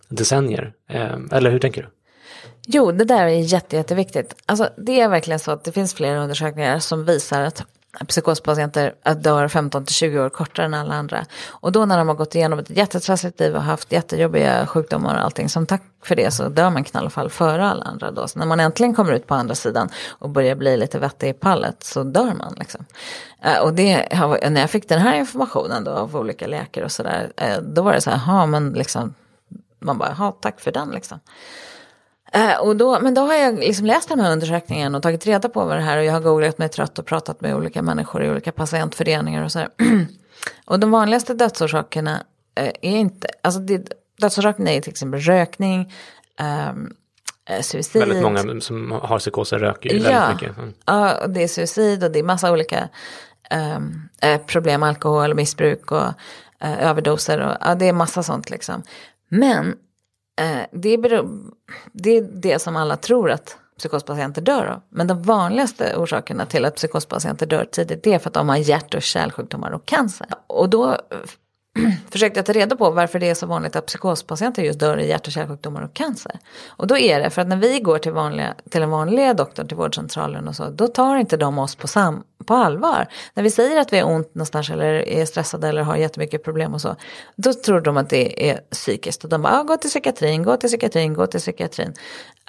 decennier. 0.10 0.74
Eh, 0.90 1.18
eller 1.32 1.52
hur 1.52 1.60
tänker 1.60 1.82
du? 1.82 1.88
Jo, 2.68 2.92
det 2.92 3.06
där 3.06 3.26
är 3.26 3.30
jätte, 3.30 3.76
jätteviktigt. 3.76 4.36
Alltså, 4.46 4.70
det 4.78 5.02
är 5.02 5.10
verkligen 5.10 5.40
så 5.40 5.52
att 5.52 5.64
det 5.64 5.72
finns 5.72 5.94
flera 5.94 6.24
undersökningar 6.24 6.80
som 6.80 7.06
visar 7.06 7.42
att 7.42 7.66
psykospatienter 8.08 8.94
dör 9.16 9.48
15 9.48 9.86
till 9.86 9.96
20 9.96 10.20
år 10.20 10.30
kortare 10.30 10.66
än 10.66 10.74
alla 10.74 10.94
andra. 10.94 11.26
Och 11.50 11.72
då 11.72 11.86
när 11.86 11.98
de 11.98 12.08
har 12.08 12.16
gått 12.16 12.36
igenom 12.36 12.60
ett 12.60 12.70
jättetrassligt 12.70 13.40
liv 13.40 13.56
och 13.56 13.62
haft 13.62 13.92
jättejobbiga 13.92 14.66
sjukdomar 14.66 15.16
och 15.18 15.24
allting, 15.24 15.50
som 15.50 15.66
tack 15.66 15.82
för 16.04 16.16
det 16.16 16.32
så 16.32 16.50
dör 16.50 16.70
man 16.70 16.84
i 16.84 16.88
alla 16.94 17.10
fall 17.10 17.30
före 17.30 17.68
alla 17.68 17.84
andra 17.84 18.12
då. 18.12 18.28
Så 18.28 18.40
när 18.40 18.46
man 18.46 18.60
äntligen 18.60 18.96
kommer 18.96 19.14
ut 19.14 19.28
på 19.28 19.36
andra 19.36 19.56
sidan 19.56 19.90
och 20.10 20.30
börjar 20.30 20.56
bli 20.56 20.78
lite 20.78 21.00
vettig 21.00 21.30
i 21.30 21.34
pallet 21.34 21.84
så 21.84 22.04
dör 22.04 22.34
man 22.34 22.56
liksom. 22.58 22.86
Eh, 23.42 23.60
och 23.60 23.74
det, 23.74 24.08
när 24.50 24.62
jag 24.62 24.70
fick 24.70 24.90
den 24.90 25.02
här 25.02 25.16
informationen 25.16 25.84
då 25.84 25.92
av 25.92 26.16
olika 26.16 26.48
läkare 26.48 26.86
och 26.86 26.92
sådär, 26.92 27.32
eh, 27.38 27.58
då 27.62 27.82
var 27.82 27.94
det 27.94 28.02
så 28.02 28.10
här, 28.10 28.22
ja 28.28 28.46
men 28.46 28.70
liksom, 28.70 29.14
man 29.80 29.98
bara, 29.98 30.16
ja 30.20 30.32
tack 30.42 30.60
för 30.60 30.72
den 30.72 30.90
liksom. 30.90 31.20
Eh, 32.34 32.58
och 32.60 32.76
då, 32.76 33.00
men 33.00 33.14
då 33.14 33.22
har 33.22 33.34
jag 33.34 33.60
liksom 33.60 33.86
läst 33.86 34.10
den 34.10 34.20
här 34.20 34.32
undersökningen 34.32 34.96
och 34.96 35.04
tagit 35.04 35.26
reda 35.26 35.50
på 35.50 35.66
vad 35.66 35.78
det 35.78 35.82
här 35.82 35.98
och 35.98 36.04
jag 36.04 36.14
har 36.14 36.22
googlat 36.22 36.58
mig 36.58 36.70
trött 36.70 37.00
och 37.00 37.06
pratat 37.06 37.42
med 37.42 37.56
olika 37.56 37.82
människor 37.82 38.24
i 38.24 38.30
olika 38.30 38.52
patientföreningar 38.52 39.44
och 39.44 39.52
sådär. 39.52 39.70
och 40.66 40.80
de 40.80 40.92
vanligaste 40.92 41.34
dödsorsakerna 41.34 42.24
eh, 42.56 42.72
är 42.82 42.98
inte, 42.98 43.28
alltså 43.44 43.60
det, 43.60 43.94
dödsorsakerna 44.22 44.72
är 44.72 44.82
till 44.82 44.92
exempel 44.92 45.20
rökning, 45.20 45.94
um, 46.72 46.94
suicid. 47.62 48.02
Väldigt 48.02 48.24
många 48.24 48.62
som 48.62 48.92
har 48.92 49.20
psykoser 49.20 49.60
röker 49.60 49.90
ju 49.90 49.98
ja, 49.98 50.10
väldigt 50.10 50.42
mycket. 50.42 50.58
Mm. 50.58 50.74
Ja, 50.86 51.18
och 51.24 51.30
det 51.30 51.44
är 51.44 51.48
suicid 51.48 52.04
och 52.04 52.12
det 52.12 52.20
är 52.20 52.24
massa 52.24 52.52
olika 52.52 52.90
um, 53.76 54.10
problem, 54.48 54.84
alkohol, 54.84 55.34
missbruk 55.34 55.92
och 55.92 56.08
uh, 56.64 56.84
överdoser 56.90 57.40
och 57.40 57.58
ja, 57.62 57.76
det 57.76 57.88
är 57.88 57.94
massa 57.94 58.24
sånt 58.24 58.50
liksom. 58.50 58.84
Men 59.30 59.76
Eh, 60.42 60.66
det, 60.72 60.98
beror, 60.98 61.30
det 61.92 62.18
är 62.18 62.22
det 62.22 62.60
som 62.60 62.76
alla 62.76 62.98
tror 62.98 63.32
att 63.32 63.58
psykospatienter 63.78 64.42
dör 64.42 64.66
av. 64.66 64.82
Men 64.90 65.08
de 65.08 65.24
vanligaste 65.24 65.96
orsakerna 65.98 66.46
till 66.46 66.66
att 66.66 66.76
psykospatienter 66.76 67.46
dör 67.46 67.66
tidigt 67.72 68.04
det 68.04 68.14
är 68.14 68.20
för 68.20 68.30
att 68.30 68.34
de 68.34 68.50
har 68.50 68.58
hjärt 68.58 68.94
och 68.94 69.02
kärlsjukdomar 69.02 69.72
och 69.72 69.86
cancer. 69.86 70.28
Och 70.48 70.70
då 70.70 70.98
försökte 72.12 72.38
jag 72.40 72.46
ta 72.46 72.54
reda 72.54 72.76
på 72.76 72.90
varför 72.90 73.20
det 73.20 73.30
är 73.30 73.36
så 73.36 73.46
vanligt 73.46 73.76
att 73.76 73.86
psykospatienter 73.86 74.64
just 74.64 74.80
dör 74.80 74.98
i 74.98 75.08
hjärt 75.08 75.28
och 75.28 75.34
kärlsjukdomar 75.34 75.82
och 75.82 75.94
cancer. 75.94 76.40
Och 76.68 76.88
då 76.88 76.98
är 76.98 77.20
det 77.20 77.30
för 77.30 77.42
att 77.42 77.48
när 77.48 77.58
vi 77.58 77.80
går 77.80 77.98
till, 77.98 78.12
vanliga, 78.12 78.56
till 78.70 78.82
en 78.82 78.90
vanlig 78.90 79.36
doktor, 79.36 79.64
till 79.64 79.78
vårdcentralen 79.78 80.48
och 80.48 80.56
så, 80.56 80.70
då 80.70 80.88
tar 80.88 81.16
inte 81.16 81.38
de 81.38 81.60
oss 81.60 81.76
på, 81.76 81.88
sam, 81.88 82.24
på 82.46 82.54
allvar. 82.54 83.08
När 83.34 83.44
vi 83.44 83.52
säger 83.52 83.82
att 83.82 83.94
vi 83.94 84.00
har 84.00 84.12
ont 84.12 84.36
någonstans 84.36 84.70
eller 84.70 85.08
är 85.08 85.26
stressade 85.26 85.68
eller 85.68 85.82
har 85.82 85.96
jättemycket 85.96 86.44
problem 86.44 86.74
och 86.74 86.82
så, 86.82 86.96
då 87.36 87.54
tror 87.54 87.82
de 87.82 87.98
att 87.98 88.10
det 88.10 88.50
är 88.50 88.58
psykiskt. 88.58 89.24
Och 89.24 89.30
de 89.30 89.42
bara, 89.42 89.60
ah, 89.60 89.64
gå 89.64 89.78
till 89.78 89.90
psykiatrin, 89.90 90.44
gå 90.44 90.58
till 90.58 90.70
psykiatrin, 90.70 91.14
gå 91.14 91.28
till 91.28 91.40
psykiatrin. 91.40 91.94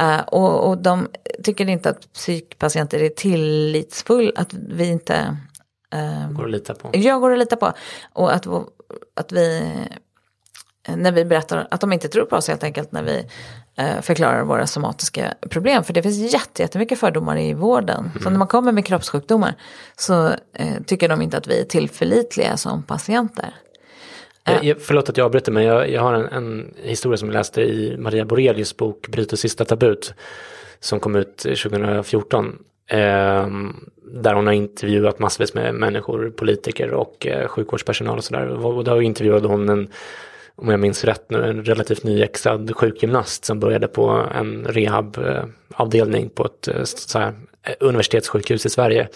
Uh, 0.01 0.21
och, 0.21 0.69
och 0.69 0.79
de 0.79 1.09
tycker 1.45 1.69
inte 1.69 1.91
att 1.91 2.13
psykpatienter 2.13 3.03
är 3.03 3.09
tillitsfull, 3.09 4.33
att 4.37 4.55
vi 4.55 4.89
inte 4.89 5.37
Um, 5.95 6.35
går 6.35 6.45
att 6.45 6.51
lita 6.51 6.75
på. 6.75 6.91
Jag 6.93 7.21
går 7.21 7.33
att 7.33 7.39
lita 7.39 7.57
på. 7.57 7.73
Och 8.13 8.35
att, 8.35 8.47
att 9.15 9.33
vi, 9.33 9.75
när 10.89 11.13
vi 11.13 11.25
berättar 11.25 11.69
att 11.71 11.81
de 11.81 11.93
inte 11.93 12.09
tror 12.09 12.25
på 12.25 12.37
oss 12.37 12.49
helt 12.49 12.65
enkelt 12.65 12.93
när 12.93 13.03
vi 13.03 13.27
eh, 13.77 14.01
förklarar 14.01 14.45
våra 14.45 14.67
somatiska 14.67 15.35
problem. 15.51 15.85
För 15.85 15.93
det 15.93 16.03
finns 16.03 16.35
jättemycket 16.59 16.99
fördomar 16.99 17.39
i 17.39 17.55
vården. 17.55 18.11
Mm. 18.11 18.23
Så 18.23 18.31
när 18.31 18.39
man 18.39 18.49
kommer 18.49 18.73
med 18.73 18.87
kroppssjukdomar 18.87 19.55
så 19.97 20.27
eh, 20.53 20.83
tycker 20.87 21.09
de 21.09 21.23
inte 21.23 21.37
att 21.37 21.47
vi 21.47 21.61
är 21.61 21.65
tillförlitliga 21.65 22.57
som 22.57 22.83
patienter. 22.83 23.55
Jag, 24.45 24.65
jag, 24.65 24.83
förlåt 24.83 25.09
att 25.09 25.17
jag 25.17 25.25
avbryter 25.25 25.53
men 25.53 25.65
jag, 25.65 25.91
jag 25.91 26.03
har 26.03 26.15
en, 26.15 26.29
en, 26.29 26.75
historia 26.83 27.17
som 27.17 27.29
jag 27.29 27.35
läste 27.35 27.63
i 27.63 27.97
Maria 27.99 28.25
Borelius 28.25 28.77
bok 28.77 29.09
Bryter 29.09 29.37
sista 29.37 29.65
tabut. 29.65 30.15
Som 30.81 31.01
kom 31.01 31.17
ut 31.17 31.37
2014. 31.37 32.59
Eh, 32.93 33.47
där 34.15 34.35
hon 34.35 34.47
har 34.47 34.55
intervjuat 34.55 35.19
massvis 35.19 35.55
med 35.55 35.75
människor, 35.75 36.31
politiker 36.31 36.91
och 36.91 37.27
eh, 37.27 37.49
sjukvårdspersonal 37.49 38.19
och 38.19 38.25
sådär. 38.25 38.67
Och 38.67 38.85
då 38.85 39.03
intervjuade 39.03 39.49
hon 39.49 39.69
en, 39.69 39.89
om 40.57 40.69
jag 40.69 40.81
minns 40.81 41.05
rätt 41.05 41.31
nu, 41.31 41.45
en 41.45 41.65
relativt 41.65 42.05
nyexad 42.05 42.77
sjukgymnast 42.77 43.45
som 43.45 43.61
började 43.61 43.89
på 43.89 44.27
en 44.35 44.65
rehabavdelning 44.65 46.25
eh, 46.25 46.31
på 46.31 46.45
ett 46.45 46.69
eh, 46.69 46.85
så 46.85 47.19
här, 47.19 47.35
eh, 47.63 47.75
universitetssjukhus 47.81 48.67
i 48.67 48.71
Sverige. 48.71 49.09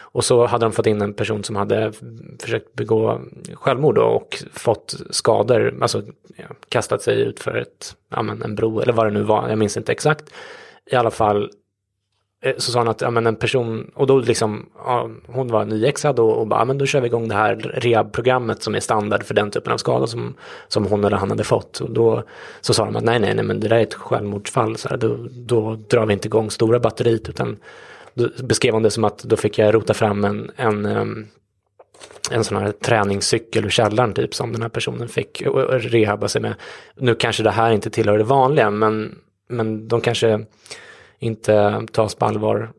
Och 0.00 0.24
så 0.24 0.46
hade 0.46 0.64
de 0.64 0.72
fått 0.72 0.86
in 0.86 1.02
en 1.02 1.14
person 1.14 1.44
som 1.44 1.56
hade 1.56 1.92
försökt 2.40 2.74
begå 2.74 3.20
självmord 3.54 3.98
och 3.98 4.42
fått 4.52 4.94
skador, 5.10 5.78
alltså 5.80 6.02
ja, 6.36 6.44
kastat 6.68 7.02
sig 7.02 7.20
ut 7.20 7.40
för 7.40 7.56
ett, 7.56 7.96
ja, 8.10 8.22
men 8.22 8.42
en 8.42 8.54
bro 8.54 8.80
eller 8.80 8.92
vad 8.92 9.06
det 9.06 9.10
nu 9.10 9.22
var, 9.22 9.48
jag 9.48 9.58
minns 9.58 9.76
inte 9.76 9.92
exakt. 9.92 10.24
I 10.86 10.94
alla 10.94 11.10
fall 11.10 11.50
Eh, 12.42 12.54
så 12.56 12.72
sa 12.72 12.78
han 12.78 12.88
att 12.88 13.00
ja, 13.00 13.10
men 13.10 13.26
en 13.26 13.36
person, 13.36 13.90
och 13.94 14.06
då 14.06 14.18
liksom, 14.18 14.66
ja, 14.84 15.10
hon 15.26 15.48
var 15.48 15.64
nyexad 15.64 16.18
och, 16.18 16.38
och 16.38 16.46
bara, 16.46 16.60
ja, 16.60 16.64
men 16.64 16.78
då 16.78 16.86
kör 16.86 17.00
vi 17.00 17.06
igång 17.06 17.28
det 17.28 17.34
här 17.34 17.54
rehabprogrammet 17.74 18.62
som 18.62 18.74
är 18.74 18.80
standard 18.80 19.22
för 19.24 19.34
den 19.34 19.50
typen 19.50 19.72
av 19.72 19.76
skada 19.76 20.06
som, 20.06 20.34
som 20.68 20.86
hon 20.86 21.04
eller 21.04 21.16
han 21.16 21.30
hade 21.30 21.44
fått. 21.44 21.80
Och 21.80 21.90
då 21.90 22.22
så 22.60 22.74
sa 22.74 22.84
de 22.84 22.96
att 22.96 23.04
nej, 23.04 23.18
nej, 23.18 23.34
nej, 23.34 23.44
men 23.44 23.60
det 23.60 23.68
där 23.68 23.76
är 23.76 23.82
ett 23.82 23.94
självmordsfall, 23.94 24.76
så 24.76 24.88
här, 24.88 24.96
då, 24.96 25.16
då 25.30 25.74
drar 25.88 26.06
vi 26.06 26.12
inte 26.12 26.28
igång 26.28 26.50
stora 26.50 26.80
batteriet, 26.80 27.28
utan 27.28 27.56
då 28.14 28.28
beskrev 28.42 28.74
hon 28.74 28.82
det 28.82 28.90
som 28.90 29.04
att 29.04 29.18
då 29.18 29.36
fick 29.36 29.58
jag 29.58 29.74
rota 29.74 29.94
fram 29.94 30.24
en, 30.24 30.50
en 30.56 31.26
en 32.30 32.44
sån 32.44 32.56
här 32.56 32.72
träningscykel 32.72 33.64
ur 33.64 33.70
källaren 33.70 34.14
typ 34.14 34.34
som 34.34 34.52
den 34.52 34.62
här 34.62 34.68
personen 34.68 35.08
fick 35.08 35.42
rehabba 35.78 36.28
sig 36.28 36.42
med. 36.42 36.54
Nu 36.96 37.14
kanske 37.14 37.42
det 37.42 37.50
här 37.50 37.70
inte 37.70 37.90
tillhör 37.90 38.18
det 38.18 38.24
vanliga 38.24 38.70
men, 38.70 39.18
men 39.48 39.88
de 39.88 40.00
kanske 40.00 40.44
inte 41.22 41.86
tas 41.92 42.14
på 42.14 42.24
allvar 42.24 42.72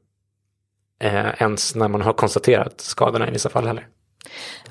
eh, 1.00 1.42
ens 1.42 1.76
när 1.76 1.88
man 1.88 2.02
har 2.02 2.14
konstaterat 2.14 2.82
skadorna 2.82 3.28
i 3.28 3.32
vissa 3.32 3.50
fall 3.50 3.68
heller. 3.68 3.88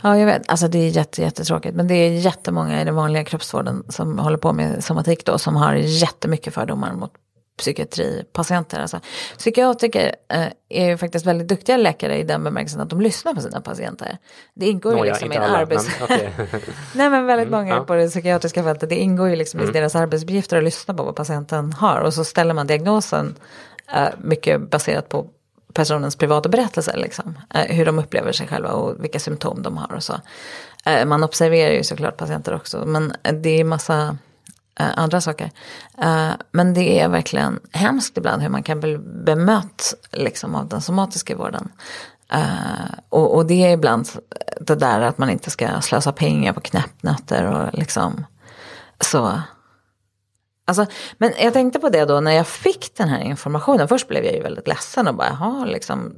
Ja, 0.02 0.18
jag 0.18 0.26
vet. 0.26 0.50
Alltså 0.50 0.68
det 0.68 0.78
är 0.78 0.88
jätte, 0.88 1.22
jättetråkigt. 1.22 1.76
Men 1.76 1.88
det 1.88 1.94
är 1.94 2.10
jättemånga 2.10 2.82
i 2.82 2.84
den 2.84 2.94
vanliga 2.94 3.24
kroppsvården 3.24 3.84
som 3.88 4.18
håller 4.18 4.36
på 4.36 4.52
med 4.52 4.84
somatik 4.84 5.24
då, 5.26 5.38
som 5.38 5.56
har 5.56 5.74
jättemycket 5.74 6.54
fördomar 6.54 6.92
mot 6.92 7.12
psykiatripatienter. 7.62 8.80
Alltså, 8.80 9.00
psykiatriker 9.38 10.14
eh, 10.28 10.46
är 10.68 10.86
ju 10.86 10.96
faktiskt 10.96 11.26
väldigt 11.26 11.48
duktiga 11.48 11.76
läkare 11.76 12.18
i 12.18 12.22
den 12.22 12.44
bemärkelsen 12.44 12.80
att 12.80 12.90
de 12.90 13.00
lyssnar 13.00 13.34
på 13.34 13.40
sina 13.40 13.60
patienter. 13.60 14.18
Det 14.54 14.66
ingår 14.66 14.98
ju 14.98 15.04
liksom 15.04 15.32
i 15.32 15.36
en 15.36 15.42
arbets... 15.42 15.88
Men, 15.98 16.04
okay. 16.04 16.28
Nej 16.94 17.10
men 17.10 17.26
väldigt 17.26 17.48
mm, 17.48 17.60
många 17.60 17.74
ja. 17.74 17.84
på 17.84 17.94
det 17.94 18.08
psykiatriska 18.08 18.62
fältet, 18.62 18.88
det 18.88 18.96
ingår 18.96 19.28
ju 19.28 19.36
liksom 19.36 19.60
mm. 19.60 19.70
i 19.70 19.72
deras 19.72 19.94
arbetsuppgifter 19.94 20.56
att 20.56 20.64
lyssna 20.64 20.94
på 20.94 21.02
vad 21.02 21.16
patienten 21.16 21.72
har 21.72 22.00
och 22.00 22.14
så 22.14 22.24
ställer 22.24 22.54
man 22.54 22.66
diagnosen 22.66 23.34
eh, 23.94 24.08
mycket 24.18 24.70
baserat 24.70 25.08
på 25.08 25.26
personens 25.72 26.16
privata 26.16 26.48
berättelser, 26.48 26.96
liksom. 26.96 27.38
Eh, 27.54 27.76
hur 27.76 27.86
de 27.86 27.98
upplever 27.98 28.32
sig 28.32 28.46
själva 28.46 28.68
och 28.68 29.04
vilka 29.04 29.18
symptom 29.18 29.62
de 29.62 29.76
har 29.76 29.94
och 29.94 30.02
så. 30.02 30.20
Eh, 30.84 31.06
man 31.06 31.24
observerar 31.24 31.72
ju 31.72 31.84
såklart 31.84 32.16
patienter 32.16 32.54
också, 32.54 32.86
men 32.86 33.12
det 33.42 33.60
är 33.60 33.64
massa 33.64 34.16
eh, 34.80 34.98
andra 34.98 35.20
saker. 35.20 35.50
Eh, 35.98 36.30
men 36.50 36.74
det 36.74 37.00
är 37.00 37.08
verkligen 37.08 37.60
hemskt 37.72 38.18
ibland 38.18 38.42
hur 38.42 38.48
man 38.48 38.62
kan 38.62 38.80
bli 38.80 38.98
bemött 38.98 39.94
liksom, 40.12 40.54
av 40.54 40.68
den 40.68 40.80
somatiska 40.80 41.36
vården. 41.36 41.68
Uh, 42.34 42.94
och, 43.08 43.34
och, 43.34 43.46
det 43.46 43.64
är 43.64 43.72
ibland 43.72 44.08
det 44.60 44.74
där 44.74 45.00
att 45.00 45.18
man 45.18 45.30
inte 45.30 45.50
ska 45.50 45.80
slösa 45.80 46.12
pengar 46.12 46.52
på 46.52 46.60
knäppnötter 46.60 47.44
och 47.44 47.78
liksom 47.78 48.26
så. 49.00 49.40
Alltså, 50.64 50.86
men 51.18 51.32
jag 51.38 51.52
tänkte 51.52 51.78
på 51.78 51.88
det 51.88 52.04
då 52.04 52.20
när 52.20 52.32
jag 52.32 52.46
fick 52.46 52.96
den 52.96 53.08
här 53.08 53.20
informationen. 53.20 53.88
Först 53.88 54.08
blev 54.08 54.24
jag 54.24 54.34
ju 54.34 54.42
väldigt 54.42 54.68
ledsen 54.68 55.08
och 55.08 55.14
bara, 55.14 55.28
jaha, 55.40 55.64
liksom, 55.64 56.14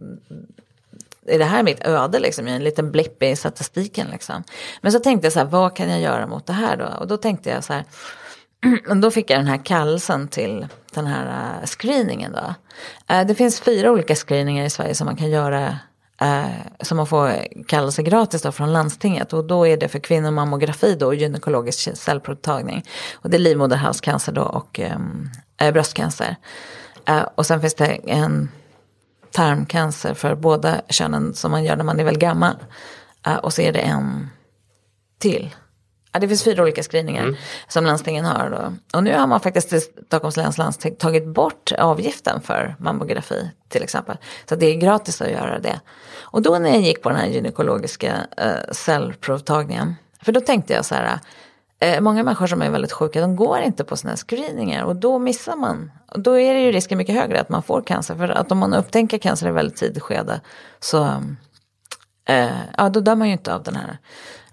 är 1.26 1.38
det 1.38 1.44
här 1.44 1.62
mitt 1.62 1.84
öde 1.84 2.18
liksom? 2.18 2.46
En 2.46 2.64
liten 2.64 2.90
blipp 2.90 3.22
i 3.22 3.36
statistiken 3.36 4.06
liksom. 4.12 4.44
Men 4.80 4.92
så 4.92 5.00
tänkte 5.00 5.26
jag 5.26 5.32
så 5.32 5.38
här, 5.38 5.46
vad 5.46 5.76
kan 5.76 5.90
jag 5.90 6.00
göra 6.00 6.26
mot 6.26 6.46
det 6.46 6.52
här 6.52 6.76
då? 6.76 6.86
Och 7.00 7.06
då 7.06 7.16
tänkte 7.16 7.50
jag 7.50 7.64
så 7.64 7.72
här, 7.72 7.84
då 9.02 9.10
fick 9.10 9.30
jag 9.30 9.38
den 9.38 9.46
här 9.46 9.64
kallelsen 9.64 10.28
till 10.28 10.66
den 10.94 11.06
här 11.06 11.58
äh, 11.60 11.66
screeningen 11.66 12.32
då. 12.32 12.54
Äh, 13.14 13.26
det 13.26 13.34
finns 13.34 13.60
fyra 13.60 13.90
olika 13.90 14.14
screeningar 14.14 14.64
i 14.64 14.70
Sverige 14.70 14.94
som 14.94 15.04
man 15.04 15.16
kan 15.16 15.30
göra 15.30 15.78
äh, 16.20 16.44
som 16.80 16.96
man 16.96 17.06
får 17.06 17.32
kallelse 17.66 18.02
gratis 18.02 18.42
då 18.42 18.52
från 18.52 18.72
landstinget 18.72 19.32
och 19.32 19.44
då 19.44 19.66
är 19.66 19.76
det 19.76 19.88
för 19.88 19.98
kvinnomammografi 19.98 20.94
då 20.94 21.06
och 21.06 21.14
gynekologisk 21.14 21.96
cellprovtagning. 21.96 22.84
Och 23.14 23.30
det 23.30 23.36
är 23.36 23.38
livmoderhalscancer 23.38 24.32
då 24.32 24.42
och 24.42 24.80
ehm, 24.80 25.30
bröstcancer. 25.72 26.36
och 27.34 27.46
sen 27.46 27.60
finns 27.60 27.74
det 27.74 27.86
en 27.86 28.48
tarmcancer 29.30 30.14
för 30.14 30.34
båda 30.34 30.80
könen 30.88 31.34
som 31.34 31.50
man 31.50 31.64
gör 31.64 31.76
när 31.76 31.84
man 31.84 32.00
är 32.00 32.04
väl 32.04 32.18
gammal. 32.18 32.56
och 33.42 33.52
så 33.52 33.62
är 33.62 33.72
det 33.72 33.80
en 33.80 34.30
till 35.18 35.54
Ja, 36.14 36.20
det 36.20 36.28
finns 36.28 36.44
fyra 36.44 36.62
olika 36.62 36.82
screeningar 36.82 37.22
mm. 37.22 37.36
som 37.68 37.84
landstingen 37.84 38.24
har. 38.24 38.50
Då. 38.50 38.96
Och 38.98 39.04
nu 39.04 39.14
har 39.14 39.26
man 39.26 39.40
faktiskt 39.40 39.72
i 39.72 39.80
Stockholms 39.80 40.36
läns 40.36 40.58
landsting 40.58 40.96
tagit 40.96 41.26
bort 41.26 41.72
avgiften 41.78 42.40
för 42.40 42.76
mammografi 42.78 43.50
till 43.68 43.82
exempel. 43.82 44.16
Så 44.48 44.56
det 44.56 44.66
är 44.66 44.74
gratis 44.74 45.22
att 45.22 45.30
göra 45.30 45.58
det. 45.58 45.80
Och 46.20 46.42
då 46.42 46.58
när 46.58 46.70
jag 46.70 46.80
gick 46.80 47.02
på 47.02 47.08
den 47.08 47.18
här 47.18 47.26
gynekologiska 47.26 48.26
eh, 48.36 48.72
cellprovtagningen, 48.72 49.94
för 50.22 50.32
då 50.32 50.40
tänkte 50.40 50.72
jag 50.72 50.84
så 50.84 50.94
här, 50.94 51.18
eh, 51.78 52.00
många 52.00 52.22
människor 52.22 52.46
som 52.46 52.62
är 52.62 52.70
väldigt 52.70 52.92
sjuka, 52.92 53.20
de 53.20 53.36
går 53.36 53.60
inte 53.60 53.84
på 53.84 53.96
sådana 53.96 54.12
här 54.12 54.16
screeningar 54.16 54.84
och 54.84 54.96
då 54.96 55.18
missar 55.18 55.56
man. 55.56 55.90
Och 56.12 56.20
då 56.20 56.38
är 56.38 56.54
det 56.54 56.60
ju 56.60 56.72
risken 56.72 56.98
mycket 56.98 57.14
högre 57.14 57.40
att 57.40 57.48
man 57.48 57.62
får 57.62 57.82
cancer, 57.82 58.14
för 58.14 58.28
att 58.28 58.52
om 58.52 58.58
man 58.58 58.74
upptäcker 58.74 59.18
cancer 59.18 59.48
i 59.48 59.50
väldigt 59.50 59.76
tidigt 59.76 60.02
skede 60.02 60.40
så, 60.80 61.04
eh, 62.28 62.58
ja 62.76 62.88
då 62.88 63.00
dör 63.00 63.14
man 63.14 63.26
ju 63.26 63.32
inte 63.32 63.54
av 63.54 63.62
den 63.62 63.76
här 63.76 63.98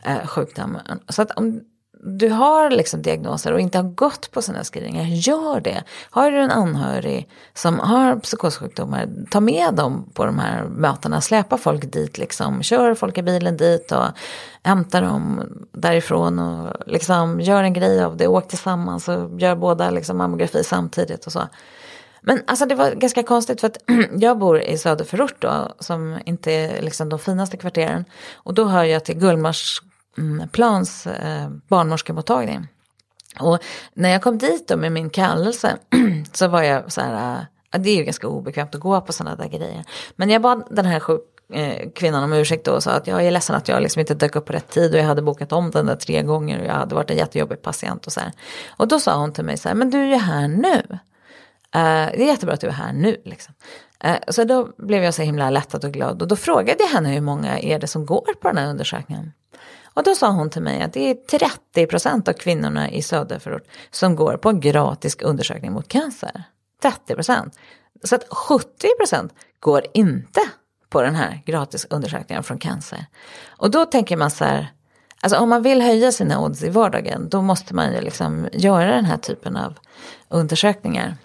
eh, 0.06 0.28
sjukdomen. 0.28 1.00
Så 1.10 1.22
att 1.22 1.32
om 1.32 1.62
du 2.04 2.30
har 2.30 2.70
liksom 2.70 3.02
diagnoser 3.02 3.54
och 3.54 3.60
inte 3.60 3.78
har 3.78 3.84
gått 3.90 4.32
på 4.32 4.42
sådana 4.42 4.64
screeningar, 4.64 5.04
gör 5.04 5.60
det. 5.60 5.84
Har 6.10 6.32
du 6.32 6.38
en 6.38 6.52
anhörig 6.52 7.30
som 7.54 7.80
har 7.80 8.16
psykossjukdomar, 8.16 9.10
ta 9.32 9.40
med 9.40 9.74
dem 9.74 10.10
på 10.14 10.26
de 10.26 10.40
här 10.40 10.64
mötena, 10.64 11.22
släpa 11.22 11.58
folk 11.58 11.94
dit, 11.94 12.18
liksom. 12.18 12.64
kör 12.64 12.96
folk 12.96 13.18
i 13.18 13.24
bilen 13.24 13.58
dit 13.58 13.92
och 13.92 14.06
hämta 14.64 15.02
dem 15.02 15.42
därifrån 15.72 16.40
och 16.40 16.76
liksom 16.86 17.42
gör 17.42 17.64
en 17.64 17.74
grej 17.74 18.04
av 18.04 18.18
det, 18.18 18.28
åk 18.28 18.48
tillsammans 18.48 19.08
och 19.08 19.42
gör 19.42 19.56
båda 19.56 19.90
liksom 19.90 20.18
mammografi 20.18 20.64
samtidigt 20.64 21.26
och 21.26 21.32
så. 21.32 21.48
Men 22.22 22.44
alltså 22.48 22.66
det 22.66 22.76
var 22.76 22.92
ganska 22.92 23.24
konstigt 23.24 23.62
för 23.62 23.68
att 23.68 23.78
jag 24.22 24.38
bor 24.38 24.62
i 24.62 24.78
söderförort 24.78 25.36
då, 25.40 25.74
som 25.80 26.20
inte 26.26 26.52
är 26.52 26.82
liksom 26.82 27.10
de 27.10 27.20
finaste 27.20 27.58
kvarteren. 27.58 28.06
Och 28.34 28.54
då 28.54 28.66
hör 28.66 28.84
jag 28.84 29.06
till 29.06 29.20
Gullmars 29.20 29.82
Mm, 30.18 30.50
plans 30.50 31.08
eh, 31.08 31.50
barnmorskemottagning. 31.68 32.68
Och 33.40 33.60
när 33.94 34.10
jag 34.10 34.22
kom 34.22 34.38
dit 34.38 34.68
då 34.68 34.78
med 34.78 34.92
min 34.92 35.10
kallelse 35.10 35.78
så 36.34 36.48
var 36.48 36.64
jag 36.64 36.92
så 36.92 37.02
här, 37.02 37.46
äh, 37.74 37.82
det 37.82 37.90
är 37.90 37.96
ju 37.96 38.04
ganska 38.04 38.28
obekvämt 38.28 38.76
att 38.76 38.82
gå 38.82 39.02
på 39.02 39.14
sådana 39.14 39.36
där 39.36 39.48
grejer. 39.48 39.84
Men 40.16 40.30
jag 40.30 40.42
bad 40.42 40.68
den 40.70 40.86
här 40.86 41.00
sjuk, 41.00 41.22
eh, 41.54 41.90
kvinnan 41.96 42.24
om 42.24 42.34
ursäkt 42.34 42.66
då 42.66 42.72
och 42.72 42.84
sa 42.84 42.92
att 42.92 43.08
jag 43.08 43.26
är 43.26 43.32
ledsen 43.32 43.56
att 43.56 43.68
jag 43.68 43.82
liksom 43.82 44.00
inte 44.00 44.14
dök 44.14 44.36
upp 44.36 44.46
på 44.46 44.54
rätt 44.54 44.70
tid 44.70 44.94
och 44.94 45.00
jag 45.00 45.06
hade 45.06 45.22
bokat 45.22 45.52
om 45.52 45.72
den 45.72 45.86
där 45.86 45.96
tre 45.96 46.22
gånger 46.22 46.60
och 46.60 46.66
jag 46.66 46.74
hade 46.74 46.96
varit 46.96 47.12
en 47.12 47.18
jättejobbig 47.18 47.62
patient 47.62 48.06
och 48.06 48.14
så 48.14 48.20
här. 48.20 48.32
Och 48.70 48.88
då 48.88 49.00
sa 49.00 49.18
hon 49.18 49.34
till 49.34 49.46
mig 49.46 49.58
så 49.58 49.68
här, 49.68 49.76
men 49.76 49.90
du 49.90 49.98
är 49.98 50.08
ju 50.08 50.16
här 50.16 50.48
nu. 50.48 50.84
Uh, 51.76 52.12
det 52.12 52.24
är 52.24 52.28
jättebra 52.28 52.54
att 52.54 52.62
du 52.62 52.68
är 52.68 52.72
här 52.72 52.94
nu. 52.94 53.22
Liksom. 53.26 53.54
Uh, 54.06 54.16
så 54.28 54.44
då 54.44 54.70
blev 54.78 55.04
jag 55.04 55.14
så 55.14 55.22
himla 55.22 55.50
lättad 55.50 55.86
och 55.86 55.92
glad 55.92 56.22
och 56.22 56.28
då 56.28 56.36
frågade 56.36 56.84
jag 56.84 56.88
henne 56.88 57.10
hur 57.10 57.22
många 57.22 57.60
är 57.60 57.80
det 57.80 57.88
som 57.88 58.06
går 58.06 58.34
på 58.42 58.48
den 58.48 58.58
här 58.58 58.70
undersökningen. 58.70 59.32
Och 59.94 60.04
då 60.04 60.16
sa 60.16 60.30
hon 60.30 60.50
till 60.50 60.62
mig 60.62 60.82
att 60.82 60.94
det 60.94 61.10
är 61.10 61.16
30 61.40 61.88
procent 61.88 62.28
av 62.28 62.34
kvinnorna 62.34 62.92
i 62.92 63.02
söderförort 63.02 63.68
som 63.92 64.16
går 64.16 64.38
på 64.38 64.50
en 64.50 64.60
gratis 64.60 65.18
undersökning 65.22 65.72
mot 65.72 65.88
cancer. 65.88 66.44
30 66.82 67.16
procent. 67.16 67.58
Så 68.04 68.16
att 68.16 68.24
70 68.30 68.88
procent 69.00 69.34
går 69.60 69.86
inte 69.94 70.42
på 70.90 71.02
den 71.02 71.16
här 71.16 71.42
gratis 71.46 71.88
undersökningen 71.90 72.44
från 72.44 72.58
cancer. 72.58 73.06
Och 73.50 73.72
då 73.72 73.86
tänker 73.86 74.18
man 74.18 74.32
så 74.32 74.46
här, 74.46 74.74
alltså 75.22 75.38
om 75.38 75.50
man 75.50 75.64
vill 75.64 75.82
höja 75.82 76.12
sina 76.12 76.42
odds 76.42 76.64
i 76.64 76.70
vardagen, 76.70 77.30
då 77.30 77.42
måste 77.42 77.76
man 77.76 77.94
ju 77.94 78.02
liksom 78.02 78.48
göra 78.54 78.96
den 78.96 79.06
här 79.06 79.18
typen 79.18 79.58
av 79.58 79.80
undersökningar. 80.30 81.18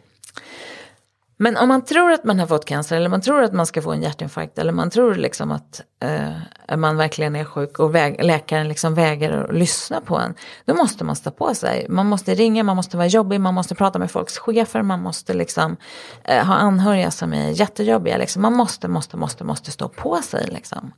Men 1.39 1.57
om 1.57 1.69
man 1.69 1.85
tror 1.85 2.13
att 2.13 2.25
man 2.25 2.39
har 2.39 2.47
fått 2.47 2.65
cancer 2.65 2.97
eller 2.97 3.09
man 3.09 3.21
tror 3.21 3.43
att 3.43 3.53
man 3.53 3.67
ska 3.67 3.83
få 3.83 3.93
en 3.93 4.03
hjärtinfarkt 4.03 4.59
eller 4.59 4.73
man 4.73 4.91
tror 4.91 5.15
liksom 5.15 5.51
att 5.51 5.83
eh, 6.03 6.77
man 6.77 6.97
verkligen 6.97 7.37
är 7.37 7.45
sjuk 7.45 7.79
och 7.79 7.95
väg, 7.95 8.25
läkaren 8.25 8.69
liksom 8.69 8.95
vägrar 8.95 9.45
att 9.45 9.55
lyssna 9.55 10.01
på 10.01 10.19
en. 10.19 10.35
Då 10.65 10.75
måste 10.75 11.05
man 11.05 11.17
stå 11.17 11.31
på 11.31 11.55
sig. 11.55 11.87
Man 11.89 12.07
måste 12.07 12.35
ringa, 12.35 12.63
man 12.63 12.77
måste 12.77 12.97
vara 12.97 13.07
jobbig, 13.07 13.41
man 13.41 13.55
måste 13.55 13.75
prata 13.75 13.99
med 13.99 14.11
folks 14.11 14.39
chefer, 14.39 14.83
man 14.83 15.03
måste 15.03 15.35
liksom 15.35 15.77
eh, 16.25 16.47
ha 16.47 16.55
anhöriga 16.55 17.11
som 17.11 17.33
är 17.33 17.51
jättejobbiga. 17.51 18.17
Liksom. 18.17 18.43
Man 18.43 18.53
måste, 18.53 18.89
måste, 18.89 19.17
måste, 19.17 19.45
måste 19.45 19.71
stå 19.71 19.89
på 19.89 20.23
sig 20.23 20.47
liksom. 20.49 20.93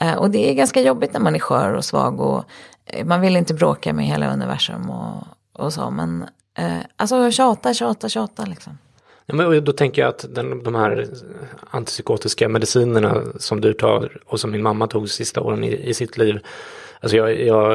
Eh, 0.00 0.14
och 0.14 0.30
det 0.30 0.50
är 0.50 0.54
ganska 0.54 0.80
jobbigt 0.80 1.12
när 1.12 1.20
man 1.20 1.34
är 1.34 1.38
skör 1.38 1.72
och 1.72 1.84
svag 1.84 2.20
och 2.20 2.44
eh, 2.86 3.06
man 3.06 3.20
vill 3.20 3.36
inte 3.36 3.54
bråka 3.54 3.92
med 3.92 4.06
hela 4.06 4.32
universum 4.32 4.90
och, 4.90 5.24
och 5.52 5.72
så. 5.72 5.90
Men 5.90 6.26
eh, 6.58 6.78
alltså 6.96 7.30
tjata, 7.30 7.74
tjata, 7.74 8.08
tjata 8.08 8.44
liksom. 8.44 8.78
Ja, 9.26 9.34
men 9.34 9.64
då 9.64 9.72
tänker 9.72 10.02
jag 10.02 10.08
att 10.08 10.34
den, 10.34 10.62
de 10.62 10.74
här 10.74 11.06
antipsykotiska 11.70 12.48
medicinerna 12.48 13.22
som 13.36 13.60
du 13.60 13.72
tar 13.72 14.20
och 14.24 14.40
som 14.40 14.50
min 14.50 14.62
mamma 14.62 14.86
tog 14.86 15.08
sista 15.08 15.40
åren 15.40 15.64
i, 15.64 15.88
i 15.88 15.94
sitt 15.94 16.16
liv. 16.18 16.38
Alltså 17.00 17.16
jag, 17.16 17.40
jag 17.40 17.74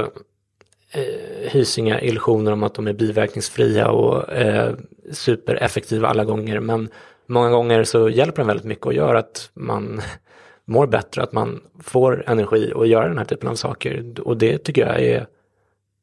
eh, 0.92 1.50
hyser 1.52 1.82
inga 1.82 2.02
illusioner 2.02 2.52
om 2.52 2.64
att 2.64 2.74
de 2.74 2.88
är 2.88 2.94
biverkningsfria 2.94 3.90
och 3.90 4.34
eh, 4.34 4.74
supereffektiva 5.12 6.08
alla 6.08 6.26
gånger. 6.26 6.60
Men 6.60 6.90
många 7.28 7.50
gånger 7.50 7.84
så 7.84 8.10
hjälper 8.10 8.38
de 8.38 8.48
väldigt 8.48 8.66
mycket 8.66 8.86
och 8.86 8.94
gör 8.94 9.16
att 9.16 9.50
man 9.54 10.02
mår 10.66 10.88
bättre, 10.88 11.24
att 11.24 11.34
man 11.34 11.62
får 11.84 12.24
energi 12.28 12.72
och 12.76 12.88
göra 12.88 13.08
den 13.08 13.18
här 13.18 13.26
typen 13.26 13.50
av 13.50 13.56
saker. 13.56 14.14
Och 14.22 14.38
det 14.38 14.58
tycker 14.58 14.88
jag 14.88 15.02
är 15.02 15.28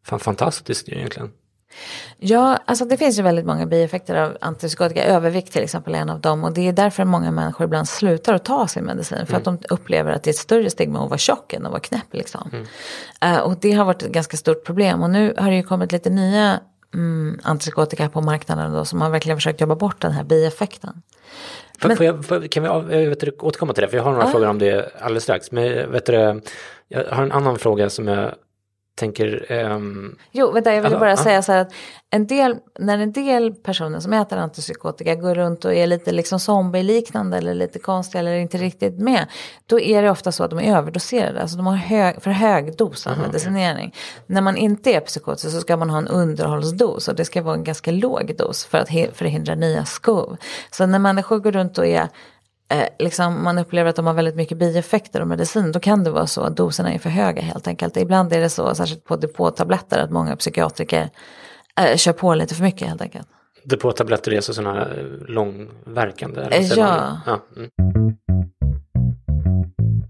fan 0.06 0.20
fantastiskt 0.20 0.88
egentligen. 0.88 1.30
Ja, 2.18 2.58
alltså 2.64 2.84
det 2.84 2.96
finns 2.96 3.18
ju 3.18 3.22
väldigt 3.22 3.46
många 3.46 3.66
bieffekter 3.66 4.16
av 4.16 4.36
antipsykotika. 4.40 5.04
Övervikt 5.04 5.52
till 5.52 5.62
exempel 5.62 5.94
är 5.94 5.98
en 5.98 6.10
av 6.10 6.20
dem. 6.20 6.44
Och 6.44 6.52
det 6.52 6.68
är 6.68 6.72
därför 6.72 7.04
många 7.04 7.30
människor 7.30 7.64
ibland 7.64 7.88
slutar 7.88 8.34
att 8.34 8.44
ta 8.44 8.68
sin 8.68 8.84
medicin. 8.84 9.26
För 9.26 9.34
mm. 9.34 9.36
att 9.36 9.44
de 9.44 9.58
upplever 9.74 10.12
att 10.12 10.22
det 10.22 10.28
är 10.30 10.32
ett 10.32 10.38
större 10.38 10.70
stigma 10.70 11.04
att 11.04 11.10
vara 11.10 11.18
tjock 11.18 11.52
än 11.52 11.66
att 11.66 11.70
vara 11.70 11.80
knäpp. 11.80 12.12
Liksom. 12.12 12.50
Mm. 12.52 13.36
Uh, 13.36 13.40
och 13.42 13.56
det 13.60 13.72
har 13.72 13.84
varit 13.84 14.02
ett 14.02 14.12
ganska 14.12 14.36
stort 14.36 14.64
problem. 14.64 15.02
Och 15.02 15.10
nu 15.10 15.34
har 15.38 15.50
det 15.50 15.56
ju 15.56 15.62
kommit 15.62 15.92
lite 15.92 16.10
nya 16.10 16.60
mm, 16.94 17.40
antipsykotika 17.42 18.08
på 18.08 18.20
marknaden 18.20 18.72
då, 18.72 18.84
som 18.84 19.00
har 19.00 19.10
verkligen 19.10 19.36
försökt 19.36 19.60
jobba 19.60 19.76
bort 19.76 20.00
den 20.00 20.12
här 20.12 20.24
bieffekten. 20.24 21.02
Men, 21.82 21.96
får 21.96 22.06
jag, 22.06 22.24
får, 22.24 22.46
kan 22.48 22.88
vi 22.88 23.06
vet 23.06 23.20
du, 23.20 23.36
återkomma 23.40 23.72
till 23.72 23.82
det? 23.82 23.88
För 23.88 23.96
jag 23.96 24.04
har 24.04 24.12
några 24.12 24.24
uh. 24.24 24.30
frågor 24.30 24.48
om 24.48 24.58
det 24.58 24.90
alldeles 25.00 25.22
strax. 25.22 25.52
Men 25.52 25.92
vet 25.92 26.06
du, 26.06 26.40
jag 26.88 27.04
har 27.10 27.22
en 27.22 27.32
annan 27.32 27.58
fråga 27.58 27.90
som 27.90 28.08
jag 28.08 28.34
tänker... 28.94 29.52
Um... 29.52 30.16
Jo, 30.32 30.50
vänta, 30.50 30.74
jag 30.74 30.82
vill 30.82 30.92
bara 30.92 31.16
säga 31.16 31.42
så 31.42 31.52
här 31.52 31.60
att 31.60 31.72
en 32.10 32.26
del, 32.26 32.56
när 32.78 32.98
en 32.98 33.12
del 33.12 33.54
personer 33.54 34.00
som 34.00 34.12
äter 34.12 34.38
antipsykotika 34.38 35.14
går 35.14 35.34
runt 35.34 35.64
och 35.64 35.74
är 35.74 35.86
lite 35.86 36.12
liksom 36.12 36.40
zombie-liknande 36.40 37.38
eller 37.38 37.54
lite 37.54 37.78
konstiga 37.78 38.20
eller 38.20 38.36
inte 38.36 38.58
riktigt 38.58 38.98
med. 38.98 39.26
Då 39.66 39.80
är 39.80 40.02
det 40.02 40.10
ofta 40.10 40.32
så 40.32 40.44
att 40.44 40.50
de 40.50 40.58
är 40.58 40.76
överdoserade, 40.76 41.40
alltså 41.40 41.56
de 41.56 41.66
har 41.66 41.76
hög, 41.76 42.22
för 42.22 42.30
hög 42.30 42.76
dos 42.76 43.06
av 43.06 43.12
Aha, 43.12 43.22
medicinering. 43.22 43.88
Okay. 43.88 44.24
När 44.26 44.40
man 44.40 44.56
inte 44.56 44.92
är 44.92 45.00
psykotisk 45.00 45.54
så 45.54 45.60
ska 45.60 45.76
man 45.76 45.90
ha 45.90 45.98
en 45.98 46.08
underhållsdos 46.08 47.08
och 47.08 47.14
det 47.14 47.24
ska 47.24 47.42
vara 47.42 47.54
en 47.54 47.64
ganska 47.64 47.90
låg 47.90 48.34
dos 48.38 48.64
för 48.64 48.78
att 48.78 48.88
förhindra 49.12 49.54
nya 49.54 49.84
skov. 49.84 50.36
Så 50.70 50.86
när 50.86 50.98
människor 50.98 51.38
går 51.38 51.52
runt 51.52 51.78
och 51.78 51.86
är 51.86 52.08
eh, 52.68 52.88
liksom 52.98 53.44
man 53.44 53.58
upplever 53.58 53.90
att 53.90 53.96
de 53.96 54.06
har 54.06 54.14
väldigt 54.14 54.36
mycket 54.36 54.58
bieffekter 54.58 55.20
och 55.20 55.28
medicin, 55.28 55.72
då 55.72 55.80
kan 55.80 56.04
det 56.04 56.10
vara 56.10 56.26
så 56.26 56.40
att 56.40 56.56
doserna 56.56 56.92
är 56.92 56.98
för 56.98 57.10
höga 57.10 57.42
helt 57.42 57.66
enkelt. 57.68 57.96
Ibland 57.96 58.32
är 58.32 58.40
det 58.40 58.50
så, 58.50 58.74
särskilt 58.74 59.04
på 59.04 59.16
depåtabletter, 59.16 59.98
att 59.98 60.10
många 60.10 60.36
psykiatriker 60.36 61.10
eh, 61.80 61.96
kör 61.96 62.12
på 62.12 62.34
lite 62.34 62.54
för 62.54 62.62
mycket 62.62 62.88
helt 62.88 63.02
enkelt. 63.02 63.28
Depåtabletter 63.64 64.32
är 64.32 64.36
alltså 64.36 64.54
sådana 64.54 64.88
långverkande? 65.28 66.48
Eh, 66.50 66.66
ja. 66.66 67.18
ja. 67.26 67.40
Mm. 67.56 67.70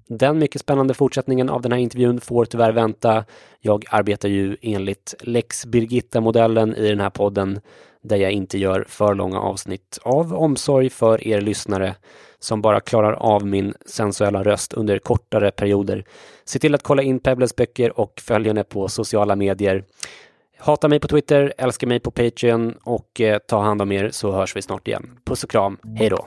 Den 0.08 0.38
mycket 0.38 0.60
spännande 0.60 0.94
fortsättningen 0.94 1.48
av 1.48 1.62
den 1.62 1.72
här 1.72 1.78
intervjun 1.78 2.20
får 2.20 2.44
tyvärr 2.44 2.72
vänta. 2.72 3.24
Jag 3.60 3.84
arbetar 3.90 4.28
ju 4.28 4.56
enligt 4.62 5.14
Lex 5.20 5.66
Birgitta-modellen 5.66 6.74
i 6.74 6.88
den 6.88 7.00
här 7.00 7.10
podden 7.10 7.60
där 8.02 8.16
jag 8.16 8.32
inte 8.32 8.58
gör 8.58 8.84
för 8.88 9.14
långa 9.14 9.40
avsnitt 9.40 9.98
av 10.02 10.34
omsorg 10.34 10.90
för 10.90 11.26
er 11.26 11.40
lyssnare 11.40 11.94
som 12.44 12.62
bara 12.62 12.80
klarar 12.80 13.12
av 13.12 13.46
min 13.46 13.74
sensuella 13.86 14.42
röst 14.42 14.72
under 14.72 14.98
kortare 14.98 15.50
perioder. 15.50 16.04
Se 16.44 16.58
till 16.58 16.74
att 16.74 16.82
kolla 16.82 17.02
in 17.02 17.18
Pebbles 17.20 17.56
böcker 17.56 18.00
och 18.00 18.20
följ 18.20 18.48
henne 18.48 18.64
på 18.64 18.88
sociala 18.88 19.36
medier. 19.36 19.84
Hata 20.58 20.88
mig 20.88 21.00
på 21.00 21.08
Twitter, 21.08 21.52
älska 21.58 21.86
mig 21.86 22.00
på 22.00 22.10
Patreon 22.10 22.74
och 22.82 23.20
eh, 23.20 23.38
ta 23.38 23.60
hand 23.60 23.82
om 23.82 23.92
er 23.92 24.10
så 24.10 24.32
hörs 24.32 24.56
vi 24.56 24.62
snart 24.62 24.88
igen. 24.88 25.18
Puss 25.24 25.44
och 25.44 25.50
kram, 25.50 25.78
hej 25.98 26.08
då! 26.10 26.26